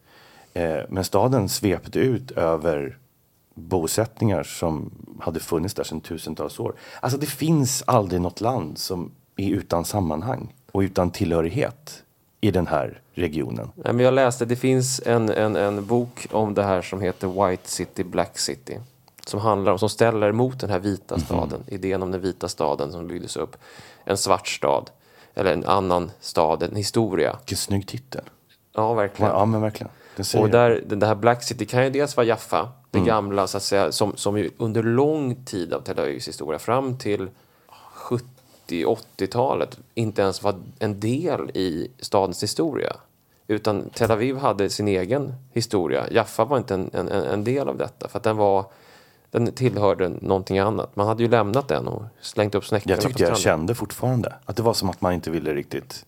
Eh, 0.53 0.81
men 0.89 1.05
staden 1.05 1.49
svepte 1.49 1.99
ut 1.99 2.31
över 2.31 2.99
bosättningar 3.55 4.43
som 4.43 4.91
hade 5.21 5.41
funnits 5.41 5.75
där 5.75 5.85
sedan 5.85 6.01
tusentals 6.01 6.61
år. 6.61 6.75
Alltså 7.01 7.19
det 7.19 7.27
finns 7.27 7.83
aldrig 7.87 8.21
något 8.21 8.41
land 8.41 8.79
som 8.79 9.11
är 9.37 9.51
utan 9.51 9.85
sammanhang 9.85 10.55
och 10.73 10.81
utan 10.81 11.11
tillhörighet 11.11 12.05
i 12.45 12.51
den 12.51 12.67
här 12.67 13.01
regionen. 13.13 13.73
Jag 13.85 14.15
läste, 14.15 14.45
det 14.45 14.57
finns 14.57 15.01
en, 15.07 15.31
en, 15.31 15.57
en 15.57 15.87
bok 15.87 16.27
om 16.31 16.55
det 16.55 16.63
här 16.63 16.83
som 16.83 17.01
heter 17.01 17.49
White 17.49 17.71
City, 17.71 18.05
Black 18.05 18.39
City. 18.39 18.79
Som 19.27 19.41
handlar 19.41 19.73
om, 19.73 19.79
som 19.79 19.89
ställer 19.89 20.33
mot 20.33 20.61
den 20.61 20.71
här 20.71 20.79
vita 20.79 21.15
mhm. 21.15 21.25
staden, 21.25 21.61
mm 21.61 21.65
idén 21.69 22.03
om 22.03 22.11
den 22.11 22.21
vita 22.21 22.49
staden 22.49 22.93
som 22.93 23.09
byggdes 23.09 23.37
upp. 23.37 23.57
En 24.05 24.17
svart 24.17 24.49
stad, 24.49 24.91
eller 25.35 25.53
en 25.53 25.65
annan 25.65 26.11
stad, 26.21 26.63
en 26.63 26.77
historia. 26.77 27.37
Vilken 27.41 27.59
snygg 27.59 27.87
titel. 27.87 28.23
Ja, 28.75 28.95
verkligen. 28.95 29.33
Ja, 29.33 29.45
men 29.45 29.61
verkligen. 29.61 29.91
Och 30.37 30.51
där, 30.51 30.83
det 30.87 31.07
här 31.07 31.15
Black 31.15 31.43
City 31.43 31.67
kan 31.67 31.85
ju 31.85 31.91
dels 31.91 32.17
vara 32.17 32.27
Jaffa, 32.27 32.69
det 32.91 32.99
mm. 32.99 33.09
gamla 33.09 33.47
så 33.47 33.57
att 33.57 33.63
säga, 33.63 33.93
som, 33.93 34.17
som 34.17 34.49
under 34.57 34.83
lång 34.83 35.45
tid 35.45 35.73
av 35.73 35.81
Tel 35.81 35.99
Avivs 35.99 36.29
historia, 36.29 36.59
fram 36.59 36.99
till 36.99 37.29
70-80-talet, 38.69 39.79
inte 39.95 40.23
ens 40.23 40.43
var 40.43 40.55
en 40.79 41.01
del 41.01 41.51
i 41.55 41.91
stadens 41.99 42.43
historia. 42.43 42.97
Utan 43.47 43.91
Tel 43.91 44.11
Aviv 44.11 44.37
hade 44.37 44.71
sin 44.71 44.89
egen 44.89 45.35
historia. 45.53 46.07
Jaffa 46.11 46.45
var 46.45 46.59
inte 46.59 46.75
en, 46.75 46.91
en, 46.93 47.09
en 47.09 47.45
del 47.45 47.69
av 47.69 47.79
detta, 47.79 48.09
för 48.09 48.19
att 48.19 48.23
den 48.23 48.37
var 48.37 48.65
den 49.31 49.53
tillhörde 49.53 50.09
någonting 50.09 50.59
annat. 50.59 50.97
Man 50.97 51.07
hade 51.07 51.23
ju 51.23 51.29
lämnat 51.29 51.69
den 51.69 51.89
och 51.89 52.03
slängt 52.21 52.55
upp 52.55 52.65
snäckorna 52.65 52.95
Jag 52.95 53.01
tyckte 53.01 53.23
jag 53.23 53.39
kände 53.39 53.75
fortfarande 53.75 54.35
att 54.45 54.57
det 54.57 54.63
var 54.63 54.75
som 54.75 54.91
att 54.91 55.01
man 55.01 55.13
inte 55.13 55.31
ville 55.31 55.55
riktigt 55.55 56.05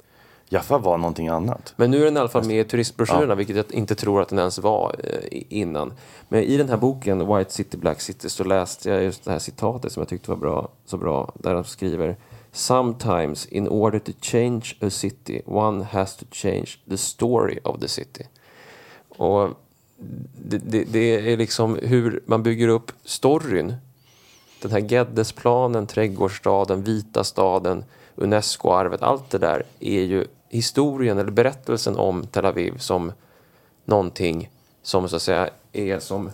Jaffa 0.49 0.79
var 0.79 0.99
någonting 0.99 1.29
annat. 1.29 1.75
Men 1.77 1.91
nu 1.91 2.01
är 2.01 2.05
den 2.05 2.17
i 2.17 2.21
alla 2.21 2.29
fall 2.29 2.47
med 2.47 2.61
i 2.61 2.65
turistbroschyrerna, 2.65 3.33
ja. 3.33 3.35
vilket 3.35 3.57
jag 3.57 3.65
inte 3.71 3.95
tror 3.95 4.23
att 4.23 4.29
den 4.29 4.39
ens 4.39 4.59
var 4.59 4.95
eh, 5.05 5.43
innan. 5.49 5.93
Men 6.29 6.43
i 6.43 6.57
den 6.57 6.69
här 6.69 6.77
boken, 6.77 7.37
White 7.37 7.53
City, 7.53 7.77
Black 7.77 8.01
City, 8.01 8.29
så 8.29 8.45
läste 8.45 8.91
jag 8.91 9.03
just 9.03 9.25
det 9.25 9.31
här 9.31 9.39
citatet 9.39 9.93
som 9.93 10.01
jag 10.01 10.09
tyckte 10.09 10.31
var 10.31 10.39
bra, 10.39 10.69
så 10.85 10.97
bra, 10.97 11.33
där 11.35 11.55
de 11.55 11.65
skriver 11.65 12.17
Sometimes 12.57 13.47
in 13.47 13.69
order 13.69 13.99
to 13.99 14.13
change 14.21 14.77
a 14.81 14.91
city 14.91 15.43
one 15.45 15.85
has 15.85 16.17
to 16.17 16.25
change 16.31 16.79
the 16.89 16.97
story 16.97 17.59
of 17.65 17.81
the 17.81 17.89
city. 17.89 18.27
Och 19.09 19.51
det, 20.37 20.59
det, 20.59 20.85
det 20.85 21.33
är 21.33 21.37
liksom 21.37 21.79
hur 21.83 22.23
man 22.27 22.43
bygger 22.43 22.69
upp 22.69 22.93
storyn. 23.05 23.75
Den 24.63 24.71
här 24.71 24.79
Geddesplanen, 24.79 25.87
trädgårdsstaden, 25.87 26.83
vita 26.83 27.25
staden, 27.25 27.85
Unesco-arvet, 28.15 29.03
allt 29.03 29.31
det 29.31 29.39
där 29.39 29.63
är 29.81 30.03
ju 30.03 30.27
historien 30.49 31.19
eller 31.19 31.31
berättelsen 31.31 31.97
om 31.97 32.27
Tel 32.27 32.47
Aviv 32.47 32.79
som 32.79 33.13
någonting 33.85 34.51
som 34.83 35.09
så 35.09 35.17
att 35.17 35.23
säga 35.23 35.51
är 35.73 35.99
som 35.99 36.27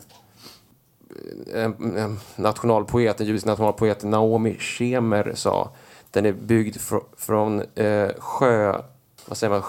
eh, 1.53 1.65
en, 1.65 1.97
en 1.97 2.21
nationalpoet, 2.37 3.21
en 3.21 3.27
judisk 3.27 3.47
nationalpoet, 3.47 4.03
Naomi 4.03 4.57
Schemer 4.59 5.33
sa. 5.35 5.71
Den 6.13 6.27
är 6.27 6.33
byggd 6.33 6.77
fr 6.77 6.97
från 7.17 7.63
eh, 7.75 8.11
sjö, 8.19 8.83
vad 9.27 9.39
säger 9.39 9.51
man, 9.51 9.63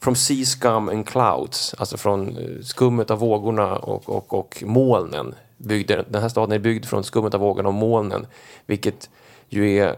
from 0.00 0.14
sea 0.14 0.44
scum 0.44 0.88
and 0.88 1.06
clouds, 1.06 1.74
alltså 1.78 1.96
från 1.96 2.36
eh, 2.36 2.62
skummet 2.62 3.10
av 3.10 3.18
vågorna 3.18 3.76
och, 3.76 4.08
och, 4.08 4.34
och 4.34 4.62
molnen. 4.66 5.34
Byggde, 5.56 6.04
den 6.08 6.22
här 6.22 6.28
staden 6.28 6.52
är 6.52 6.58
byggd 6.58 6.84
från 6.84 7.04
skummet 7.04 7.34
av 7.34 7.40
vågorna 7.40 7.68
och 7.68 7.74
molnen, 7.74 8.26
vilket 8.66 9.10
ju 9.48 9.76
är 9.76 9.88
eh, 9.88 9.94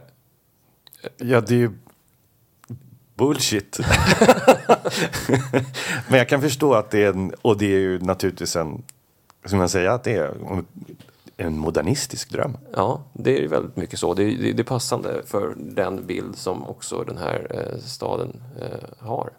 Ja, 1.17 1.41
det 1.41 1.55
är 1.55 1.59
ju 1.59 1.71
bullshit. 3.15 3.79
Men 6.09 6.19
jag 6.19 6.29
kan 6.29 6.41
förstå 6.41 6.75
att 6.75 6.91
det 6.91 7.05
är 7.05 7.09
en, 7.09 7.35
och 7.43 7.59
det 7.59 7.67
är 7.67 7.79
ju 7.79 7.99
naturligtvis 7.99 8.57
en, 8.57 8.83
som 9.45 9.59
man 9.59 9.69
säger, 9.69 9.91
att 9.91 10.05
det 10.05 10.17
är 10.17 10.35
en 11.43 11.59
modernistisk 11.59 12.31
dröm. 12.31 12.57
Ja, 12.73 13.03
det 13.13 13.45
är 13.45 13.49
väldigt 13.49 13.77
mycket 13.77 13.99
så. 13.99 14.15
Det 14.15 14.23
är, 14.23 14.53
det 14.53 14.63
är 14.63 14.65
passande 14.65 15.23
för 15.25 15.55
den 15.57 16.07
bild 16.07 16.37
som 16.37 16.67
också 16.67 17.05
den 17.05 17.19
här 17.19 17.47
eh, 17.51 17.79
staden 17.79 18.43
eh, 18.61 19.07
har. 19.07 19.31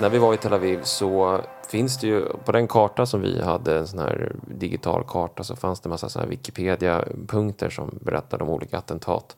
När 0.00 0.08
vi 0.08 0.18
var 0.18 0.34
i 0.34 0.36
Tel 0.36 0.52
Aviv 0.52 0.80
så 0.82 1.40
finns 1.68 1.98
det 1.98 2.06
ju, 2.06 2.26
på 2.44 2.52
den 2.52 2.68
karta 2.68 3.06
som 3.06 3.20
vi 3.20 3.42
hade, 3.42 3.78
en 3.78 3.86
sån 3.86 3.98
här 3.98 4.32
digital 4.46 5.04
karta, 5.08 5.44
så 5.44 5.56
fanns 5.56 5.80
det 5.80 5.88
massa 5.88 6.26
Wikipedia-punkter 6.26 7.70
som 7.70 7.98
berättade 8.02 8.44
om 8.44 8.50
olika 8.50 8.78
attentat 8.78 9.36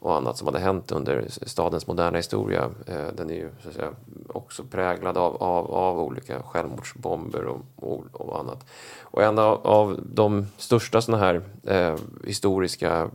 och 0.00 0.16
annat 0.16 0.36
som 0.36 0.46
hade 0.46 0.58
hänt 0.58 0.92
under 0.92 1.26
stadens 1.28 1.86
moderna 1.86 2.16
historia. 2.16 2.70
Eh, 2.86 3.06
den 3.16 3.30
är 3.30 3.34
ju 3.34 3.50
så 3.62 3.68
att 3.68 3.74
säga, 3.74 3.90
också 4.28 4.64
präglad 4.64 5.16
av, 5.16 5.42
av, 5.42 5.70
av 5.74 6.00
olika 6.00 6.42
självmordsbomber 6.42 7.44
och, 7.44 7.60
och, 7.76 8.04
och, 8.12 8.40
annat. 8.40 8.66
Och 9.00 9.22
en 9.22 9.38
av, 9.38 9.66
av 9.66 10.00
de 10.12 10.46
största 10.56 11.00
såna 11.00 11.18
här 11.18 11.42
eh, 11.64 11.96
historiska 12.26 13.10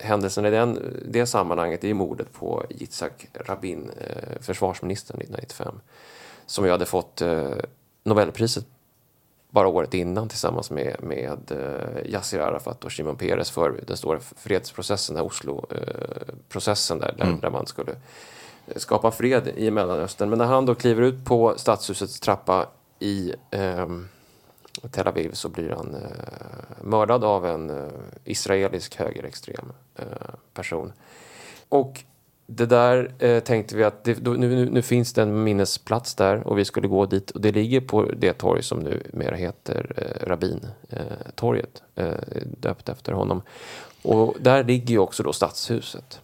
händelserna 0.00 0.48
i 0.48 0.50
den, 0.50 0.96
det 1.08 1.26
sammanhanget 1.26 1.84
är 1.84 1.94
mordet 1.94 2.32
på 2.32 2.64
Yitzhak 2.70 3.28
Rabin, 3.32 3.90
eh, 4.00 4.40
försvarsministern 4.40 5.16
1995 5.20 5.80
som 6.46 6.64
ju 6.64 6.70
hade 6.70 6.86
fått 6.86 7.20
eh, 7.20 7.50
Nobelpriset 8.04 8.66
bara 9.50 9.68
året 9.68 9.94
innan 9.94 10.28
tillsammans 10.28 10.70
med, 10.70 10.96
med 11.02 11.50
eh, 11.50 12.10
Yassir 12.12 12.38
Arafat 12.38 12.84
och 12.84 12.92
Shimon 12.92 13.16
Peres 13.16 13.50
för 13.50 13.80
den 13.86 13.96
stora 13.96 14.20
fredsprocessen, 14.20 15.16
den 15.16 15.24
Oslo-processen 15.24 16.98
där, 16.98 17.14
mm. 17.20 17.40
där 17.40 17.50
man 17.50 17.66
skulle 17.66 17.92
eh, 18.66 18.76
skapa 18.76 19.10
fred 19.10 19.48
i 19.56 19.70
Mellanöstern. 19.70 20.30
Men 20.30 20.38
när 20.38 20.46
han 20.46 20.66
då 20.66 20.74
kliver 20.74 21.02
ut 21.02 21.24
på 21.24 21.54
stadshusets 21.56 22.20
trappa 22.20 22.66
i 22.98 23.34
eh, 23.50 23.86
Tel 24.90 25.08
Aviv 25.08 25.30
så 25.32 25.48
blir 25.48 25.70
han 25.70 25.94
eh, 25.94 26.82
mördad 26.82 27.24
av 27.24 27.46
en 27.46 27.70
eh, 27.70 27.88
israelisk 28.24 28.96
högerextrem 28.96 29.72
eh, 29.96 30.06
person. 30.54 30.92
Och 31.68 32.04
det 32.50 32.66
där 32.66 33.10
eh, 33.18 33.40
tänkte 33.40 33.76
vi 33.76 33.84
att 33.84 34.04
det, 34.04 34.14
då, 34.14 34.30
nu, 34.30 34.70
nu, 34.70 34.82
finns 34.82 35.12
det 35.12 35.22
en 35.22 35.44
minnesplats 35.44 36.14
där 36.14 36.46
och 36.46 36.58
vi 36.58 36.64
skulle 36.64 36.88
gå 36.88 37.06
dit 37.06 37.30
och 37.30 37.40
det 37.40 37.52
ligger 37.52 37.80
på 37.80 38.02
det 38.16 38.32
torg 38.32 38.62
som 38.62 38.78
nu 38.78 39.02
mer 39.12 39.32
heter 39.32 39.92
eh, 39.96 40.26
Rabintorget, 40.26 41.82
eh, 41.94 42.06
eh, 42.06 42.42
döpt 42.60 42.88
efter 42.88 43.12
honom. 43.12 43.42
Och 44.02 44.36
där 44.40 44.64
ligger 44.64 44.90
ju 44.90 44.98
också 44.98 45.22
då 45.22 45.32
stadshuset. 45.32 46.20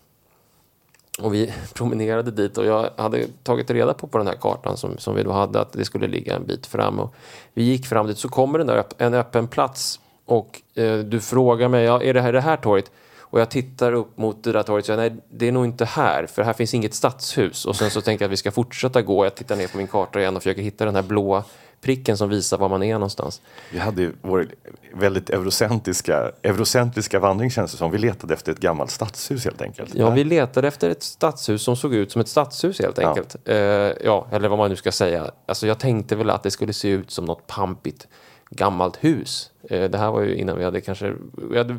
Och 1.19 1.35
vi 1.35 1.53
promenerade 1.75 2.31
dit 2.31 2.59
och 2.59 2.67
jag 2.67 2.91
hade 2.97 3.27
tagit 3.43 3.71
reda 3.71 3.95
på 3.95 4.07
på 4.07 4.19
den 4.19 4.27
här 4.27 4.37
kartan 4.37 4.77
som, 4.77 4.99
som 4.99 5.15
vi 5.15 5.23
då 5.23 5.33
hade 5.33 5.61
att 5.61 5.73
det 5.73 5.85
skulle 5.85 6.07
ligga 6.07 6.37
en 6.37 6.47
bit 6.47 6.67
fram. 6.67 6.99
Och 6.99 7.15
vi 7.55 7.63
gick 7.63 7.87
fram 7.87 8.07
dit 8.07 8.19
så 8.19 8.29
kommer 8.29 8.59
den 8.59 8.67
där 8.67 8.85
en 8.99 9.15
öppen 9.15 9.49
plats 9.49 10.01
och 10.25 10.63
eh, 10.75 10.99
du 10.99 11.21
frågar 11.21 11.69
mig, 11.69 11.85
ja, 11.85 12.03
är 12.03 12.15
det 12.15 12.21
här 12.21 12.33
det 12.33 12.41
här 12.41 12.57
torget? 12.57 12.91
Och 13.35 13.41
jag 13.41 13.51
tittar 13.51 13.93
upp 13.93 14.19
mot 14.19 14.45
det 14.45 14.53
där 14.53 14.63
torget 14.63 14.83
och 14.83 14.87
säger 14.87 15.11
nej, 15.11 15.23
det 15.31 15.49
är 15.49 15.53
nog 15.53 15.65
inte 15.65 15.85
här, 15.85 16.27
för 16.27 16.43
här 16.43 16.53
finns 16.53 16.75
inget 16.75 16.95
stadshus. 16.95 17.65
Och 17.65 17.77
sen 17.77 17.91
så 17.91 18.01
tänker 18.01 18.25
jag 18.25 18.29
att 18.29 18.33
vi 18.33 18.37
ska 18.37 18.51
fortsätta 18.51 19.03
gå. 19.03 19.25
Jag 19.25 19.35
tittar 19.35 19.57
ner 19.57 19.69
på 19.69 19.77
min 19.77 19.87
karta 19.87 20.21
igen 20.21 20.37
och 20.37 20.43
försöker 20.43 20.63
hitta 20.63 20.85
den 20.85 20.95
här 20.95 21.03
blåa 21.03 21.45
pricken 21.81 22.17
som 22.17 22.29
visar 22.29 22.59
var 22.59 22.69
man 22.69 22.83
är 22.83 22.93
någonstans. 22.93 23.41
Vi 23.73 23.79
hade 23.79 24.03
ju 24.03 24.13
vår 24.23 24.47
väldigt 24.95 25.31
eurocentriska, 25.31 26.33
eurocentriska 26.43 27.19
vandring 27.19 27.51
känns 27.51 27.73
det 27.73 27.79
som. 27.79 27.91
Vi 27.91 27.99
letade 27.99 28.35
efter 28.35 28.53
ett 28.53 28.61
gammalt 28.61 28.91
stadshus 28.91 29.45
helt 29.45 29.63
enkelt. 29.63 29.95
Ja, 29.95 30.11
vi 30.11 30.25
letade 30.25 30.69
efter 30.69 30.91
ett 30.91 31.03
stadshus 31.03 31.63
som 31.63 31.77
såg 31.77 31.95
ut 31.95 32.13
som 32.13 32.21
ett 32.21 32.29
stadshus 32.29 32.81
helt 32.81 32.99
enkelt. 32.99 33.37
Ja, 33.45 33.53
uh, 33.53 33.93
ja 34.05 34.27
eller 34.33 34.49
vad 34.49 34.59
man 34.59 34.71
nu 34.71 34.77
ska 34.77 34.93
säga. 34.93 35.31
Alltså 35.47 35.67
jag 35.67 35.79
tänkte 35.79 36.17
väl 36.17 36.31
att 36.31 36.43
det 36.43 36.51
skulle 36.51 36.73
se 36.73 36.89
ut 36.89 37.11
som 37.11 37.25
något 37.25 37.47
pampigt 37.47 38.09
gammalt 38.51 39.05
hus. 39.05 39.51
Eh, 39.71 39.91
det 39.91 39.99
här 39.99 40.11
var 40.11 40.21
ju 40.21 40.35
innan 40.37 40.59
vi 40.59 40.65
hade 40.65 40.81
kanske, 40.81 41.15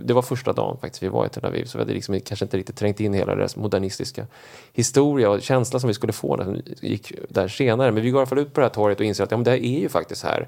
det 0.04 0.14
var 0.14 0.22
första 0.22 0.54
dagen 0.54 0.78
faktiskt 0.82 1.04
vi 1.04 1.08
var 1.08 1.26
i 1.26 1.30
Tel 1.30 1.46
Aviv, 1.46 1.66
så 1.66 1.78
vi 1.78 1.82
hade 1.84 1.94
liksom 1.94 2.20
kanske 2.20 2.46
inte 2.46 2.58
riktigt 2.58 2.76
trängt 2.78 3.00
in 3.00 3.14
hela 3.14 3.36
deras 3.36 3.56
modernistiska 3.56 4.26
historia 4.74 5.30
och 5.30 5.42
känsla 5.42 5.80
som 5.80 5.88
vi 5.88 5.94
skulle 5.94 6.14
få 6.14 6.36
när 6.36 6.46
vi 6.82 6.88
gick 6.90 7.12
där 7.30 7.48
senare. 7.48 7.92
Men 7.92 8.04
vi 8.04 8.10
går 8.10 8.20
i 8.20 8.22
alla 8.22 8.26
fall 8.30 8.40
ut 8.40 8.54
på 8.54 8.60
det 8.60 8.66
här 8.66 8.74
torget 8.74 9.00
och 9.00 9.06
inser 9.06 9.24
att 9.24 9.32
ja, 9.32 9.38
men 9.38 9.44
det 9.44 9.52
här 9.52 9.58
är 9.58 9.80
ju 9.80 9.90
faktiskt 9.90 10.24
här. 10.24 10.48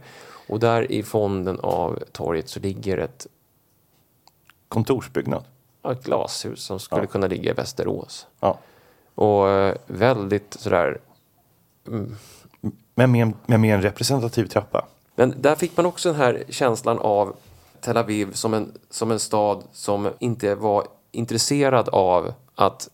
Och 0.49 0.59
där 0.59 0.91
i 0.91 1.03
fonden 1.03 1.59
av 1.59 1.99
torget 2.11 2.49
så 2.49 2.59
ligger 2.59 2.97
ett, 2.97 3.27
Kontorsbyggnad. 4.67 5.43
ett 5.91 6.03
glashus 6.03 6.59
som 6.63 6.79
skulle 6.79 7.01
Ja. 7.01 7.07
kunna 7.07 7.27
ligga 7.27 7.51
i 7.51 7.53
Västerås. 7.53 8.27
Ja. 8.39 8.57
Och 9.15 9.49
eh, 9.49 9.75
väldigt 9.87 10.53
sådär 10.59 10.97
Men 12.95 13.11
med, 13.11 13.21
en- 13.21 13.33
men 13.45 13.61
med 13.61 13.75
en 13.75 13.81
representativ 13.81 14.45
trappa. 14.45 14.85
Men 15.19 15.33
där 15.41 15.55
fick 15.55 15.77
man 15.77 15.85
också 15.85 16.09
den 16.09 16.21
här 16.21 16.43
känslan 16.49 16.99
av 16.99 17.35
Tel 17.81 17.97
Aviv 17.97 18.33
som 18.33 18.53
en, 18.53 18.71
som 18.89 19.11
en 19.11 19.19
stad 19.19 19.63
som 19.71 20.09
inte 20.19 20.55
var 20.55 20.87
intresserad 21.11 21.89
av 21.89 22.33
att 22.55 22.89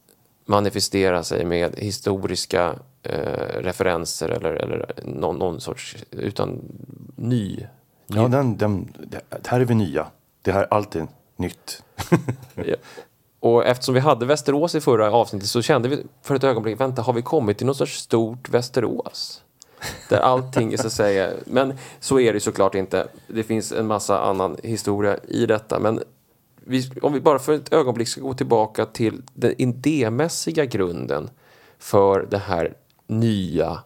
manifestera 0.45 1.23
sig 1.23 1.45
med 1.45 1.75
historiska 1.77 2.75
eh, 3.03 3.59
referenser 3.59 4.29
eller, 4.29 4.53
eller 4.53 4.93
någon, 5.03 5.37
någon 5.37 5.61
sorts, 5.61 5.95
utan 6.11 6.59
ny. 7.15 7.67
Ja, 8.07 8.27
den, 8.27 8.57
den, 8.57 8.93
det, 9.07 9.47
här 9.47 9.59
är 9.59 9.65
vi 9.65 9.75
nya. 9.75 10.07
Det 10.41 10.51
här 10.51 10.61
är 10.61 10.73
alltid 10.73 11.07
nytt. 11.35 11.83
Ja. 12.55 12.75
Och 13.39 13.65
eftersom 13.65 13.93
vi 13.93 13.99
hade 13.99 14.25
Västerås 14.25 14.75
i 14.75 14.81
förra 14.81 15.11
avsnittet 15.11 15.49
så 15.49 15.61
kände 15.61 15.89
vi 15.89 16.03
för 16.21 16.35
ett 16.35 16.43
ögonblick, 16.43 16.79
vänta, 16.79 17.01
har 17.01 17.13
vi 17.13 17.21
kommit 17.21 17.57
till 17.57 17.67
något 17.67 17.77
sorts 17.77 17.97
stort 17.97 18.49
Västerås? 18.49 19.42
Där 20.09 20.19
allting 20.19 20.73
är 20.73 20.77
så 20.77 20.87
att 20.87 20.93
säga, 20.93 21.31
men 21.45 21.73
så 21.99 22.19
är 22.19 22.33
det 22.33 22.39
såklart 22.39 22.75
inte. 22.75 23.07
Det 23.27 23.43
finns 23.43 23.71
en 23.71 23.87
massa 23.87 24.19
annan 24.19 24.57
historia 24.63 25.17
i 25.27 25.45
detta. 25.45 25.79
Men 25.79 26.03
vi, 26.55 26.91
om 27.01 27.13
vi 27.13 27.21
bara 27.21 27.39
för 27.39 27.53
ett 27.53 27.73
ögonblick 27.73 28.07
ska 28.07 28.21
gå 28.21 28.33
tillbaka 28.33 28.85
till 28.85 29.21
den 29.33 29.53
idémässiga 29.57 30.65
grunden 30.65 31.29
för 31.77 32.27
det 32.31 32.37
här 32.37 32.73
nya 33.07 33.79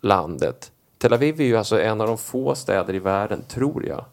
landet. 0.00 0.72
Tel 0.98 1.12
Aviv 1.12 1.40
är 1.40 1.44
ju 1.44 1.56
alltså 1.56 1.80
en 1.80 2.00
av 2.00 2.06
de 2.06 2.18
få 2.18 2.54
städer 2.54 2.94
i 2.94 2.98
världen, 2.98 3.42
tror 3.48 3.86
jag, 3.86 4.04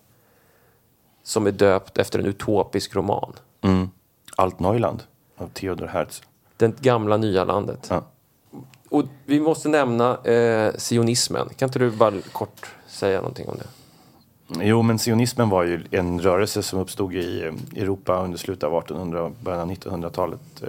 som 1.23 1.47
är 1.47 1.51
döpt 1.51 1.97
efter 1.97 2.19
en 2.19 2.25
utopisk 2.25 2.95
roman. 2.95 3.33
Mm. 3.61 3.89
Allt 4.37 4.59
Neuland 4.59 5.03
av 5.37 5.47
Theodor 5.47 5.87
Herz. 5.87 6.21
Det 6.57 6.79
gamla 6.79 7.17
nya 7.17 7.43
landet. 7.43 7.87
Ja. 7.89 8.03
Och 8.93 9.05
vi 9.25 9.39
måste 9.39 9.69
nämna 9.69 10.17
eh, 10.23 10.73
sionismen. 10.77 11.49
Kan 11.55 11.69
inte 11.69 11.79
du 11.79 11.91
bara 11.91 12.21
kort 12.31 12.75
säga 12.87 13.17
någonting 13.17 13.49
om 13.49 13.57
det? 13.57 13.67
Jo, 14.65 14.81
men 14.81 14.99
sionismen 14.99 15.49
var 15.49 15.63
ju 15.63 15.83
en 15.91 16.19
rörelse 16.19 16.63
som 16.63 16.79
uppstod 16.79 17.15
i 17.15 17.43
eh, 17.43 17.81
Europa 17.81 18.23
under 18.23 18.37
slutet 18.37 18.63
av 18.63 18.77
1800 18.77 19.23
och 19.23 19.31
början 19.41 19.61
av 19.61 19.71
1900-talet. 19.71 20.39
Eh, 20.61 20.67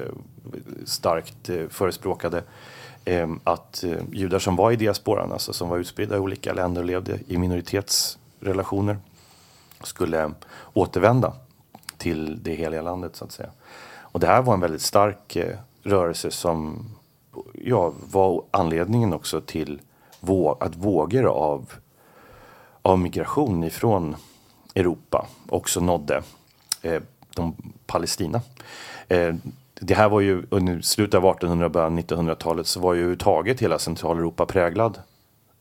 starkt 0.84 1.48
eh, 1.48 1.68
förespråkade 1.68 2.42
att 3.44 3.84
judar 4.12 4.38
som 4.38 4.56
var 4.56 4.72
i 4.72 4.76
diasporan, 4.76 5.32
alltså 5.32 5.52
som 5.52 5.68
var 5.68 5.78
utspridda 5.78 6.16
i 6.16 6.18
olika 6.18 6.52
länder 6.52 6.80
och 6.80 6.86
levde 6.86 7.18
i 7.26 7.38
minoritetsrelationer, 7.38 8.98
skulle 9.82 10.30
återvända 10.72 11.32
till 11.98 12.42
det 12.42 12.54
heliga 12.54 12.82
landet 12.82 13.16
så 13.16 13.24
att 13.24 13.32
säga. 13.32 13.50
Och 13.98 14.20
det 14.20 14.26
här 14.26 14.42
var 14.42 14.54
en 14.54 14.60
väldigt 14.60 14.82
stark 14.82 15.36
rörelse 15.82 16.30
som 16.30 16.86
ja, 17.54 17.92
var 18.10 18.42
anledningen 18.50 19.12
också 19.12 19.40
till 19.40 19.80
vå- 20.20 20.56
att 20.60 20.76
vågor 20.76 21.26
av 21.26 21.72
av 22.82 22.98
migration 22.98 23.64
ifrån 23.64 24.16
Europa 24.74 25.26
också 25.48 25.80
nådde 25.80 26.22
eh, 26.82 27.02
de 27.34 27.56
Palestina. 27.86 28.40
Eh, 29.08 29.34
det 29.80 29.94
här 29.94 30.08
var 30.08 30.20
ju 30.20 30.46
under 30.50 30.80
slutet 30.80 31.14
av 31.14 31.24
1800 31.26 31.68
början 31.68 31.98
1900-talet 31.98 32.66
så 32.66 32.80
var 32.80 32.94
ju 32.94 33.00
överhuvudtaget 33.00 33.60
hela 33.60 33.78
Centraleuropa 33.78 34.46
präglad 34.46 34.98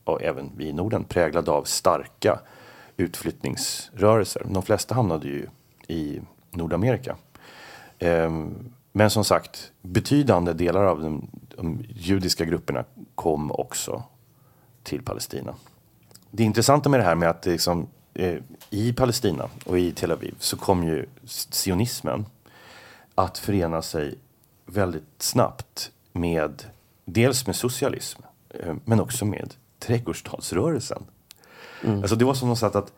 och 0.03 0.21
även 0.21 0.51
vi 0.57 0.67
i 0.67 0.73
Norden 0.73 1.03
präglad 1.03 1.49
av 1.49 1.63
starka 1.63 2.39
utflyttningsrörelser. 2.97 4.45
De 4.49 4.63
flesta 4.63 4.95
hamnade 4.95 5.27
ju 5.27 5.47
i 5.87 6.21
Nordamerika. 6.51 7.15
Eh, 7.99 8.31
men 8.91 9.09
som 9.09 9.23
sagt, 9.23 9.71
betydande 9.81 10.53
delar 10.53 10.83
av 10.83 11.01
den 11.01 11.27
de 11.57 11.85
judiska 11.89 12.45
grupperna 12.45 12.85
kom 13.15 13.51
också 13.51 14.03
till 14.83 15.03
Palestina. 15.03 15.55
Det 16.31 16.43
intressanta 16.43 16.89
med 16.89 16.99
det 16.99 17.03
här 17.03 17.15
med 17.15 17.29
att 17.29 17.45
liksom, 17.45 17.87
eh, 18.13 18.37
i 18.69 18.93
Palestina 18.93 19.49
och 19.65 19.79
i 19.79 19.91
Tel 19.91 20.11
Aviv 20.11 20.35
så 20.39 20.57
kom 20.57 20.83
ju 20.83 21.05
sionismen 21.51 22.25
att 23.15 23.37
förena 23.37 23.81
sig 23.81 24.15
väldigt 24.65 25.21
snabbt 25.21 25.91
med 26.11 26.63
dels 27.05 27.47
med 27.47 27.55
socialism 27.55 28.21
eh, 28.49 28.75
men 28.85 28.99
också 28.99 29.25
med 29.25 29.53
trädgårdsstadsrörelsen. 29.79 31.03
Alltså 31.85 32.15
det 32.15 32.25
var 32.25 32.33
som 32.33 32.49
något 32.49 32.59
sätt 32.59 32.75
att 32.75 32.93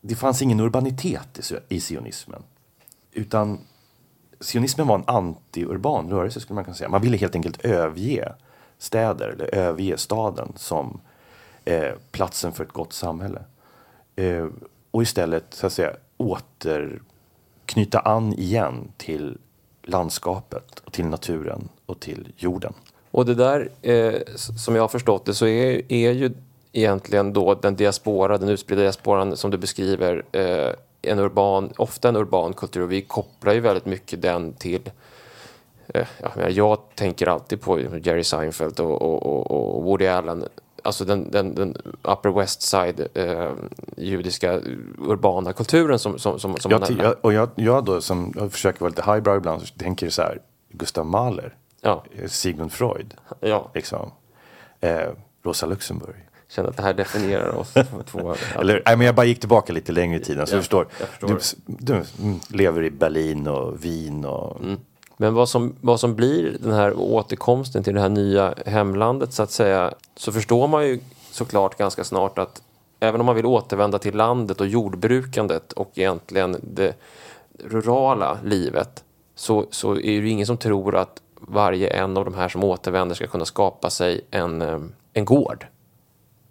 det 0.00 0.14
fanns 0.14 0.42
ingen 0.42 0.60
urbanitet 0.60 1.52
i, 1.68 1.76
i 1.76 1.80
sionismen. 1.80 2.42
Utan 3.12 3.58
sionismen 4.44 4.86
var 4.86 4.94
en 4.94 5.04
anti-urban 5.04 6.10
rörelse 6.10 6.40
skulle 6.40 6.54
man 6.54 6.64
kunna 6.64 6.74
säga. 6.74 6.88
Man 6.88 7.02
ville 7.02 7.16
helt 7.16 7.34
enkelt 7.34 7.64
överge 7.64 8.32
städer 8.78 9.28
eller 9.28 9.54
överge 9.54 9.98
staden 9.98 10.52
som 10.56 11.00
eh, 11.64 11.92
platsen 12.10 12.52
för 12.52 12.64
ett 12.64 12.72
gott 12.72 12.92
samhälle. 12.92 13.42
Eh, 14.16 14.46
och 14.90 15.02
istället 15.02 15.44
så 15.50 15.66
att 15.66 15.72
säga 15.72 15.92
återknyta 16.16 17.98
an 17.98 18.32
igen 18.32 18.92
till 18.96 19.38
landskapet 19.82 20.80
och 20.84 20.92
till 20.92 21.06
naturen 21.06 21.68
och 21.86 22.00
till 22.00 22.32
jorden. 22.36 22.72
Och 23.10 23.26
det 23.26 23.34
där, 23.34 23.68
eh, 23.82 24.14
som 24.36 24.74
jag 24.74 24.82
har 24.82 24.88
förstått 24.88 25.24
det, 25.24 25.34
så 25.34 25.46
är, 25.46 25.92
är 25.92 26.12
ju 26.12 26.32
egentligen 26.72 27.32
då 27.32 27.54
den 27.54 27.76
diaspora, 27.76 28.38
den 28.38 28.48
utspridda 28.48 28.82
diasporan 28.82 29.36
som 29.36 29.50
du 29.50 29.58
beskriver, 29.58 30.24
eh, 30.32 30.72
en 31.06 31.18
urban, 31.18 31.72
ofta 31.76 32.08
en 32.08 32.16
urban 32.16 32.52
kultur. 32.52 32.82
Och 32.82 32.92
vi 32.92 33.02
kopplar 33.02 33.52
ju 33.52 33.60
väldigt 33.60 33.86
mycket 33.86 34.22
den 34.22 34.52
till 34.52 34.90
eh, 35.88 36.06
ja, 36.22 36.30
jag 36.36 36.50
jag 36.50 36.78
tänker 36.94 37.28
alltid 37.28 37.60
på 37.60 37.80
Jerry 37.80 38.24
Seinfeld 38.24 38.80
och, 38.80 39.02
och, 39.02 39.50
och, 39.50 39.82
Woody 39.84 40.06
Allen. 40.06 40.44
Alltså 40.82 41.04
den, 41.04 41.30
den, 41.30 41.54
den 41.54 41.76
Upper 42.02 42.30
West 42.30 42.62
Side 42.62 43.08
eh, 43.14 43.50
judiska 43.96 44.60
urbana 44.98 45.52
kulturen 45.52 45.98
som, 45.98 46.18
som, 46.18 46.38
som, 46.38 46.56
som 46.56 46.70
Jag, 46.70 46.90
jag, 46.90 47.14
och 47.20 47.32
jag, 47.32 47.48
jag 47.54 47.84
då 47.84 48.00
som 48.00 48.32
jag 48.36 48.52
försöker 48.52 48.80
vara 48.80 48.88
lite 48.88 49.12
highbrow 49.12 49.36
ibland 49.36 49.62
så 49.62 49.74
tänker 49.74 50.10
så 50.10 50.22
här 50.22 50.38
Gustav 50.68 51.06
Mahler, 51.06 51.56
ja, 51.80 52.04
eh, 52.18 52.28
Sigmund 52.28 52.72
Freud, 52.72 53.14
ja, 53.40 53.70
liksom, 53.74 54.10
eh, 54.80 55.08
Rosa 55.42 55.66
Luxemburg. 55.66 56.28
Känner 56.54 56.68
att 56.68 56.76
det 56.76 56.82
här 56.82 56.94
definierar 56.94 57.56
oss 57.56 57.72
som 57.72 58.04
två. 58.04 58.34
Eller, 58.58 58.82
nej, 58.86 58.96
men 58.96 59.06
jag 59.06 59.14
bara 59.14 59.26
gick 59.26 59.40
tillbaka 59.40 59.72
lite 59.72 59.92
längre 59.92 60.16
i 60.16 60.20
tiden. 60.20 60.46
Så 60.46 60.52
Ja, 60.52 60.56
du 60.56 60.62
förstår, 60.62 60.86
förstår. 61.10 61.28
Du, 61.28 61.38
du 61.66 61.92
mm, 62.22 62.40
lever 62.48 62.82
i 62.82 62.90
Berlin 62.90 63.46
och 63.46 63.84
Wien 63.84 64.24
och 64.24 64.60
Men 65.16 65.34
vad 65.34 65.48
som, 65.48 65.76
vad 65.80 66.00
som 66.00 66.14
blir 66.14 66.56
den 66.60 66.72
här 66.72 66.98
återkomsten 66.98 67.84
till 67.84 67.94
det 67.94 68.00
här 68.00 68.08
nya 68.08 68.54
hemlandet 68.66 69.32
så 69.32 69.42
att 69.42 69.50
säga, 69.50 69.94
så 70.16 70.32
förstår 70.32 70.68
man 70.68 70.86
ju 70.86 71.00
såklart 71.30 71.78
ganska 71.78 72.04
snart 72.04 72.38
att 72.38 72.62
även 73.00 73.20
om 73.20 73.26
man 73.26 73.36
vill 73.36 73.46
återvända 73.46 73.98
till 73.98 74.16
landet 74.16 74.60
och 74.60 74.66
jordbrukandet 74.66 75.72
och 75.72 75.90
egentligen 75.94 76.56
det 76.62 76.94
rurala 77.64 78.38
livet 78.44 79.04
så, 79.34 79.66
så 79.70 79.92
är 79.92 80.22
det 80.22 80.28
ingen 80.28 80.46
som 80.46 80.56
tror 80.56 80.96
att 80.96 81.20
varje 81.40 81.88
en 81.88 82.16
av 82.16 82.24
de 82.24 82.34
här 82.34 82.48
som 82.48 82.64
återvänder 82.64 83.14
ska 83.14 83.26
kunna 83.26 83.44
skapa 83.44 83.90
sig 83.90 84.20
en, 84.30 84.62
eh, 84.62 84.80
en 85.12 85.24
gård. 85.24 85.66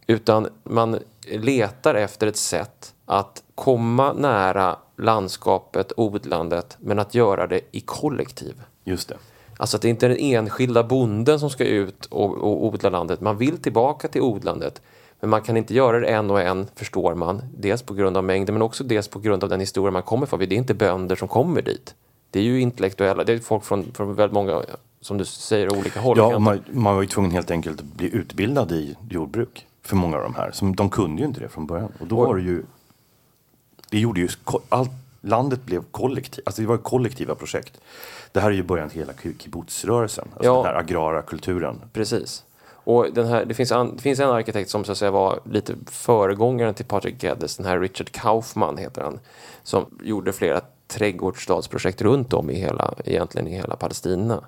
Utan 0.08 0.48
man 0.64 1.00
letar 1.32 1.96
efter 1.96 2.28
ett 2.28 2.38
sätt 2.38 2.94
att 3.06 3.44
komma 3.56 4.14
nära 4.14 4.78
landskapet, 4.98 5.92
odlandet, 5.98 6.78
men 6.80 7.00
att 7.00 7.16
göra 7.16 7.48
det 7.48 7.62
i 7.72 7.80
kollektiv. 7.80 8.62
just 8.84 9.10
det. 9.10 9.16
Alltså 9.58 9.78
att 9.78 9.82
det 9.82 9.90
inte 9.90 10.06
är 10.06 10.10
den 10.10 10.18
enskilda 10.18 10.84
bonden 10.84 11.40
som 11.40 11.50
ska 11.50 11.66
ut 11.66 12.06
och, 12.06 12.38
och 12.38 12.66
odla 12.66 12.90
landet. 12.90 13.22
Man 13.22 13.38
vill 13.38 13.58
tillbaka 13.58 14.08
till 14.08 14.22
odlandet. 14.22 14.82
Men 15.20 15.30
man 15.30 15.42
kan 15.42 15.58
inte 15.58 15.74
göra 15.74 16.00
det 16.00 16.08
en 16.08 16.32
och 16.32 16.42
en, 16.42 16.68
förstår 16.76 17.16
man. 17.16 17.42
Dels 17.58 17.82
på 17.82 17.94
grund 17.94 18.18
av 18.18 18.24
mängden, 18.24 18.56
men 18.56 18.62
också 18.62 18.84
dels 18.84 19.08
på 19.08 19.20
grund 19.20 19.44
av 19.44 19.50
den 19.50 19.60
historia 19.60 19.92
man 19.92 20.04
kommer 20.04 20.26
från. 20.26 20.40
Det 20.40 20.46
är 20.46 20.58
inte 20.58 20.74
bönder 20.74 21.16
som 21.16 21.28
kommer 21.28 21.62
dit. 21.62 21.96
Det 22.32 22.40
är 22.40 22.44
ju 22.44 22.62
intellektuella, 22.62 23.24
det 23.24 23.34
är 23.34 23.40
folk 23.40 23.64
från, 23.64 23.92
från 23.94 24.16
väldigt 24.16 24.34
många, 24.34 24.62
som 25.02 25.18
du 25.18 25.26
säger, 25.26 25.78
olika 25.78 26.00
håll. 26.00 26.18
Ja, 26.18 26.40
man, 26.40 26.64
man 26.72 26.96
var 26.96 27.02
ju 27.02 27.08
tvungen 27.08 27.32
helt 27.32 27.52
enkelt 27.52 27.80
att 27.80 27.86
bli 27.86 28.16
utbildad 28.16 28.72
i 28.72 28.96
jordbruk 29.10 29.68
för 29.84 29.96
många 29.96 30.18
av 30.18 30.24
de 30.24 30.36
här. 30.36 30.52
Som, 30.52 30.76
de 30.76 30.90
kunde 30.90 31.22
ju 31.22 31.28
inte 31.28 31.40
det 31.40 31.50
från 31.50 31.66
början. 31.66 31.92
Och 32.00 32.08
då 32.08 32.16
var 32.16 32.36
det 32.36 32.42
ju... 32.42 32.64
Det 33.90 34.00
gjorde 34.00 34.20
ju... 34.22 34.28
Allt, 34.70 34.92
landet 35.22 35.64
blev 35.66 35.84
kollektivt. 35.92 36.48
Alltså 36.48 36.62
det 36.62 36.68
var 36.68 36.78
kollektiva 36.78 37.36
projekt. 37.36 37.82
Det 38.32 38.40
här 38.40 38.48
är 38.50 38.54
ju 38.56 38.64
början 38.64 38.90
till 38.90 39.00
hela 39.00 39.14
ki- 39.14 39.38
kibbutzrörelsen. 39.40 40.28
Alltså 40.34 40.46
Ja. 40.50 40.56
den 40.56 40.66
här 40.66 40.76
agrara 40.76 41.22
kulturen. 41.22 41.82
Precis. 41.94 42.44
Och 42.86 43.08
den 43.14 43.28
här, 43.28 43.46
det, 43.46 43.54
finns 43.54 43.72
an, 43.72 43.96
det 43.96 44.02
finns 44.02 44.20
en 44.20 44.30
arkitekt 44.30 44.70
som 44.70 44.84
så 44.84 44.92
att 44.92 44.98
säga 44.98 45.12
var 45.12 45.40
lite 45.52 45.74
föregångaren 45.86 46.74
till 46.74 46.86
Patrick 46.86 47.24
Geddes, 47.24 47.58
den 47.58 47.66
här 47.66 47.80
Richard 47.80 48.12
Kaufman 48.12 48.78
heter 48.78 49.02
han, 49.02 49.20
som 49.64 49.86
gjorde 50.04 50.34
flera 50.34 50.62
trädgårdsstadsprojekt 50.88 52.02
runt 52.02 52.34
om 52.34 52.50
i 52.50 52.56
hela, 52.56 52.94
egentligen 53.06 53.48
i 53.48 53.56
hela 53.56 53.76
Palestina. 53.76 54.44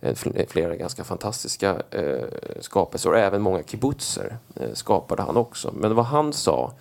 Eh, 0.00 0.14
eh, 0.34 0.46
flera 0.48 0.76
ganska 0.76 1.04
fantastiska 1.04 1.82
eh, 1.90 2.24
skapelser 2.60 3.10
och 3.10 3.18
även 3.18 3.42
många 3.42 3.62
kibbutzer 3.62 4.38
eh, 4.56 4.72
skapade 4.72 5.22
han 5.22 5.36
också. 5.36 5.72
Men 5.74 5.94
vad 5.94 6.04
han 6.04 6.32
sa 6.32 6.72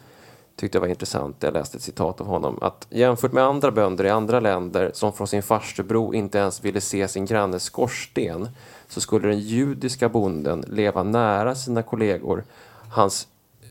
tyckte 0.56 0.76
jag 0.76 0.82
var 0.82 0.88
intressant. 0.88 1.36
Jag 1.40 1.54
läste 1.54 1.78
ett 1.78 1.84
citat 1.84 2.22
av 2.22 2.28
honom. 2.28 2.60
Att 2.62 2.88
jämfört 2.90 3.32
med 3.32 3.44
andra 3.44 3.72
bönder 3.72 4.04
i 4.06 4.10
andra 4.10 4.40
länder 4.40 4.92
som 4.94 5.14
från 5.14 5.28
sin 5.28 5.44
farstubro 5.44 6.14
inte 6.14 6.38
ens 6.38 6.66
ville 6.66 6.82
se 6.82 7.08
sin 7.08 7.26
grannes 7.26 7.64
skorsten 7.64 8.50
så 8.88 9.02
skulle 9.02 9.28
den 9.28 9.40
judiska 9.40 10.10
bonden 10.10 10.64
leva 10.68 11.04
nära 11.04 11.56
sina 11.56 11.84
kollegor. 11.84 12.44
Hans 12.90 13.28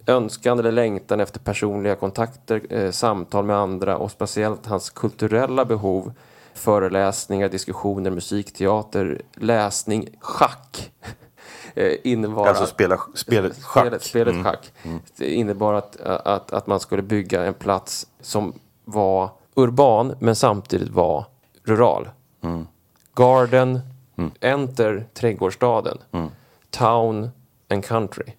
önskan 0.06 0.58
eller 0.58 0.72
längtan 0.72 1.20
efter 1.20 1.40
personliga 1.40 1.94
kontakter, 1.94 2.62
eh, 2.70 2.90
samtal 2.90 3.44
med 3.44 3.56
andra 3.56 3.96
och 3.96 4.10
speciellt 4.10 4.66
hans 4.66 4.90
kulturella 4.90 5.64
behov 5.64 6.12
föreläsningar, 6.54 7.48
diskussioner, 7.48 8.10
musikteater, 8.10 9.22
läsning, 9.34 10.08
schack 10.20 10.92
eh, 11.74 11.92
innebar 12.04 12.46
alltså 12.46 12.66
spela, 12.66 12.98
spelet 13.14 13.62
schack. 13.62 13.86
Spelet, 13.86 14.02
spelet 14.02 14.32
mm. 14.32 14.44
schack. 14.44 14.72
Mm. 14.82 15.00
Det 15.16 15.34
innebar 15.34 15.74
att, 15.74 16.00
att, 16.00 16.52
att 16.52 16.66
man 16.66 16.80
skulle 16.80 17.02
bygga 17.02 17.44
en 17.44 17.54
plats 17.54 18.06
som 18.20 18.52
var 18.84 19.30
urban 19.54 20.14
men 20.18 20.36
samtidigt 20.36 20.90
var 20.90 21.24
rural. 21.64 22.08
Mm. 22.40 22.66
Garden, 23.14 23.80
mm. 24.16 24.30
enter 24.40 25.06
trädgårdsstaden. 25.14 25.98
Mm. 26.12 26.28
Town 26.70 27.30
and 27.70 27.84
country. 27.84 28.32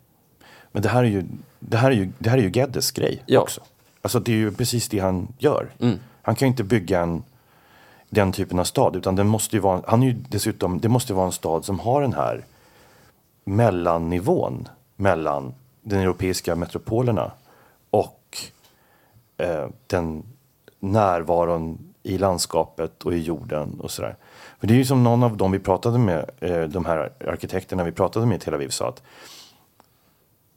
Men 0.72 0.82
det 0.82 0.90
här 0.90 1.04
är 1.04 1.08
ju, 1.08 1.24
det 1.60 1.78
här 1.78 1.92
är 1.92 1.96
ju, 1.96 2.12
det 2.20 2.30
här 2.30 2.38
är 2.38 2.42
ju 2.42 2.52
Geddes 2.54 2.92
grej 2.92 3.24
ja. 3.26 3.40
också. 3.40 3.62
Alltså 4.02 4.20
det 4.20 4.32
är 4.32 4.38
ju 4.38 4.52
precis 4.52 4.90
det 4.90 5.00
han 5.00 5.28
gör. 5.38 5.74
Mm. 5.80 6.00
Han 6.22 6.36
kan 6.36 6.46
ju 6.46 6.50
inte 6.50 6.64
bygga 6.64 7.02
en, 7.02 7.24
den 8.16 8.32
typen 8.32 8.60
av 8.60 8.64
stad 8.64 8.96
utan 8.96 9.16
den 9.16 9.28
måste 9.28 9.56
ju 9.56 9.60
vara, 9.60 9.82
han 9.88 10.04
är 10.04 10.08
ju 10.08 10.14
dessutom, 10.30 10.80
det 10.80 10.90
måste 10.90 11.14
vara 11.14 11.26
en 11.26 11.32
stad 11.32 11.66
som 11.66 11.80
har 11.80 12.02
den 12.02 12.14
här 12.14 12.46
mellannivån 13.44 14.68
mellan 14.96 15.54
den 15.82 16.00
europeiska 16.00 16.56
metropolerna 16.56 17.32
och 17.90 18.38
eh, 19.38 19.68
den 19.88 20.24
närvaron 20.80 21.94
i 22.04 22.18
landskapet 22.18 23.04
och 23.04 23.14
i 23.14 23.18
jorden 23.18 23.80
och 23.80 23.92
sådär. 23.92 24.16
För 24.60 24.68
det 24.68 24.74
är 24.74 24.78
ju 24.78 24.86
som 24.86 25.04
någon 25.04 25.24
av 25.24 25.38
dem 25.38 25.52
vi 25.52 25.60
pratade 25.60 25.98
med, 25.98 26.30
eh, 26.40 26.64
de 26.64 26.86
här 26.86 27.12
arkitekterna 27.28 27.84
vi 27.84 27.92
pratade 27.92 28.26
med 28.26 28.36
i 28.36 28.40
Tel 28.40 28.54
Aviv 28.54 28.70
sa 28.70 28.90
att 28.90 29.02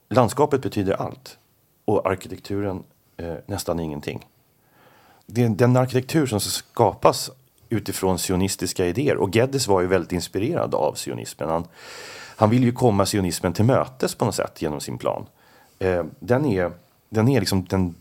landskapet 0.09 0.63
betyder 0.63 0.93
allt 0.93 1.39
och 1.85 2.07
arkitekturen 2.07 2.83
eh, 3.17 3.35
nästan 3.47 3.81
ingenting. 3.81 4.27
Den, 5.27 5.57
den 5.57 5.77
arkitektur 5.77 6.27
som 6.27 6.41
skapas 6.41 7.31
utifrån 7.69 8.19
sionistiska 8.19 8.87
idéer 8.87 9.17
och 9.17 9.37
Geddes 9.37 9.69
var 9.69 9.81
ju 9.81 9.87
väldigt 9.87 10.13
inspirerad 10.13 10.75
av 10.75 10.97
sionismen. 10.97 11.49
Han, 11.49 11.65
han 12.37 12.51
vill 12.51 12.65
ju 12.65 12.73
komma 12.73 13.07
sionismen 13.07 13.53
till 13.53 13.65
mötes 13.65 14.15
på 14.15 14.25
något 14.25 14.35
sätt 14.35 14.63
genom 14.63 14.81
sin 14.81 14.99
plan. 14.99 15.27
Eh, 15.79 16.05
den, 16.21 16.47
är, 16.47 16.73
den 17.09 17.29
är 17.29 17.41
liksom 17.41 17.65
den 17.65 17.95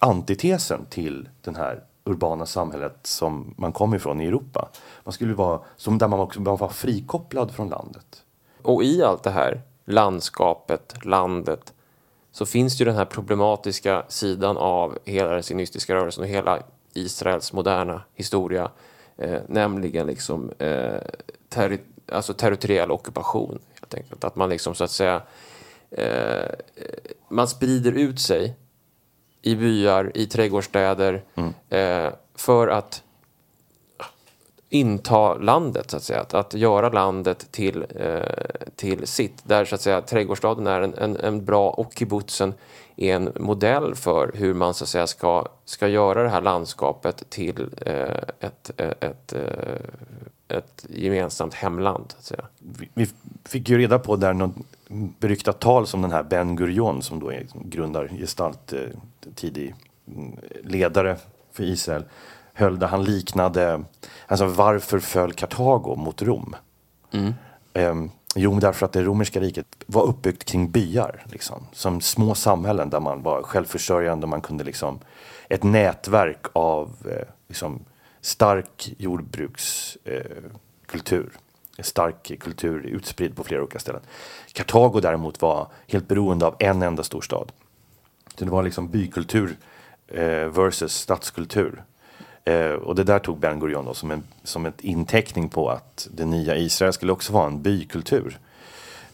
antitesen 0.00 0.86
till 0.90 1.28
den 1.42 1.56
här 1.56 1.82
urbana 2.04 2.46
samhället 2.46 2.98
som 3.02 3.54
man 3.56 3.72
kom 3.72 3.94
ifrån 3.94 4.20
i 4.20 4.26
Europa. 4.26 4.68
Man 5.04 5.12
skulle 5.12 5.34
vara 5.34 5.60
som 5.76 5.98
där 5.98 6.08
man 6.08 6.20
också 6.20 6.40
man 6.40 6.56
var 6.56 6.68
frikopplad 6.68 7.54
från 7.54 7.68
landet. 7.68 8.22
Och 8.62 8.84
i 8.84 9.02
allt 9.02 9.22
det 9.22 9.30
här, 9.30 9.62
landskapet, 9.84 11.04
landet, 11.04 11.72
så 12.32 12.46
finns 12.46 12.78
det 12.78 12.82
ju 12.82 12.86
den 12.86 12.96
här 12.96 13.04
problematiska 13.04 14.04
sidan 14.08 14.56
av 14.56 14.98
hela 15.04 15.30
den 15.30 15.42
sionistiska 15.42 15.94
rörelsen 15.94 16.24
och 16.24 16.30
hela 16.30 16.62
Israels 16.94 17.52
moderna 17.52 18.02
historia, 18.14 18.70
eh, 19.16 19.40
nämligen 19.48 20.06
liksom 20.06 20.52
eh, 20.58 21.00
terri 21.48 21.78
alltså 22.12 22.34
territoriell 22.34 22.90
ockupation 22.90 23.58
helt 23.80 23.94
enkelt. 23.94 24.24
Att 24.24 24.36
man 24.36 24.48
liksom 24.48 24.74
så 24.74 24.84
att 24.84 24.90
säga 24.90 25.22
eh, 25.90 26.48
man 27.28 27.48
sprider 27.48 27.92
ut 27.92 28.20
sig 28.20 28.56
i 29.42 29.56
byar, 29.56 30.12
i 30.14 30.26
trädgårdsstäder 30.26 31.22
mm. 31.34 31.52
eh, 31.68 32.12
för 32.34 32.68
att 32.68 33.02
inta 34.74 35.34
landet, 35.34 35.90
så 35.90 35.96
att 35.96 36.02
säga. 36.02 36.20
Att, 36.20 36.34
att 36.34 36.54
göra 36.54 36.88
landet 36.88 37.46
till, 37.50 37.86
eh, 37.96 38.20
till 38.76 39.06
sitt. 39.06 39.48
Där 39.48 39.64
så 39.64 39.74
att 39.74 39.80
säga 39.80 40.00
trädgårdsstaden 40.00 40.66
är 40.66 40.80
en, 40.80 40.94
en, 40.94 41.16
en, 41.16 41.44
bra 41.44 41.70
och 41.70 41.92
kibbutzen 41.98 42.54
är 42.96 43.14
en 43.14 43.32
modell 43.40 43.94
för 43.94 44.30
hur 44.34 44.54
man 44.54 44.74
så 44.74 44.84
att 44.84 44.88
säga 44.88 45.06
ska, 45.06 45.46
ska 45.64 45.88
göra 45.88 46.22
det 46.22 46.28
här 46.28 46.40
landskapet 46.40 47.30
till 47.30 47.68
eh, 47.86 48.02
ett, 48.40 48.70
eh, 48.76 48.88
ett, 49.00 49.32
ett, 49.32 49.34
ett 50.48 50.86
gemensamt 50.88 51.54
hemland. 51.54 52.04
Så 52.08 52.16
att 52.18 52.24
säga. 52.24 52.44
Vi, 52.58 52.88
vi 52.94 53.06
fick 53.44 53.68
ju 53.68 53.78
reda 53.78 53.98
på 53.98 54.16
där 54.16 54.32
något 54.32 54.54
beryktat 55.18 55.60
tal 55.60 55.86
som 55.86 56.02
den 56.02 56.12
här 56.12 56.22
Ben 56.22 56.56
Gurion 56.56 57.02
som 57.02 57.20
då 57.20 57.32
är 57.32 57.46
grundargestalt, 57.54 58.72
eh, 58.72 58.80
tidig 59.34 59.74
mm, 60.08 60.38
ledare 60.62 61.16
för 61.52 61.64
Israel 61.64 62.04
höll 62.54 62.78
där 62.78 62.86
han 62.86 63.04
liknade, 63.04 63.84
alltså 64.26 64.46
varför 64.46 64.98
föll 64.98 65.32
Kartago 65.32 65.96
mot 65.96 66.22
Rom? 66.22 66.56
Mm. 67.12 67.34
Um, 67.72 68.10
jo, 68.34 68.60
därför 68.60 68.86
att 68.86 68.92
det 68.92 69.02
romerska 69.02 69.40
riket 69.40 69.66
var 69.86 70.02
uppbyggt 70.02 70.44
kring 70.44 70.70
byar, 70.70 71.24
liksom, 71.24 71.66
som 71.72 72.00
små 72.00 72.34
samhällen 72.34 72.90
där 72.90 73.00
man 73.00 73.22
var 73.22 73.42
självförsörjande, 73.42 74.26
man 74.26 74.40
kunde 74.40 74.64
liksom, 74.64 74.98
ett 75.48 75.62
nätverk 75.62 76.46
av 76.52 76.90
eh, 77.10 77.28
liksom, 77.48 77.84
stark 78.20 78.94
jordbrukskultur. 78.98 81.32
Eh, 81.78 81.78
stark 81.78 82.40
kultur 82.40 82.86
utspridd 82.86 83.36
på 83.36 83.44
flera 83.44 83.62
olika 83.62 83.78
ställen. 83.78 84.02
Kartago 84.52 85.00
däremot 85.00 85.42
var 85.42 85.68
helt 85.86 86.08
beroende 86.08 86.46
av 86.46 86.56
en 86.58 86.82
enda 86.82 87.02
storstad. 87.02 87.52
Det 88.38 88.44
var 88.44 88.62
liksom 88.62 88.88
bykultur 88.88 89.56
eh, 90.08 90.48
versus 90.48 90.94
stadskultur. 90.94 91.82
Eh, 92.44 92.70
och 92.70 92.94
det 92.94 93.04
där 93.04 93.18
tog 93.18 93.38
Ben 93.38 93.60
Gurion 93.60 93.84
då 93.84 93.94
som 93.94 94.10
en 94.10 94.22
som 94.42 94.66
ett 94.66 94.80
inteckning 94.80 95.48
på 95.48 95.70
att 95.70 96.08
det 96.10 96.24
nya 96.24 96.56
Israel 96.56 96.92
skulle 96.92 97.12
också 97.12 97.32
vara 97.32 97.46
en 97.46 97.62
bykultur. 97.62 98.38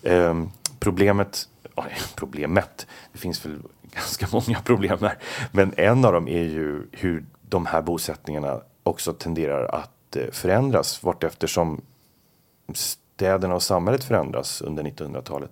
Eh, 0.03 0.45
problemet, 0.79 1.49
oj, 1.75 1.97
problemet, 2.15 2.87
det 3.13 3.19
finns 3.19 3.47
väl 3.47 3.59
ganska 3.95 4.27
många 4.33 4.61
problem 4.61 4.99
här, 5.01 5.19
men 5.53 5.75
en 5.77 6.05
av 6.05 6.13
dem 6.13 6.29
är 6.29 6.43
ju 6.43 6.87
hur 6.93 7.25
de 7.41 7.67
här 7.67 7.83
bosättningarna 7.83 8.61
också 8.83 9.13
tenderar 9.13 9.65
att 9.65 10.17
eh, 10.17 10.31
förändras 10.33 11.03
vart 11.03 11.25
eftersom 11.25 11.81
städerna 12.75 13.55
och 13.55 13.63
samhället 13.63 14.05
förändras 14.05 14.63
under 14.63 14.83
1900-talet. 14.83 15.51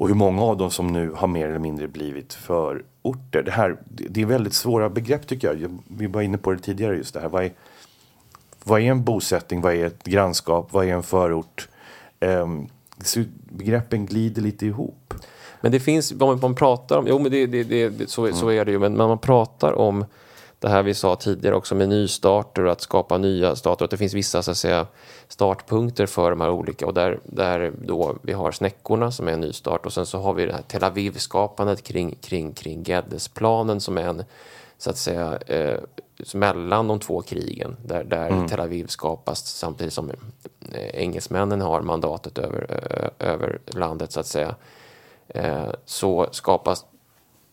Och 0.00 0.08
hur 0.08 0.14
många 0.14 0.42
av 0.42 0.56
dem 0.56 0.70
som 0.70 0.86
nu 0.86 1.10
har 1.10 1.28
mer 1.28 1.48
eller 1.48 1.58
mindre 1.58 1.88
blivit 1.88 2.34
förorter. 2.34 3.42
Det, 3.42 3.50
här, 3.50 3.76
det 3.88 4.22
är 4.22 4.26
väldigt 4.26 4.54
svåra 4.54 4.90
begrepp 4.90 5.26
tycker 5.26 5.48
jag. 5.48 5.78
Vi 5.88 6.06
var 6.06 6.22
inne 6.22 6.38
på 6.38 6.52
det 6.52 6.58
tidigare 6.58 6.96
just 6.96 7.14
det 7.14 7.20
här. 7.20 7.28
Vad 7.28 7.44
är, 7.44 7.52
vad 8.64 8.80
är 8.80 8.84
en 8.84 9.04
bosättning? 9.04 9.60
Vad 9.60 9.74
är 9.74 9.86
ett 9.86 10.04
grannskap? 10.04 10.72
Vad 10.72 10.84
är 10.84 10.94
en 10.94 11.02
förort? 11.02 11.68
Um, 12.20 12.68
begreppen 13.48 14.06
glider 14.06 14.42
lite 14.42 14.66
ihop. 14.66 15.14
Men 15.60 15.72
det 15.72 15.80
finns, 15.80 16.12
vad 16.12 16.42
man 16.42 16.54
pratar 16.54 16.98
om, 16.98 17.06
jo 17.08 17.18
men 17.18 17.32
det, 17.32 17.46
det, 17.46 17.64
det, 17.64 18.10
så, 18.10 18.24
mm. 18.24 18.36
så 18.36 18.48
är 18.48 18.64
det 18.64 18.72
ju, 18.72 18.78
men 18.78 18.92
när 18.92 19.08
man 19.08 19.18
pratar 19.18 19.72
om 19.72 20.04
det 20.60 20.68
här 20.68 20.82
vi 20.82 20.94
sa 20.94 21.16
tidigare 21.16 21.56
också 21.56 21.74
med 21.74 21.88
nystarter 21.88 22.64
och 22.64 22.72
att 22.72 22.80
skapa 22.80 23.18
nya 23.18 23.56
starter. 23.56 23.84
Att 23.84 23.90
det 23.90 23.96
finns 23.96 24.14
vissa 24.14 24.42
så 24.42 24.50
att 24.50 24.56
säga, 24.56 24.86
startpunkter 25.28 26.06
för 26.06 26.30
de 26.30 26.40
här 26.40 26.50
olika 26.50 26.86
och 26.86 26.94
där, 26.94 27.20
där 27.24 27.72
då 27.82 28.16
vi 28.22 28.32
har 28.32 28.52
Snäckorna 28.52 29.10
som 29.10 29.28
är 29.28 29.32
en 29.32 29.40
nystart 29.40 29.86
och 29.86 29.92
sen 29.92 30.06
så 30.06 30.18
har 30.18 30.34
vi 30.34 30.46
det 30.46 30.52
här 30.52 30.62
Tel 30.62 30.84
Aviv-skapandet 30.84 31.82
kring, 31.82 32.14
kring, 32.20 32.52
kring 32.52 32.82
Geddesplanen 32.82 33.80
som 33.80 33.98
är 33.98 34.02
en 34.02 34.24
så 34.78 34.90
att 34.90 34.96
säga 34.96 35.38
eh, 35.46 35.78
mellan 36.34 36.88
de 36.88 37.00
två 37.00 37.22
krigen 37.22 37.76
där, 37.84 38.04
där 38.04 38.28
mm. 38.28 38.48
Tel 38.48 38.60
Aviv 38.60 38.86
skapas 38.86 39.46
samtidigt 39.46 39.92
som 39.92 40.10
eh, 40.72 40.88
engelsmännen 40.94 41.60
har 41.60 41.82
mandatet 41.82 42.38
över, 42.38 42.80
över 43.18 43.58
landet 43.66 44.12
så 44.12 44.20
att 44.20 44.26
säga. 44.26 44.54
Eh, 45.28 45.68
så 45.84 46.28
skapas 46.30 46.84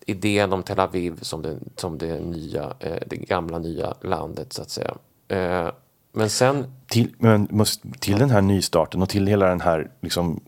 idén 0.07 0.53
om 0.53 0.63
Tel 0.63 0.79
Aviv 0.79 1.19
som 1.21 1.41
det, 1.41 1.57
som 1.75 1.97
det, 1.97 2.19
nya, 2.19 2.73
eh, 2.79 2.97
det 3.07 3.15
gamla 3.15 3.59
nya 3.59 3.93
landet 4.01 4.53
så 4.53 4.61
att 4.61 4.69
säga. 4.69 4.95
Eh, 5.27 5.71
men 6.11 6.29
sen... 6.29 6.65
Till, 6.87 7.15
men, 7.17 7.65
till 7.99 8.19
den 8.19 8.29
här 8.29 8.41
nystarten 8.41 9.01
och 9.01 9.09
till 9.09 9.27
hela 9.27 9.47
den 9.47 9.61
här, 9.61 9.91
liksom, 10.01 10.39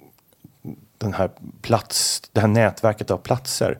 den 0.97 1.13
här 1.13 1.29
plats, 1.61 2.21
det 2.31 2.41
här 2.41 2.47
nätverket 2.47 3.11
av 3.11 3.17
platser 3.17 3.79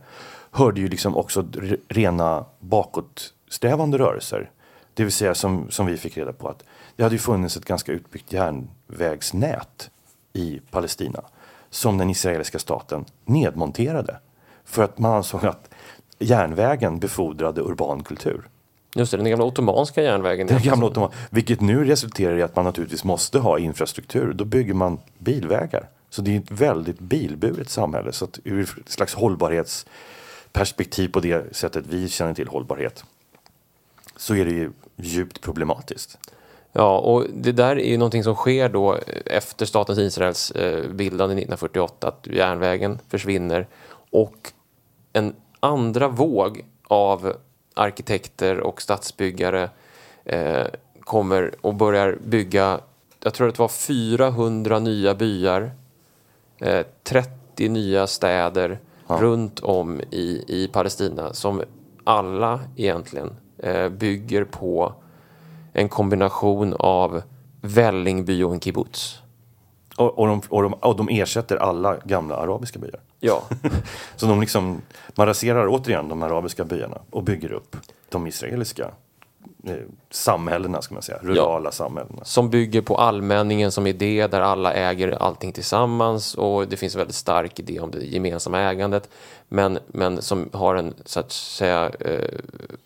hörde 0.51 0.81
ju 0.81 0.87
liksom 0.87 1.17
också 1.17 1.47
rena 1.87 2.45
bakåtsträvande 2.59 3.97
rörelser. 3.97 4.51
Det 4.93 5.03
vill 5.03 5.13
säga 5.13 5.35
som, 5.35 5.71
som 5.71 5.85
vi 5.85 5.97
fick 5.97 6.17
reda 6.17 6.33
på 6.33 6.47
att 6.47 6.63
det 6.95 7.03
hade 7.03 7.15
ju 7.15 7.19
funnits 7.19 7.57
ett 7.57 7.65
ganska 7.65 7.91
utbyggt 7.91 8.33
järnvägsnät 8.33 9.89
i 10.33 10.59
Palestina 10.71 11.23
som 11.69 11.97
den 11.97 12.09
israeliska 12.09 12.59
staten 12.59 13.05
nedmonterade. 13.25 14.19
För 14.69 14.83
att 14.83 14.97
man 14.97 15.13
ansåg 15.13 15.45
att 15.45 15.69
järnvägen 16.19 16.99
befordrade 16.99 17.61
urban 17.61 18.03
kultur. 18.03 18.47
Just 18.95 19.11
det, 19.11 19.17
den 19.17 19.29
gamla 19.29 19.45
ottomanska 19.45 20.03
järnvägen. 20.03 20.47
Den 20.47 20.61
gamla 20.61 20.87
ottoman, 20.87 21.11
vilket 21.29 21.61
nu 21.61 21.85
resulterar 21.85 22.37
i 22.37 22.41
att 22.41 22.55
man 22.55 22.65
naturligtvis 22.65 23.03
måste 23.03 23.39
ha 23.39 23.59
infrastruktur. 23.59 24.33
Då 24.33 24.45
bygger 24.45 24.73
man 24.73 24.99
bilvägar. 25.17 25.89
Så 26.09 26.21
det 26.21 26.35
är 26.35 26.39
ett 26.39 26.51
väldigt 26.51 26.99
bilburet 26.99 27.69
samhälle. 27.69 28.11
Så 28.11 28.25
att 28.25 28.39
ur 28.43 28.61
ett 28.61 28.89
slags 28.89 29.13
hållbarhetsperspektiv 29.13 31.11
på 31.11 31.19
det 31.19 31.55
sättet 31.55 31.85
vi 31.87 32.09
känner 32.09 32.33
till 32.33 32.47
hållbarhet 32.47 33.03
så 34.15 34.35
är 34.35 34.45
det 34.45 34.51
ju 34.51 34.71
djupt 34.95 35.41
problematiskt. 35.41 36.17
Ja, 36.71 36.97
och 36.97 37.25
det 37.33 37.51
där 37.51 37.79
är 37.79 37.89
ju 37.89 37.97
någonting 37.97 38.23
som 38.23 38.35
sker 38.35 38.69
då 38.69 38.97
efter 39.25 39.65
statens 39.65 39.99
Israels 39.99 40.51
eh, 40.51 40.89
bildande 40.89 41.33
1948, 41.33 42.07
att 42.07 42.27
järnvägen 42.27 42.99
försvinner 43.09 43.67
och 44.11 44.51
en 45.13 45.35
andra 45.59 46.07
våg 46.07 46.65
av 46.87 47.33
arkitekter 47.73 48.59
och 48.59 48.81
stadsbyggare 48.81 49.69
eh, 50.25 50.67
kommer 50.99 51.55
och 51.61 51.75
börjar 51.75 52.17
bygga, 52.25 52.79
jag 53.23 53.33
tror 53.33 53.47
att 53.47 53.55
det 53.55 53.61
var 53.61 53.67
400 53.67 54.79
nya 54.79 55.15
byar, 55.15 55.71
eh, 56.57 56.85
30 57.03 57.69
nya 57.69 58.07
städer 58.07 58.79
ja. 59.07 59.17
runt 59.21 59.59
om 59.59 60.01
i, 60.11 60.43
i 60.47 60.69
Palestina 60.73 61.33
som 61.33 61.63
alla 62.03 62.59
egentligen 62.75 63.31
eh, 63.57 63.89
bygger 63.89 64.43
på 64.43 64.93
en 65.73 65.89
kombination 65.89 66.75
av 66.79 67.21
vällingby 67.61 68.43
och 68.43 68.53
en 68.53 68.59
kibbutz. 68.59 69.21
Och, 69.99 70.19
och, 70.19 70.27
de, 70.27 70.41
och, 70.49 70.63
de, 70.63 70.73
och 70.73 70.95
de 70.95 71.09
ersätter 71.09 71.57
alla 71.57 71.97
gamla 72.05 72.35
arabiska 72.35 72.79
byar. 72.79 72.99
Ja. 73.19 73.43
så 74.15 74.25
de 74.25 74.41
liksom, 74.41 74.81
man 75.15 75.27
raserar 75.27 75.67
återigen 75.67 76.09
de 76.09 76.23
arabiska 76.23 76.63
byarna 76.63 76.97
och 77.09 77.23
bygger 77.23 77.51
upp 77.51 77.75
de 78.09 78.27
israeliska 78.27 78.91
eh, 79.63 79.75
samhällena, 80.09 80.81
ska 80.81 80.93
man 80.93 81.03
säga, 81.03 81.17
rurala 81.21 81.67
ja. 81.67 81.71
samhällena. 81.71 82.23
Som 82.23 82.49
bygger 82.49 82.81
på 82.81 82.97
allmänningen 82.97 83.71
som 83.71 83.87
idé 83.87 84.27
där 84.27 84.41
alla 84.41 84.73
äger 84.73 85.11
allting 85.11 85.51
tillsammans 85.51 86.35
och 86.35 86.67
det 86.67 86.77
finns 86.77 86.95
en 86.95 86.99
väldigt 86.99 87.15
stark 87.15 87.59
idé 87.59 87.79
om 87.79 87.91
det 87.91 88.05
gemensamma 88.05 88.59
ägandet. 88.59 89.09
Men, 89.47 89.79
men 89.87 90.21
som 90.21 90.49
har 90.53 90.75
en 90.75 90.93
så 91.05 91.19
att 91.19 91.31
säga 91.31 91.91
eh, 91.99 92.39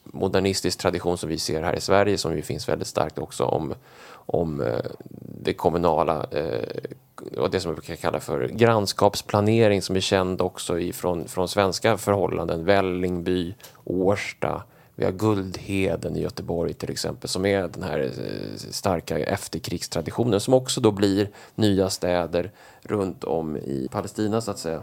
modernistisk 0.03 0.79
tradition 0.79 1.17
som 1.17 1.29
vi 1.29 1.37
ser 1.37 1.63
här 1.63 1.75
i 1.75 1.81
Sverige 1.81 2.17
som 2.17 2.35
ju 2.35 2.41
finns 2.41 2.69
väldigt 2.69 2.87
starkt 2.87 3.19
också 3.19 3.43
om, 3.43 3.73
om 4.13 4.61
eh, 4.61 4.79
det 5.43 5.53
kommunala 5.53 6.25
eh, 6.31 6.67
och 7.37 7.49
det 7.49 7.59
som 7.59 7.71
vi 7.71 7.75
brukar 7.75 7.95
kalla 7.95 8.19
för 8.19 8.47
grannskapsplanering 8.47 9.81
som 9.81 9.95
är 9.95 9.99
känd 9.99 10.41
också 10.41 10.79
ifrån, 10.79 11.27
från 11.27 11.47
svenska 11.47 11.97
förhållanden. 11.97 12.65
Vällingby, 12.65 13.55
Årsta, 13.83 14.63
vi 14.95 15.05
har 15.05 15.11
Guldheden 15.11 16.15
i 16.15 16.21
Göteborg 16.21 16.73
till 16.73 16.91
exempel 16.91 17.29
som 17.29 17.45
är 17.45 17.67
den 17.67 17.83
här 17.83 17.99
eh, 17.99 18.57
starka 18.71 19.17
efterkrigstraditionen 19.19 20.39
som 20.39 20.53
också 20.53 20.81
då 20.81 20.91
blir 20.91 21.29
nya 21.55 21.89
städer 21.89 22.51
runt 22.81 23.23
om 23.23 23.57
i 23.57 23.87
Palestina 23.91 24.41
så 24.41 24.51
att 24.51 24.59
säga. 24.59 24.81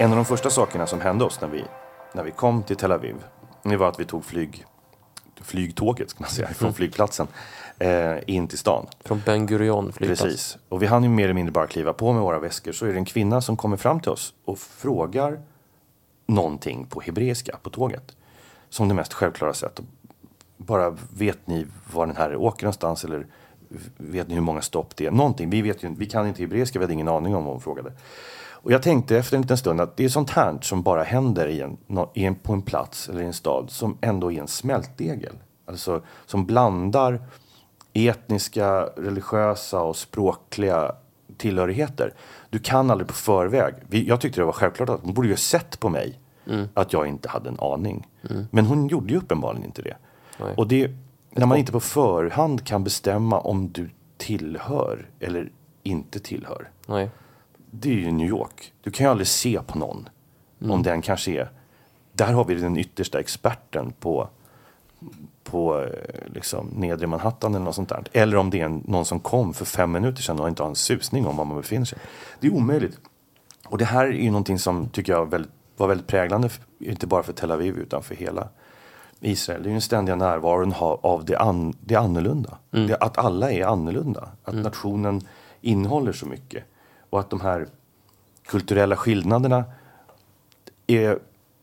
En 0.00 0.10
av 0.10 0.16
de 0.16 0.24
första 0.24 0.50
sakerna 0.50 0.86
som 0.86 1.00
hände 1.00 1.24
oss 1.24 1.40
när 1.40 1.48
vi, 1.48 1.64
när 2.12 2.24
vi 2.24 2.30
kom 2.30 2.62
till 2.62 2.76
Tel 2.76 2.92
Aviv, 2.92 3.16
det 3.70 3.76
var 3.76 3.88
att 3.88 4.00
vi 4.00 4.04
tog 4.04 4.24
flyg, 4.24 4.64
flygtåget 5.40 6.10
ska 6.10 6.20
man 6.20 6.30
säga, 6.30 6.48
från 6.48 6.66
mm. 6.66 6.74
flygplatsen 6.74 7.26
eh, 7.78 8.16
in 8.26 8.48
till 8.48 8.58
stan. 8.58 8.86
Från 9.04 9.22
Ben 9.26 9.46
Gurion 9.46 9.92
flygplats. 9.92 10.22
Precis. 10.22 10.58
Och 10.68 10.82
vi 10.82 10.86
hann 10.86 11.02
ju 11.02 11.08
mer 11.08 11.24
eller 11.24 11.34
mindre 11.34 11.52
bara 11.52 11.66
kliva 11.66 11.92
på 11.92 12.12
med 12.12 12.22
våra 12.22 12.38
väskor. 12.38 12.72
Så 12.72 12.86
är 12.86 12.92
det 12.92 12.98
en 12.98 13.04
kvinna 13.04 13.40
som 13.40 13.56
kommer 13.56 13.76
fram 13.76 14.00
till 14.00 14.10
oss 14.10 14.34
och 14.44 14.58
frågar 14.58 15.40
någonting 16.26 16.86
på 16.86 17.00
hebreiska 17.00 17.58
på 17.62 17.70
tåget. 17.70 18.16
Som 18.68 18.88
det 18.88 18.94
mest 18.94 19.12
självklara 19.12 19.54
sätt. 19.54 19.80
Bara 20.56 20.96
vet 21.16 21.46
ni 21.46 21.66
var 21.92 22.06
den 22.06 22.16
här 22.16 22.36
åker 22.36 22.64
någonstans 22.64 23.04
eller 23.04 23.26
vet 23.96 24.28
ni 24.28 24.34
hur 24.34 24.42
många 24.42 24.62
stopp 24.62 24.96
det 24.96 25.06
är? 25.06 25.10
Någonting. 25.10 25.50
Vi, 25.50 25.62
vet 25.62 25.84
ju, 25.84 25.94
vi 25.98 26.06
kan 26.06 26.26
inte 26.26 26.42
hebreiska, 26.42 26.78
vi 26.78 26.84
hade 26.84 26.92
ingen 26.92 27.08
aning 27.08 27.34
om 27.34 27.44
vad 27.44 27.54
hon 27.54 27.60
frågade. 27.60 27.92
Och 28.60 28.72
jag 28.72 28.82
tänkte 28.82 29.18
efter 29.18 29.36
en 29.36 29.42
liten 29.42 29.58
stund 29.58 29.80
att 29.80 29.96
det 29.96 30.04
är 30.04 30.08
sånt 30.08 30.30
här 30.30 30.58
som 30.60 30.82
bara 30.82 31.02
händer 31.02 31.48
i 31.48 31.60
en, 31.60 31.76
i 32.14 32.24
en, 32.24 32.34
på 32.34 32.52
en 32.52 32.62
plats 32.62 33.08
eller 33.08 33.22
i 33.22 33.26
en 33.26 33.32
stad 33.32 33.70
som 33.70 33.98
ändå 34.00 34.32
är 34.32 34.40
en 34.40 34.48
smältdegel. 34.48 35.34
Alltså 35.66 36.02
som 36.26 36.46
blandar 36.46 37.20
etniska, 37.92 38.82
religiösa 38.82 39.80
och 39.80 39.96
språkliga 39.96 40.92
tillhörigheter. 41.36 42.14
Du 42.50 42.58
kan 42.58 42.90
aldrig 42.90 43.08
på 43.08 43.14
förväg. 43.14 43.74
Jag 43.90 44.20
tyckte 44.20 44.40
det 44.40 44.44
var 44.44 44.52
självklart 44.52 44.88
att 44.88 45.00
hon 45.02 45.14
borde 45.14 45.28
ju 45.28 45.32
ha 45.32 45.38
sett 45.38 45.80
på 45.80 45.88
mig 45.88 46.18
mm. 46.46 46.68
att 46.74 46.92
jag 46.92 47.06
inte 47.06 47.28
hade 47.28 47.48
en 47.48 47.60
aning. 47.60 48.06
Mm. 48.30 48.46
Men 48.50 48.66
hon 48.66 48.88
gjorde 48.88 49.12
ju 49.12 49.18
uppenbarligen 49.18 49.64
inte 49.64 49.82
det. 49.82 49.96
Nej. 50.40 50.54
Och 50.56 50.68
det, 50.68 50.90
när 51.30 51.46
man 51.46 51.58
inte 51.58 51.72
på 51.72 51.80
förhand 51.80 52.66
kan 52.66 52.84
bestämma 52.84 53.40
om 53.40 53.72
du 53.72 53.90
tillhör 54.16 55.08
eller 55.20 55.50
inte 55.82 56.20
tillhör. 56.20 56.70
Nej 56.86 57.10
det 57.70 57.90
är 57.90 57.94
ju 57.94 58.10
New 58.10 58.28
York. 58.28 58.72
Du 58.80 58.90
kan 58.90 59.06
ju 59.06 59.10
aldrig 59.10 59.26
se 59.26 59.60
på 59.66 59.78
någon 59.78 60.08
mm. 60.60 60.70
om 60.70 60.82
den 60.82 61.02
kanske 61.02 61.32
är... 61.32 61.50
Där 62.12 62.32
har 62.32 62.44
vi 62.44 62.54
den 62.54 62.76
yttersta 62.76 63.20
experten 63.20 63.92
på, 64.00 64.28
på 65.44 65.80
eh, 65.80 66.32
liksom, 66.34 66.66
nedre 66.66 67.06
Manhattan 67.06 67.54
eller 67.54 67.64
något 67.64 67.74
sånt 67.74 67.88
där. 67.88 68.04
Eller 68.12 68.36
om 68.36 68.50
det 68.50 68.60
är 68.60 68.68
någon 68.68 69.04
som 69.04 69.20
kom 69.20 69.54
för 69.54 69.64
fem 69.64 69.92
minuter 69.92 70.22
sedan 70.22 70.40
och 70.40 70.48
inte 70.48 70.62
har 70.62 70.70
en 70.70 70.76
susning 70.76 71.26
om 71.26 71.36
var 71.36 71.44
man 71.44 71.56
befinner 71.56 71.84
sig. 71.84 71.98
Det 72.40 72.46
är 72.46 72.54
omöjligt. 72.54 72.98
Och 73.66 73.78
det 73.78 73.84
här 73.84 74.06
är 74.06 74.12
ju 74.12 74.30
någonting 74.30 74.58
som 74.58 74.88
tycker 74.88 75.12
jag 75.12 75.30
väldigt, 75.30 75.52
var 75.76 75.88
väldigt 75.88 76.06
präglande, 76.06 76.50
inte 76.78 77.06
bara 77.06 77.22
för 77.22 77.32
Tel 77.32 77.50
Aviv 77.50 77.78
utan 77.78 78.02
för 78.02 78.14
hela 78.14 78.48
Israel. 79.20 79.62
Det 79.62 79.66
är 79.66 79.70
ju 79.70 79.74
den 79.74 79.80
ständiga 79.80 80.16
närvaron 80.16 80.74
av 80.78 81.24
det, 81.24 81.36
an, 81.36 81.74
det 81.80 81.96
annorlunda. 81.96 82.58
Mm. 82.72 82.86
Det, 82.86 82.96
att 82.96 83.18
alla 83.18 83.52
är 83.52 83.64
annorlunda. 83.64 84.28
Att 84.44 84.52
mm. 84.52 84.62
nationen 84.62 85.20
innehåller 85.60 86.12
så 86.12 86.26
mycket. 86.26 86.64
Och 87.10 87.20
att 87.20 87.30
de 87.30 87.40
här 87.40 87.66
kulturella 88.46 88.96
skillnaderna 88.96 89.64
är 90.86 91.18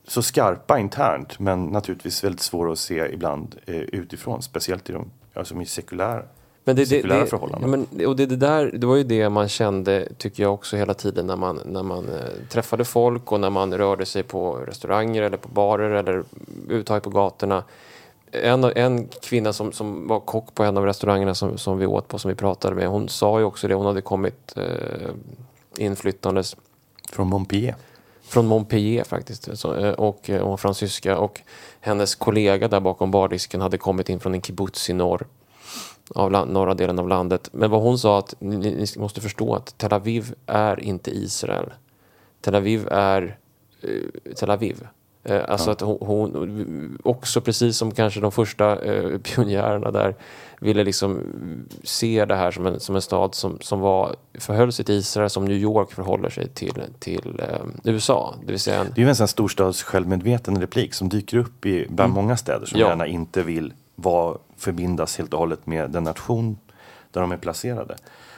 så 0.08 0.22
skarpa 0.22 0.80
internt 0.80 1.39
men 1.39 1.66
naturligtvis 1.66 2.24
väldigt 2.24 2.41
svåra 2.41 2.72
att 2.72 2.80
se 2.80 3.14
ibland 3.14 3.56
eh, 3.66 3.76
utifrån. 3.76 4.41
Speciellt 4.41 4.89
i 4.89 4.93
de 4.93 5.12
alltså 5.34 5.62
i 5.62 5.66
sekulära, 5.66 6.24
men 6.64 6.76
det, 6.76 6.86
sekulära 6.86 7.20
det, 7.20 7.26
förhållanden. 7.28 7.72
Ja, 7.72 7.86
men, 7.98 8.08
och 8.08 8.16
det, 8.16 8.26
det, 8.26 8.36
där, 8.36 8.72
det 8.74 8.88
var 8.88 8.96
ju 8.96 9.04
det 9.04 9.30
man 9.30 9.50
kände, 9.50 10.08
tycker 10.18 10.43
jag 10.43 10.54
också 10.54 10.78
hela 10.78 10.93
tiden 10.93 11.28
när 11.28 11.36
man, 11.36 11.60
när 11.66 11.84
man 11.84 12.10
eh, 12.10 12.48
träffade 12.50 12.86
folk 12.86 13.32
och 13.32 13.39
när 13.39 13.50
man 13.50 13.78
rörde 13.78 14.06
sig 14.06 14.24
på 14.24 14.56
restauranger 14.56 15.22
eller 15.22 15.38
på 15.38 15.50
barer 15.50 15.91
eller 15.91 16.24
överhuvudtaget 16.64 17.04
på 17.04 17.10
gatorna. 17.10 17.64
En, 18.43 18.63
en 18.63 19.07
kvinna 19.07 19.53
som, 19.53 19.71
som 19.71 20.07
var 20.07 20.19
kock 20.19 20.55
på 20.55 20.63
en 20.63 20.77
av 20.77 20.86
restaurangerna 20.86 21.36
som, 21.36 21.57
som 21.57 21.77
vi 21.77 21.86
åt 21.86 22.07
på, 22.07 22.19
som 22.19 22.29
vi 22.29 22.36
pratade 22.36 22.75
med, 22.75 22.88
hon 22.88 23.09
sa 23.09 23.39
ju 23.39 23.45
också 23.45 23.67
det, 23.67 23.73
hon 23.73 23.86
hade 23.86 24.01
kommit 24.01 24.57
eh, 24.57 25.09
inflyttandes 25.77 26.55
från 27.11 27.27
Montpellier. 27.27 27.75
Från 28.23 28.47
Montpellier 28.47 29.03
faktiskt, 29.03 29.57
så, 29.57 29.75
eh, 29.75 29.93
och 29.93 30.29
eh, 30.29 30.47
hon 30.47 30.57
fransyska 30.57 31.17
och 31.17 31.41
hennes 31.79 32.15
kollega 32.15 32.67
där 32.67 32.79
bakom 32.79 33.11
bardisken 33.11 33.61
hade 33.61 33.77
kommit 33.77 34.09
in 34.09 34.19
från 34.19 34.33
en 34.33 34.41
kibbutz 34.41 34.89
i 34.89 34.93
norr 34.93 35.27
av 36.15 36.31
land, 36.31 36.51
norra 36.51 36.73
delen 36.73 36.99
av 36.99 37.07
landet. 37.07 37.49
Men 37.51 37.71
vad 37.71 37.81
hon 37.81 37.99
sa 37.99 38.19
att 38.19 38.36
ni, 38.39 38.57
ni 38.57 38.86
måste 38.97 39.21
förstå 39.21 39.55
att 39.55 39.77
Tel 39.77 39.93
Aviv 39.93 40.33
är 40.45 40.79
inte 40.79 41.11
Israel. 41.11 41.73
Tel 42.41 42.55
Aviv 42.55 42.88
är 42.91 43.38
eh, 43.81 44.33
Tel 44.36 44.49
Aviv. 44.49 44.88
Eh, 45.26 45.41
alltså 45.47 45.69
ja. 45.69 45.73
att 45.73 45.82
hon, 45.82 45.97
hon, 46.01 46.97
också 47.03 47.41
precis 47.41 47.78
som 47.78 47.91
kanske 47.91 48.19
de 48.19 48.32
första 48.32 48.82
eh, 48.82 49.17
pionjärerna 49.17 49.91
där 49.91 50.15
ville 50.59 50.84
liksom 50.84 51.21
se 51.84 52.26
det 52.26 52.36
här 52.36 52.51
som 52.51 52.65
en, 52.65 52.80
som 52.80 52.95
en 52.95 53.01
stad 53.01 53.36
som, 53.36 53.57
som 53.61 53.80
var, 53.80 54.15
förhöll 54.34 54.71
sig 54.71 54.86
till 54.86 54.95
Israel 54.95 55.30
som 55.30 55.45
New 55.45 55.57
York 55.57 55.91
förhåller 55.91 56.30
sig 56.30 56.49
till, 56.49 56.82
till 56.99 57.39
eh, 57.39 57.93
USA. 57.93 58.36
Det, 58.45 58.51
vill 58.51 58.59
säga 58.59 58.80
en... 58.80 58.88
det 58.95 59.01
är 59.01 59.03
ju 59.03 59.09
en 59.09 59.15
sån 59.15 59.28
storstads 59.28 59.84
självmedveten 59.84 60.61
replik 60.61 60.93
som 60.93 61.09
dyker 61.09 61.38
upp 61.38 61.65
i, 61.65 61.88
bland 61.89 62.11
mm. 62.11 62.23
många 62.23 62.38
städer 62.38 62.65
som 62.65 62.80
ja. 62.80 62.88
gärna 62.88 63.07
inte 63.07 63.43
vill 63.43 63.73
vara, 63.95 64.38
förbindas 64.57 65.17
helt 65.17 65.34
och 65.34 65.39
hållet 65.39 65.67
med 65.67 65.91
den 65.91 66.03
nation 66.03 66.57
där 67.11 67.21
de 67.21 67.32
är 67.32 67.38
placerade. 67.38 67.95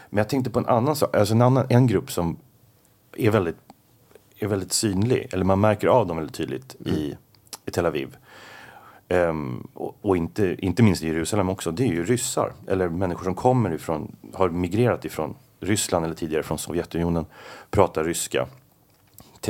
Men 0.09 0.17
jag 0.17 0.29
tänkte 0.29 0.49
på 0.49 0.59
en 0.59 0.65
annan 0.65 0.95
sak, 0.95 1.15
alltså 1.15 1.33
en, 1.33 1.41
annan, 1.41 1.65
en 1.69 1.88
grupp 1.88 2.11
som 2.11 2.38
är 3.17 3.31
väldigt 3.31 3.57
är 4.39 4.47
väldigt 4.47 4.73
synlig, 4.73 5.27
eller 5.33 5.43
man 5.43 5.59
märker 5.59 5.88
av 5.88 6.07
dem 6.07 6.17
väldigt 6.17 6.35
tydligt 6.35 6.75
mm. 6.85 6.97
i, 6.97 7.17
i 7.65 7.71
Tel 7.71 7.85
Aviv. 7.85 8.17
Um, 9.09 9.67
och, 9.73 9.97
och, 10.01 10.17
inte, 10.17 10.55
inte 10.59 10.83
minst 10.83 11.03
i 11.03 11.07
Jerusalem 11.07 11.49
också, 11.49 11.71
det 11.71 11.83
är 11.83 11.88
ju 11.88 12.05
ryssar. 12.05 12.53
Eller 12.67 12.89
människor 12.89 13.23
som 13.23 13.35
kommer 13.35 13.73
ifrån, 13.73 14.15
har 14.33 14.49
migrerat 14.49 15.05
ifrån 15.05 15.35
Ryssland 15.59 16.05
eller 16.05 16.15
tidigare 16.15 16.43
från 16.43 16.57
Sovjetunionen, 16.57 17.25
pratar 17.69 18.03
ryska. 18.03 18.47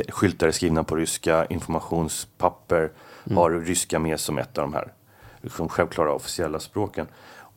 Skyltar 0.08 0.46
är 0.46 0.50
skrivna 0.50 0.84
på 0.84 0.96
ryska, 0.96 1.46
informationspapper 1.46 2.92
mm. 3.24 3.36
har 3.36 3.50
ryska 3.50 3.98
med 3.98 4.20
som 4.20 4.38
ett 4.38 4.58
av 4.58 4.62
de 4.62 4.72
här 4.72 4.92
liksom 5.40 5.68
självklara 5.68 6.12
officiella 6.12 6.60
språken. 6.60 7.06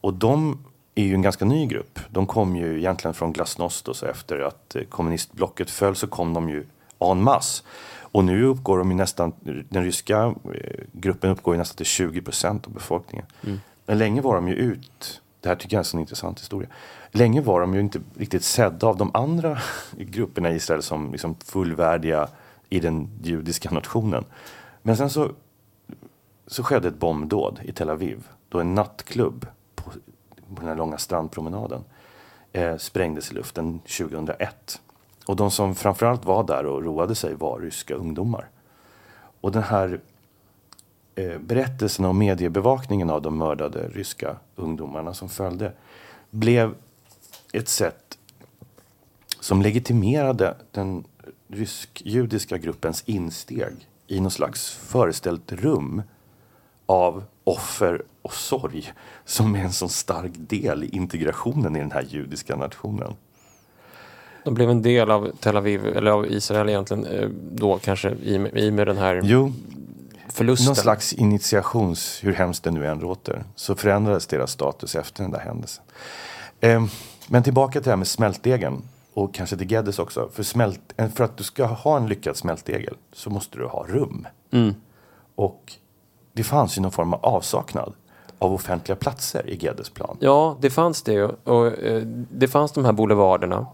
Och 0.01 0.13
de 0.13 0.65
är 0.95 1.03
ju 1.03 1.13
en 1.13 1.21
ganska 1.21 1.45
ny 1.45 1.65
grupp. 1.65 1.99
De 2.09 2.27
kom 2.27 2.55
ju 2.55 2.77
egentligen 2.77 3.13
från 3.13 3.33
glasnost 3.33 3.87
och 3.87 3.95
så 3.95 4.05
efter 4.05 4.39
att 4.39 4.75
eh, 4.75 4.83
kommunistblocket 4.83 5.69
föll 5.69 5.95
så 5.95 6.07
kom 6.07 6.33
de 6.33 6.49
ju 6.49 6.65
en 7.09 7.23
masse. 7.23 7.63
Och 7.99 8.23
nu 8.23 8.43
uppgår 8.43 8.77
de 8.77 8.97
nästan, 8.97 9.33
den 9.69 9.83
ryska 9.83 10.35
eh, 10.53 10.83
gruppen 10.91 11.29
uppgår 11.29 11.53
ju 11.53 11.57
nästan 11.57 11.77
till 11.77 11.85
20 11.85 12.21
procent 12.21 12.67
av 12.67 12.73
befolkningen. 12.73 13.25
Mm. 13.43 13.59
Men 13.85 13.97
länge 13.97 14.21
var 14.21 14.35
de 14.35 14.47
ju 14.47 14.55
ut, 14.55 15.21
det 15.41 15.49
här 15.49 15.55
tycker 15.55 15.75
jag 15.75 15.79
är 15.79 15.81
en 15.81 15.85
sån 15.85 15.99
intressant 15.99 16.39
historia. 16.39 16.69
Länge 17.11 17.41
var 17.41 17.61
de 17.61 17.73
ju 17.73 17.79
inte 17.79 18.01
riktigt 18.17 18.43
sedda 18.43 18.87
av 18.87 18.97
de 18.97 19.11
andra 19.13 19.57
grupperna 19.97 20.51
i 20.51 20.55
Israel 20.55 20.81
som 20.81 21.11
liksom 21.11 21.35
fullvärdiga 21.45 22.27
i 22.69 22.79
den 22.79 23.09
judiska 23.23 23.71
nationen. 23.71 24.25
Men 24.81 24.97
sen 24.97 25.09
så, 25.09 25.31
så 26.47 26.63
skedde 26.63 26.87
ett 26.87 26.99
bombdåd 26.99 27.59
i 27.63 27.71
Tel 27.71 27.89
Aviv 27.89 28.27
då 28.49 28.59
en 28.59 28.75
nattklubb 28.75 29.47
på, 29.75 29.91
på 30.55 30.59
den 30.59 30.67
här 30.67 30.75
långa 30.75 30.97
strandpromenaden 30.97 31.83
eh, 32.51 32.77
sprängdes 32.77 33.31
i 33.31 33.33
luften 33.33 33.79
2001. 33.79 34.81
Och 35.25 35.35
de 35.35 35.51
som 35.51 35.75
framförallt 35.75 36.25
var 36.25 36.43
där 36.43 36.65
och 36.65 36.83
roade 36.83 37.15
sig 37.15 37.35
var 37.35 37.59
ryska 37.59 37.95
ungdomar. 37.95 38.49
Och 39.41 39.51
den 39.51 39.63
här 39.63 39.99
eh, 41.15 41.37
berättelsen 41.39 42.05
om 42.05 42.17
mediebevakningen 42.17 43.09
av 43.09 43.21
de 43.21 43.37
mördade 43.37 43.87
ryska 43.87 44.35
ungdomarna 44.55 45.13
som 45.13 45.29
följde 45.29 45.73
blev 46.29 46.75
ett 47.53 47.69
sätt 47.69 48.17
som 49.39 49.61
legitimerade 49.61 50.57
den 50.71 51.03
rysk-judiska 51.47 52.57
gruppens 52.57 53.03
insteg 53.05 53.87
i 54.07 54.19
något 54.19 54.33
slags 54.33 54.71
föreställt 54.71 55.51
rum 55.51 56.01
av 56.85 57.23
offer 57.43 58.03
och 58.21 58.33
sorg 58.33 58.93
som 59.25 59.55
är 59.55 59.59
en 59.59 59.71
så 59.71 59.87
stark 59.87 60.31
del 60.35 60.83
i 60.83 60.87
integrationen 60.87 61.75
i 61.75 61.79
den 61.79 61.91
här 61.91 62.05
judiska 62.09 62.55
nationen. 62.55 63.13
De 64.43 64.53
blev 64.53 64.69
en 64.69 64.81
del 64.81 65.11
av 65.11 65.31
Tel 65.39 65.57
Aviv, 65.57 65.87
eller 65.87 66.11
av 66.11 66.31
Israel 66.31 66.69
egentligen, 66.69 67.05
eh, 67.05 67.29
då 67.51 67.77
kanske 67.77 68.09
i, 68.09 68.35
i 68.53 68.71
med 68.71 68.87
den 68.87 68.97
här 68.97 69.21
jo, 69.23 69.53
förlusten. 70.29 70.65
Någon 70.65 70.75
slags 70.75 71.13
initiations, 71.13 72.19
hur 72.23 72.33
hemskt 72.33 72.63
det 72.63 72.71
nu 72.71 72.87
än 72.87 72.99
låter, 72.99 73.43
så 73.55 73.75
förändrades 73.75 74.27
deras 74.27 74.51
status 74.51 74.95
efter 74.95 75.23
den 75.23 75.31
där 75.31 75.39
händelsen. 75.39 75.83
Eh, 76.59 76.85
men 77.27 77.43
tillbaka 77.43 77.71
till 77.71 77.83
det 77.83 77.89
här 77.89 77.97
med 77.97 78.07
smältdegen 78.07 78.81
och 79.13 79.33
kanske 79.33 79.57
till 79.57 79.71
Geddes 79.71 79.99
också. 79.99 80.29
För, 80.33 80.43
smält, 80.43 80.93
för 81.15 81.23
att 81.23 81.37
du 81.37 81.43
ska 81.43 81.65
ha 81.65 81.97
en 81.97 82.07
lyckad 82.07 82.37
smältdegel 82.37 82.95
så 83.13 83.29
måste 83.29 83.57
du 83.57 83.65
ha 83.65 83.85
rum. 83.87 84.27
Mm. 84.51 84.75
Och 85.35 85.73
det 86.33 86.43
fanns 86.43 86.77
ju 86.77 86.81
någon 86.81 86.91
form 86.91 87.13
av 87.13 87.25
avsaknad 87.25 87.93
av 88.39 88.53
offentliga 88.53 88.95
platser 88.95 89.49
i 89.49 89.57
Geddes 89.65 89.89
plan. 89.89 90.17
Ja, 90.19 90.57
det 90.61 90.69
fanns 90.69 91.01
det 91.01 91.13
ju. 91.13 91.29
Och, 91.43 91.67
eh, 91.67 92.01
det 92.31 92.47
fanns 92.47 92.71
de 92.71 92.85
här 92.85 92.91
boulevarderna 92.91 93.67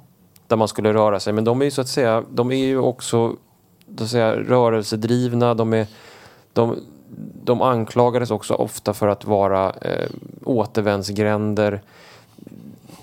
där 0.48 0.58
man 0.58 0.68
skulle 0.68 0.94
röra 0.94 1.20
sig. 1.20 1.34
Men 1.34 1.44
de 1.44 1.62
är 1.62 1.66
ju 1.66 1.72
så 1.72 1.82
att 1.82 1.88
säga, 1.88 2.24
de 2.30 2.52
är 2.52 2.66
ju 2.66 2.78
också 2.78 3.36
så 3.98 4.04
att 4.04 4.10
säga, 4.10 4.36
rörelsedrivna. 4.36 5.54
De, 5.54 5.74
är, 5.74 5.88
de, 6.54 6.80
de 7.44 7.62
anklagades 7.62 8.32
också 8.32 8.54
ofta 8.54 8.94
för 8.94 9.08
att 9.08 9.26
vara 9.26 9.70
eh, 9.70 10.10
återvändsgränder. 10.44 11.82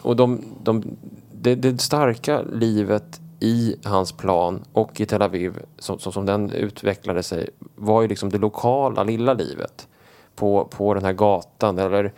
Och 0.02 0.16
de, 0.16 0.44
de, 0.62 0.84
det, 1.32 1.54
det 1.54 1.80
starka 1.80 2.42
livet 2.42 3.20
i 3.40 3.76
hans 3.84 4.12
plan 4.12 4.64
och 4.72 5.00
i 5.00 5.06
Tel 5.06 5.22
Aviv, 5.22 5.58
som, 5.78 5.98
som, 5.98 6.12
som, 6.12 6.26
den 6.26 6.50
utvecklade 6.50 7.22
sig, 7.22 7.50
var 7.74 8.02
ju 8.02 8.08
liksom 8.08 8.30
det 8.30 8.38
lokala 8.38 9.02
lilla 9.02 9.34
livet 9.34 9.88
på, 10.36 10.64
på 10.64 10.94
den 10.94 11.04
här 11.04 11.12
gatan. 11.12 11.78
Eller 11.78 12.12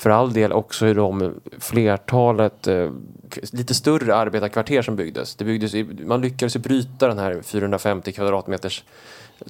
för 0.00 0.10
all 0.10 0.32
del 0.32 0.52
också 0.52 0.86
i 0.86 0.94
de 0.94 1.34
flertalet 1.58 2.66
eh, 2.66 2.90
lite 3.52 3.74
större 3.74 4.14
arbetarkvarter 4.16 4.82
som 4.82 4.96
byggdes. 4.96 5.34
Det 5.34 5.44
byggdes 5.44 5.74
i, 5.74 5.84
man 5.84 6.20
lyckades 6.20 6.56
bryta 6.56 7.08
den 7.08 7.18
här 7.18 7.42
450 7.42 8.12
kvadratmeters 8.12 8.84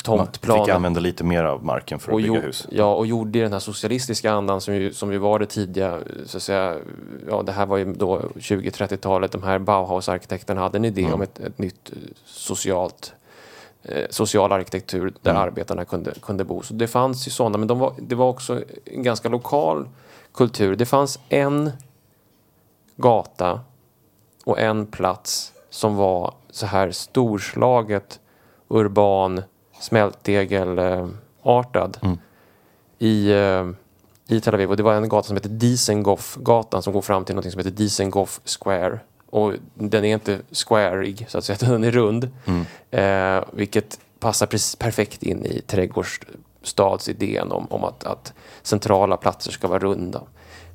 tomtplanen. 0.02 0.58
Man 0.58 0.66
fick 0.66 0.74
använda 0.74 1.00
lite 1.00 1.24
mer 1.24 1.44
av 1.44 1.64
marken 1.64 1.98
för 1.98 2.12
att 2.12 2.16
bygga 2.16 2.28
gjorde, 2.28 2.40
hus. 2.40 2.66
Ja, 2.70 2.94
och 2.94 3.06
gjorde 3.06 3.38
i 3.38 3.42
den 3.42 3.52
här 3.52 3.58
socialistiska 3.58 4.32
andan 4.32 4.60
som 4.60 4.74
ju, 4.74 4.92
som 4.92 5.12
ju 5.12 5.18
var 5.18 5.38
det 5.38 5.46
tidiga, 5.46 5.98
så 6.26 6.36
att 6.36 6.42
säga, 6.42 6.76
ja 7.28 7.42
det 7.42 7.52
här 7.52 7.66
var 7.66 7.76
ju 7.76 7.92
då 7.92 8.18
20-30-talet, 8.36 9.32
de 9.32 9.42
här 9.42 9.58
Bauhaus-arkitekterna 9.58 10.60
hade 10.60 10.78
en 10.78 10.84
idé 10.84 11.02
mm. 11.02 11.14
om 11.14 11.22
ett, 11.22 11.40
ett 11.40 11.58
nytt 11.58 11.92
socialt 12.24 13.12
eh, 13.82 14.04
social 14.10 14.52
arkitektur 14.52 15.12
där 15.22 15.30
mm. 15.30 15.42
arbetarna 15.42 15.84
kunde, 15.84 16.14
kunde 16.22 16.44
bo. 16.44 16.62
Så 16.62 16.74
det 16.74 16.88
fanns 16.88 17.26
ju 17.26 17.30
sådana, 17.30 17.58
men 17.58 17.68
de 17.68 17.78
var, 17.78 17.94
det 17.98 18.14
var 18.14 18.28
också 18.28 18.62
en 18.84 19.02
ganska 19.02 19.28
lokal 19.28 19.88
kultur. 20.34 20.76
Det 20.76 20.86
fanns 20.86 21.18
en 21.28 21.70
gata 22.96 23.60
och 24.44 24.58
en 24.58 24.86
plats 24.86 25.52
som 25.70 25.96
var 25.96 26.34
så 26.50 26.66
här 26.66 26.90
storslaget 26.90 28.20
urban 28.68 29.42
smältdegelartad 29.80 31.98
mm. 32.02 32.18
i, 32.98 33.32
uh, 33.32 33.70
i 34.26 34.40
Tel 34.40 34.54
Aviv. 34.54 34.70
Och 34.70 34.76
det 34.76 34.82
var 34.82 34.94
en 34.94 35.08
gata 35.08 35.26
som 35.26 35.36
heter 35.36 35.48
Dizengoff-gatan 35.48 36.82
som 36.82 36.92
går 36.92 37.02
fram 37.02 37.24
till 37.24 37.34
något 37.34 37.52
som 37.52 37.58
heter 37.58 37.70
Dizengoff 37.70 38.40
Square. 38.44 38.98
Och 39.30 39.52
den 39.74 40.04
är 40.04 40.14
inte 40.14 40.38
squareig, 40.52 41.26
så 41.28 41.38
att 41.38 41.44
säga, 41.44 41.58
den 41.60 41.84
är 41.84 41.90
rund. 41.90 42.30
Mm. 42.44 42.66
Uh, 43.38 43.44
vilket 43.52 43.98
passar 44.20 44.46
precis 44.46 44.76
perfekt 44.76 45.22
in 45.22 45.46
i 45.46 45.60
trädgårdsstadsidén 46.60 47.52
om, 47.52 47.66
om 47.70 47.84
att, 47.84 48.04
att 48.04 48.32
centrala 48.62 49.16
platser 49.16 49.52
ska 49.52 49.68
vara 49.68 49.78
runda. 49.78 50.22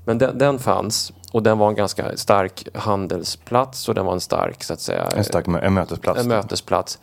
Men 0.06 0.18
den, 0.18 0.38
den, 0.38 0.60
fanns 0.60 1.14
och 1.32 1.44
den 1.44 1.58
var 1.58 1.70
en 1.70 1.76
ganska 1.76 2.18
stark 2.18 2.68
handelsplats 2.74 3.90
och 3.90 3.96
den 3.96 4.06
var 4.06 4.14
en 4.14 4.20
stark 4.20 4.64
så 4.64 4.74
att 4.74 4.80
säga 4.80 5.10
en 5.16 5.24
stark 5.24 5.48
en 5.48 5.74
mötesplats. 5.74 6.20
En 6.20 6.28
mötesplats. 6.28 7.00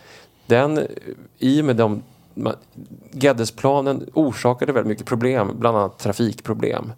Den, 0.47 0.87
i 1.39 1.61
och 1.61 1.65
med 1.65 1.77
de 1.77 2.03
Geddesplanen 3.11 4.11
orsakade 4.15 4.73
väldigt 4.73 4.89
mycket 4.89 5.07
problem, 5.07 5.53
bland 5.59 5.77
annat 5.77 5.99
trafikproblem. 5.99 6.93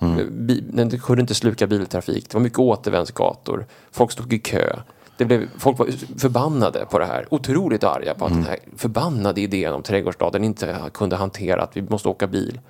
Mm. 0.00 0.46
Den 0.72 0.90
kunde 0.90 1.20
inte 1.20 1.34
sluka 1.34 1.66
biltrafik, 1.66 2.30
det 2.30 2.34
var 2.34 2.40
mycket 2.40 2.58
återvändsgator, 2.58 3.66
folk 3.90 4.12
stod 4.12 4.32
i 4.32 4.38
kö. 4.38 4.76
Det 5.18 5.24
blev, 5.24 5.48
folk 5.58 5.78
var 5.78 5.88
förbannade 6.18 6.86
på 6.90 6.98
det 6.98 7.06
här, 7.06 7.26
otroligt 7.30 7.84
arga 7.84 8.14
på 8.14 8.24
att 8.24 8.30
mm. 8.30 8.42
den 8.42 8.50
här 8.50 8.58
förbannade 8.76 9.40
idén 9.40 9.74
om 9.74 9.82
trädgårdsstaden 9.82 10.44
inte 10.44 10.76
kunde 10.94 11.16
hantera 11.16 11.62
att 11.62 11.76
vi 11.76 11.82
måste 11.82 12.08
åka 12.08 12.26
bil. 12.26 12.60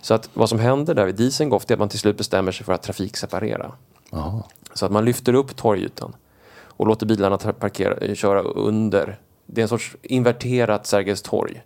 Så 0.00 0.14
att 0.14 0.30
vad 0.34 0.48
som 0.48 0.58
händer 0.58 0.94
där 0.94 1.06
vid 1.06 1.14
Dizengoff 1.14 1.64
är 1.68 1.74
att 1.74 1.78
man 1.78 1.88
till 1.88 1.98
slut 1.98 2.16
bestämmer 2.16 2.52
sig 2.52 2.66
för 2.66 2.72
att 2.72 2.82
trafikseparera. 2.82 3.72
Aha. 4.12 4.48
Så 4.74 4.86
att 4.86 4.92
man 4.92 5.04
lyfter 5.04 5.34
upp 5.34 5.56
torgytan 5.56 6.16
och 6.60 6.86
låter 6.86 7.06
bilarna 7.06 7.38
parkera, 7.38 8.14
köra 8.14 8.40
under. 8.42 9.18
Det 9.46 9.60
är 9.60 9.62
en 9.62 9.68
sorts 9.68 9.96
inverterat 10.02 10.86
Sergels 10.86 11.22
torg. 11.22 11.62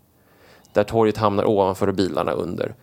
Där 0.72 0.84
torget 0.84 1.16
hamnar 1.16 1.44
ovanför 1.44 1.86
och 1.86 1.94
bilarna 1.94 2.32
under. 2.32 2.74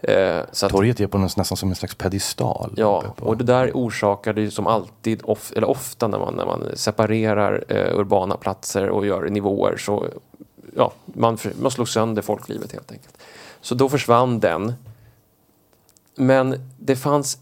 Eh, 0.00 0.40
så 0.52 0.68
Torget 0.68 1.00
är 1.00 1.06
på 1.06 1.18
något, 1.18 1.36
nästan 1.36 1.56
som 1.56 1.68
en 1.68 1.74
slags 1.74 1.94
pedestal. 1.94 2.72
Ja, 2.76 3.04
och 3.20 3.36
det 3.36 3.44
där 3.44 3.70
orsakar 3.74 4.32
det 4.32 4.40
ju 4.40 4.50
som 4.50 4.66
alltid, 4.66 5.20
of, 5.24 5.52
eller 5.56 5.70
ofta 5.70 6.08
när 6.08 6.18
man, 6.18 6.34
när 6.34 6.46
man 6.46 6.64
separerar 6.74 7.64
eh, 7.68 7.98
urbana 7.98 8.36
platser 8.36 8.88
och 8.88 9.06
gör 9.06 9.28
nivåer 9.28 9.76
så 9.76 10.06
ja, 10.76 10.92
man, 11.04 11.38
man 11.60 11.70
slår 11.70 11.84
sönder 11.84 12.22
folklivet 12.22 12.72
helt 12.72 12.92
enkelt. 12.92 13.18
Så 13.60 13.74
då 13.74 13.88
försvann 13.88 14.40
den. 14.40 14.74
Men 16.14 16.68
det 16.78 16.96
fanns 16.96 17.38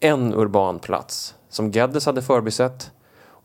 en 0.00 0.34
urban 0.34 0.78
plats 0.78 1.34
som 1.48 1.70
Geddes 1.70 2.06
hade 2.06 2.22
förbisett 2.22 2.90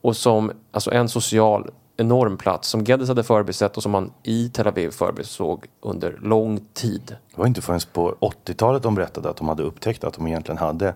och 0.02 0.18
som, 0.18 0.52
alltså 0.72 0.92
en 0.92 1.10
social 1.10 1.72
enorm 1.98 2.38
plats 2.38 2.70
som 2.70 2.84
Geddes 2.84 3.10
hade 3.10 3.24
förbisett 3.24 3.78
och 3.78 3.84
som 3.84 3.92
man 3.92 4.12
i 4.24 4.50
Tel 4.50 4.68
Aviv 4.68 4.90
förbisåg 4.90 5.66
under 5.82 6.20
lång 6.22 6.60
tid. 6.74 7.16
Det 7.32 7.38
var 7.38 7.48
inte 7.48 7.62
förrän 7.62 7.80
på 7.94 8.16
80-talet 8.20 8.84
de 8.84 8.96
berättade 8.96 9.30
att 9.30 9.38
de 9.38 9.48
hade 9.48 9.64
upptäckt 9.64 10.04
att 10.04 10.14
de 10.14 10.28
egentligen 10.28 10.58
hade 10.58 10.96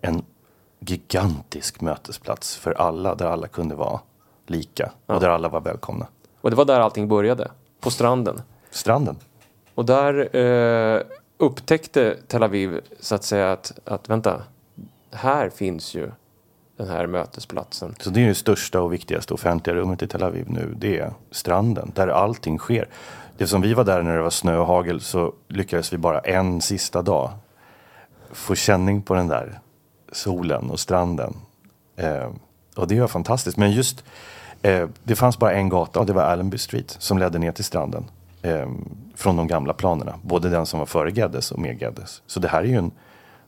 en 0.00 0.22
gigantisk 0.80 1.80
mötesplats 1.80 2.56
för 2.56 2.72
alla, 2.72 3.14
där 3.14 3.26
alla 3.26 3.48
kunde 3.48 3.74
vara 3.74 4.00
lika 4.46 4.92
ja. 5.06 5.14
och 5.14 5.20
där 5.20 5.28
alla 5.28 5.48
var 5.48 5.60
välkomna. 5.60 6.06
Och 6.40 6.50
det 6.50 6.56
var 6.56 6.64
där 6.64 6.80
allting 6.80 7.08
började, 7.08 7.50
på 7.80 7.90
stranden. 7.90 8.42
Stranden? 8.70 9.16
Och 9.74 9.84
där 9.84 10.36
eh, 10.36 11.02
upptäckte 11.38 12.16
Tel 12.26 12.42
Aviv 12.42 12.80
så 13.00 13.14
att 13.14 13.24
säga 13.24 13.52
att, 13.52 13.78
att 13.84 14.08
vänta, 14.08 14.42
här 15.10 15.50
finns 15.50 15.94
ju 15.94 16.10
den 16.82 16.96
här 16.96 17.06
mötesplatsen. 17.06 17.94
Så 18.00 18.10
det 18.10 18.20
är 18.20 18.28
det 18.28 18.34
största 18.34 18.80
och 18.80 18.92
viktigaste 18.92 19.34
offentliga 19.34 19.76
rummet 19.76 20.02
i 20.02 20.06
Tel 20.06 20.22
Aviv 20.22 20.46
nu. 20.50 20.74
Det 20.76 20.98
är 20.98 21.12
stranden 21.30 21.92
där 21.94 22.08
allting 22.08 22.58
sker. 22.58 22.88
Det 23.36 23.46
som 23.46 23.60
vi 23.60 23.74
var 23.74 23.84
där 23.84 24.02
när 24.02 24.16
det 24.16 24.22
var 24.22 24.30
snö 24.30 24.56
och 24.56 24.66
hagel 24.66 25.00
så 25.00 25.32
lyckades 25.48 25.92
vi 25.92 25.98
bara 25.98 26.18
en 26.18 26.60
sista 26.60 27.02
dag 27.02 27.30
få 28.32 28.54
känning 28.54 29.02
på 29.02 29.14
den 29.14 29.28
där 29.28 29.60
solen 30.12 30.70
och 30.70 30.80
stranden. 30.80 31.34
Eh, 31.96 32.30
och 32.76 32.88
det 32.88 33.00
var 33.00 33.08
fantastiskt. 33.08 33.56
Men 33.56 33.72
just 33.72 34.04
eh, 34.62 34.88
det 35.02 35.16
fanns 35.16 35.38
bara 35.38 35.52
en 35.52 35.68
gata 35.68 36.00
och 36.00 36.06
det 36.06 36.12
var 36.12 36.22
Allenby 36.22 36.58
Street 36.58 36.96
som 36.98 37.18
ledde 37.18 37.38
ner 37.38 37.52
till 37.52 37.64
stranden. 37.64 38.04
Eh, 38.42 38.68
från 39.14 39.36
de 39.36 39.46
gamla 39.46 39.72
planerna. 39.72 40.14
Både 40.22 40.48
den 40.48 40.66
som 40.66 40.78
var 40.78 40.86
före 40.86 41.10
Geddes 41.10 41.52
och 41.52 41.58
med 41.58 41.80
Geddes. 41.82 42.22
Så 42.26 42.40
det 42.40 42.48
här 42.48 42.62
är 42.62 42.66
ju 42.66 42.76
en, 42.76 42.90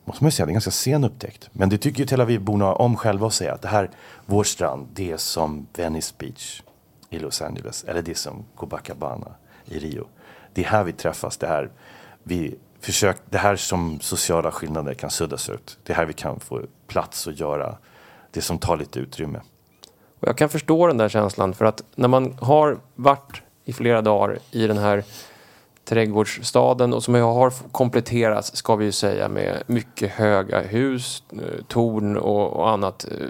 måste 0.05 0.23
man 0.23 0.27
ju 0.27 0.31
säga, 0.31 0.45
det 0.45 0.49
är 0.49 0.51
en 0.51 0.55
ganska 0.55 0.71
sen 0.71 1.03
upptäckt. 1.03 1.49
Men 1.51 1.69
det 1.69 1.77
tycker 1.77 1.99
ju 1.99 2.05
Tel 2.05 2.21
Aviv-borna 2.21 2.73
om 2.73 2.97
själva 2.97 3.27
att 3.27 3.33
säga 3.33 3.53
att 3.53 3.61
det 3.61 3.67
här, 3.67 3.89
vår 4.25 4.43
strand, 4.43 4.87
det 4.93 5.11
är 5.11 5.17
som 5.17 5.67
Venice 5.73 6.13
Beach 6.17 6.61
i 7.09 7.19
Los 7.19 7.41
Angeles. 7.41 7.83
Eller 7.83 8.01
det 8.01 8.11
är 8.11 8.15
som 8.15 8.45
Copacabana 8.55 9.31
i 9.65 9.79
Rio. 9.79 10.07
Det 10.53 10.63
är 10.63 10.65
här 10.65 10.83
vi 10.83 10.93
träffas, 10.93 11.37
det 11.37 11.47
här 11.47 11.69
vi 12.23 12.55
försöker, 12.79 13.21
det 13.29 13.37
här 13.37 13.55
som 13.55 13.99
sociala 13.99 14.51
skillnader 14.51 14.93
kan 14.93 15.09
suddas 15.09 15.49
ut. 15.49 15.77
Det 15.83 15.93
är 15.93 15.97
här 15.97 16.05
vi 16.05 16.13
kan 16.13 16.39
få 16.39 16.61
plats 16.87 17.27
och 17.27 17.33
göra 17.33 17.77
det 18.31 18.41
som 18.41 18.57
tar 18.57 18.77
lite 18.77 18.99
utrymme. 18.99 19.41
Och 20.19 20.27
jag 20.27 20.37
kan 20.37 20.49
förstå 20.49 20.87
den 20.87 20.97
där 20.97 21.09
känslan 21.09 21.53
för 21.53 21.65
att 21.65 21.83
när 21.95 22.07
man 22.07 22.37
har 22.41 22.77
varit 22.95 23.41
i 23.65 23.73
flera 23.73 24.01
dagar 24.01 24.39
i 24.51 24.67
den 24.67 24.77
här 24.77 25.03
trädgårdsstaden 25.85 26.93
och 26.93 27.03
som 27.03 27.13
har 27.13 27.53
kompletterats 27.71 28.55
ska 28.55 28.75
vi 28.75 28.85
ju 28.85 28.91
säga 28.91 29.29
med 29.29 29.63
mycket 29.67 30.11
höga 30.11 30.61
hus, 30.61 31.23
eh, 31.31 31.63
torn 31.67 32.17
och, 32.17 32.53
och 32.53 32.69
annat 32.69 33.05
eh, 33.11 33.27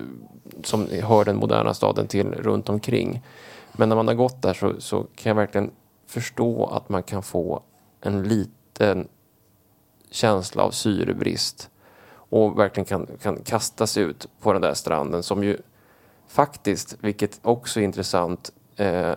som 0.63 0.87
hör 1.03 1.25
den 1.25 1.37
moderna 1.37 1.73
staden 1.73 2.07
till 2.07 2.27
runt 2.27 2.69
omkring. 2.69 3.21
Men 3.71 3.89
när 3.89 3.95
man 3.95 4.07
har 4.07 4.15
gått 4.15 4.41
där 4.41 4.53
så, 4.53 4.73
så 4.79 5.03
kan 5.15 5.29
jag 5.29 5.35
verkligen 5.35 5.71
förstå 6.07 6.65
att 6.65 6.89
man 6.89 7.03
kan 7.03 7.23
få 7.23 7.63
en 8.01 8.23
liten 8.23 9.07
känsla 10.11 10.63
av 10.63 10.71
syrebrist 10.71 11.69
och 12.29 12.59
verkligen 12.59 12.85
kan, 12.85 13.07
kan 13.21 13.37
kastas 13.37 13.97
ut 13.97 14.27
på 14.41 14.53
den 14.53 14.61
där 14.61 14.73
stranden 14.73 15.23
som 15.23 15.43
ju 15.43 15.57
faktiskt, 16.27 16.97
vilket 16.99 17.39
också 17.41 17.79
är 17.79 17.83
intressant, 17.83 18.51
eh, 18.75 19.13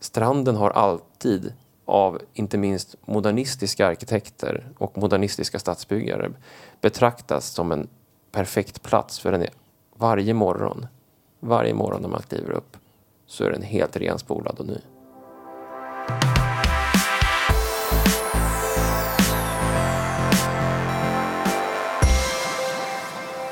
stranden 0.00 0.56
har 0.56 0.70
alltid 0.70 1.52
av 1.88 2.22
inte 2.34 2.58
minst 2.58 2.96
modernistiska 3.06 3.86
arkitekter 3.86 4.68
och 4.78 4.98
modernistiska 4.98 5.58
stadsbyggare 5.58 6.30
betraktas 6.80 7.46
som 7.46 7.72
en 7.72 7.88
perfekt 8.32 8.82
plats 8.82 9.18
för 9.20 9.32
den 9.32 9.42
är 9.42 9.50
varje 9.96 10.34
morgon, 10.34 10.86
varje 11.40 11.74
morgon 11.74 12.02
när 12.02 12.08
man 12.08 12.22
kliver 12.22 12.50
upp 12.50 12.76
så 13.26 13.44
är 13.44 13.50
den 13.50 13.62
helt 13.62 13.96
renspolad 13.96 14.60
och 14.60 14.66
ny. 14.66 14.78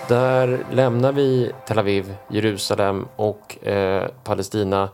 Där 0.08 0.66
lämnar 0.72 1.12
vi 1.12 1.52
Tel 1.66 1.78
Aviv, 1.78 2.14
Jerusalem 2.30 3.08
och 3.16 3.66
eh, 3.66 4.08
Palestina. 4.24 4.88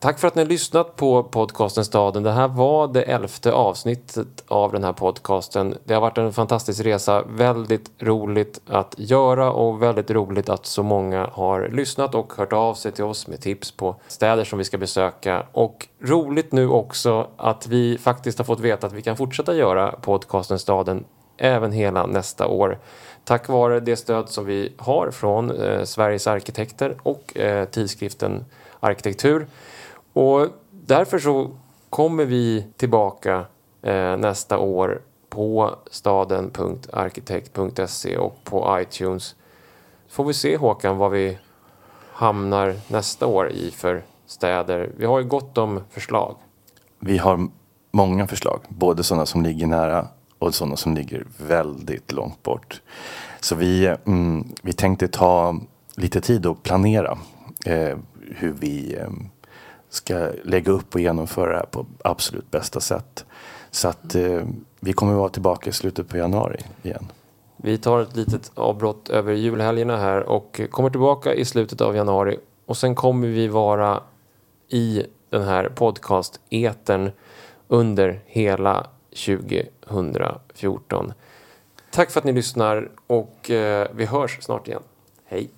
Tack 0.00 0.18
för 0.18 0.28
att 0.28 0.34
ni 0.34 0.42
har 0.42 0.48
lyssnat 0.48 0.96
på 0.96 1.22
podcasten 1.22 1.84
Staden. 1.84 2.22
Det 2.22 2.32
här 2.32 2.48
var 2.48 2.88
det 2.88 3.02
elfte 3.02 3.52
avsnittet 3.52 4.44
av 4.48 4.72
den 4.72 4.84
här 4.84 4.92
podcasten. 4.92 5.74
Det 5.84 5.94
har 5.94 6.00
varit 6.00 6.18
en 6.18 6.32
fantastisk 6.32 6.84
resa. 6.84 7.22
Väldigt 7.28 7.90
roligt 7.98 8.60
att 8.66 8.94
göra 8.98 9.52
och 9.52 9.82
väldigt 9.82 10.10
roligt 10.10 10.48
att 10.48 10.66
så 10.66 10.82
många 10.82 11.26
har 11.32 11.68
lyssnat 11.68 12.14
och 12.14 12.32
hört 12.36 12.52
av 12.52 12.74
sig 12.74 12.92
till 12.92 13.04
oss 13.04 13.26
med 13.26 13.40
tips 13.40 13.70
på 13.70 13.96
städer 14.08 14.44
som 14.44 14.58
vi 14.58 14.64
ska 14.64 14.78
besöka. 14.78 15.46
Och 15.52 15.88
roligt 16.00 16.52
nu 16.52 16.68
också 16.68 17.26
att 17.36 17.66
vi 17.66 17.98
faktiskt 17.98 18.38
har 18.38 18.44
fått 18.44 18.60
veta 18.60 18.86
att 18.86 18.92
vi 18.92 19.02
kan 19.02 19.16
fortsätta 19.16 19.54
göra 19.54 19.92
podcasten 19.92 20.58
Staden 20.58 21.04
även 21.36 21.72
hela 21.72 22.06
nästa 22.06 22.46
år. 22.46 22.78
Tack 23.24 23.48
vare 23.48 23.80
det 23.80 23.96
stöd 23.96 24.28
som 24.28 24.44
vi 24.44 24.72
har 24.76 25.10
från 25.10 25.50
eh, 25.50 25.84
Sveriges 25.84 26.26
arkitekter 26.26 26.96
och 27.02 27.36
eh, 27.36 27.64
tidskriften 27.64 28.44
Arkitektur. 28.80 29.46
Och 30.12 30.48
därför 30.70 31.18
så 31.18 31.50
kommer 31.90 32.24
vi 32.24 32.66
tillbaka 32.76 33.44
eh, 33.82 34.16
nästa 34.16 34.58
år 34.58 35.02
på 35.28 35.76
staden.arkitekt.se 35.90 38.16
och 38.16 38.44
på 38.44 38.78
iTunes. 38.80 39.34
Får 40.08 40.24
vi 40.24 40.34
se 40.34 40.56
Håkan 40.56 40.96
vad 40.96 41.10
vi 41.10 41.38
hamnar 42.12 42.74
nästa 42.88 43.26
år 43.26 43.50
i 43.50 43.70
för 43.70 44.02
städer. 44.26 44.90
Vi 44.96 45.06
har 45.06 45.18
ju 45.18 45.24
gott 45.24 45.58
om 45.58 45.80
förslag. 45.90 46.36
Vi 46.98 47.18
har 47.18 47.48
många 47.90 48.26
förslag, 48.26 48.60
både 48.68 49.02
sådana 49.02 49.26
som 49.26 49.42
ligger 49.42 49.66
nära 49.66 50.08
och 50.38 50.54
sådana 50.54 50.76
som 50.76 50.94
ligger 50.94 51.26
väldigt 51.36 52.12
långt 52.12 52.42
bort. 52.42 52.82
Så 53.40 53.54
vi, 53.54 53.96
mm, 54.06 54.48
vi 54.62 54.72
tänkte 54.72 55.08
ta 55.08 55.56
lite 55.96 56.20
tid 56.20 56.46
och 56.46 56.62
planera 56.62 57.18
eh, 57.66 57.98
hur 58.20 58.52
vi 58.52 58.94
eh, 58.94 59.08
ska 59.90 60.28
lägga 60.44 60.72
upp 60.72 60.94
och 60.94 61.00
genomföra 61.00 61.50
det 61.50 61.56
här 61.56 61.66
på 61.66 61.86
absolut 62.04 62.50
bästa 62.50 62.80
sätt. 62.80 63.24
Så 63.70 63.88
att 63.88 64.14
eh, 64.14 64.42
vi 64.80 64.92
kommer 64.92 65.14
vara 65.14 65.28
tillbaka 65.28 65.70
i 65.70 65.72
slutet 65.72 66.08
på 66.08 66.16
januari 66.16 66.60
igen. 66.82 67.06
Vi 67.56 67.78
tar 67.78 68.00
ett 68.00 68.16
litet 68.16 68.50
avbrott 68.54 69.08
över 69.08 69.32
julhelgerna 69.32 69.96
här 69.96 70.20
och 70.20 70.60
kommer 70.70 70.90
tillbaka 70.90 71.34
i 71.34 71.44
slutet 71.44 71.80
av 71.80 71.96
januari 71.96 72.38
och 72.66 72.76
sen 72.76 72.94
kommer 72.94 73.28
vi 73.28 73.48
vara 73.48 74.02
i 74.68 75.02
den 75.30 75.42
här 75.42 75.68
podcast-etern 75.68 77.10
under 77.68 78.20
hela 78.26 78.86
2014. 79.10 81.12
Tack 81.90 82.10
för 82.10 82.20
att 82.20 82.24
ni 82.24 82.32
lyssnar 82.32 82.90
och 83.06 83.50
eh, 83.50 83.88
vi 83.94 84.04
hörs 84.04 84.38
snart 84.40 84.68
igen. 84.68 84.82
Hej! 85.24 85.50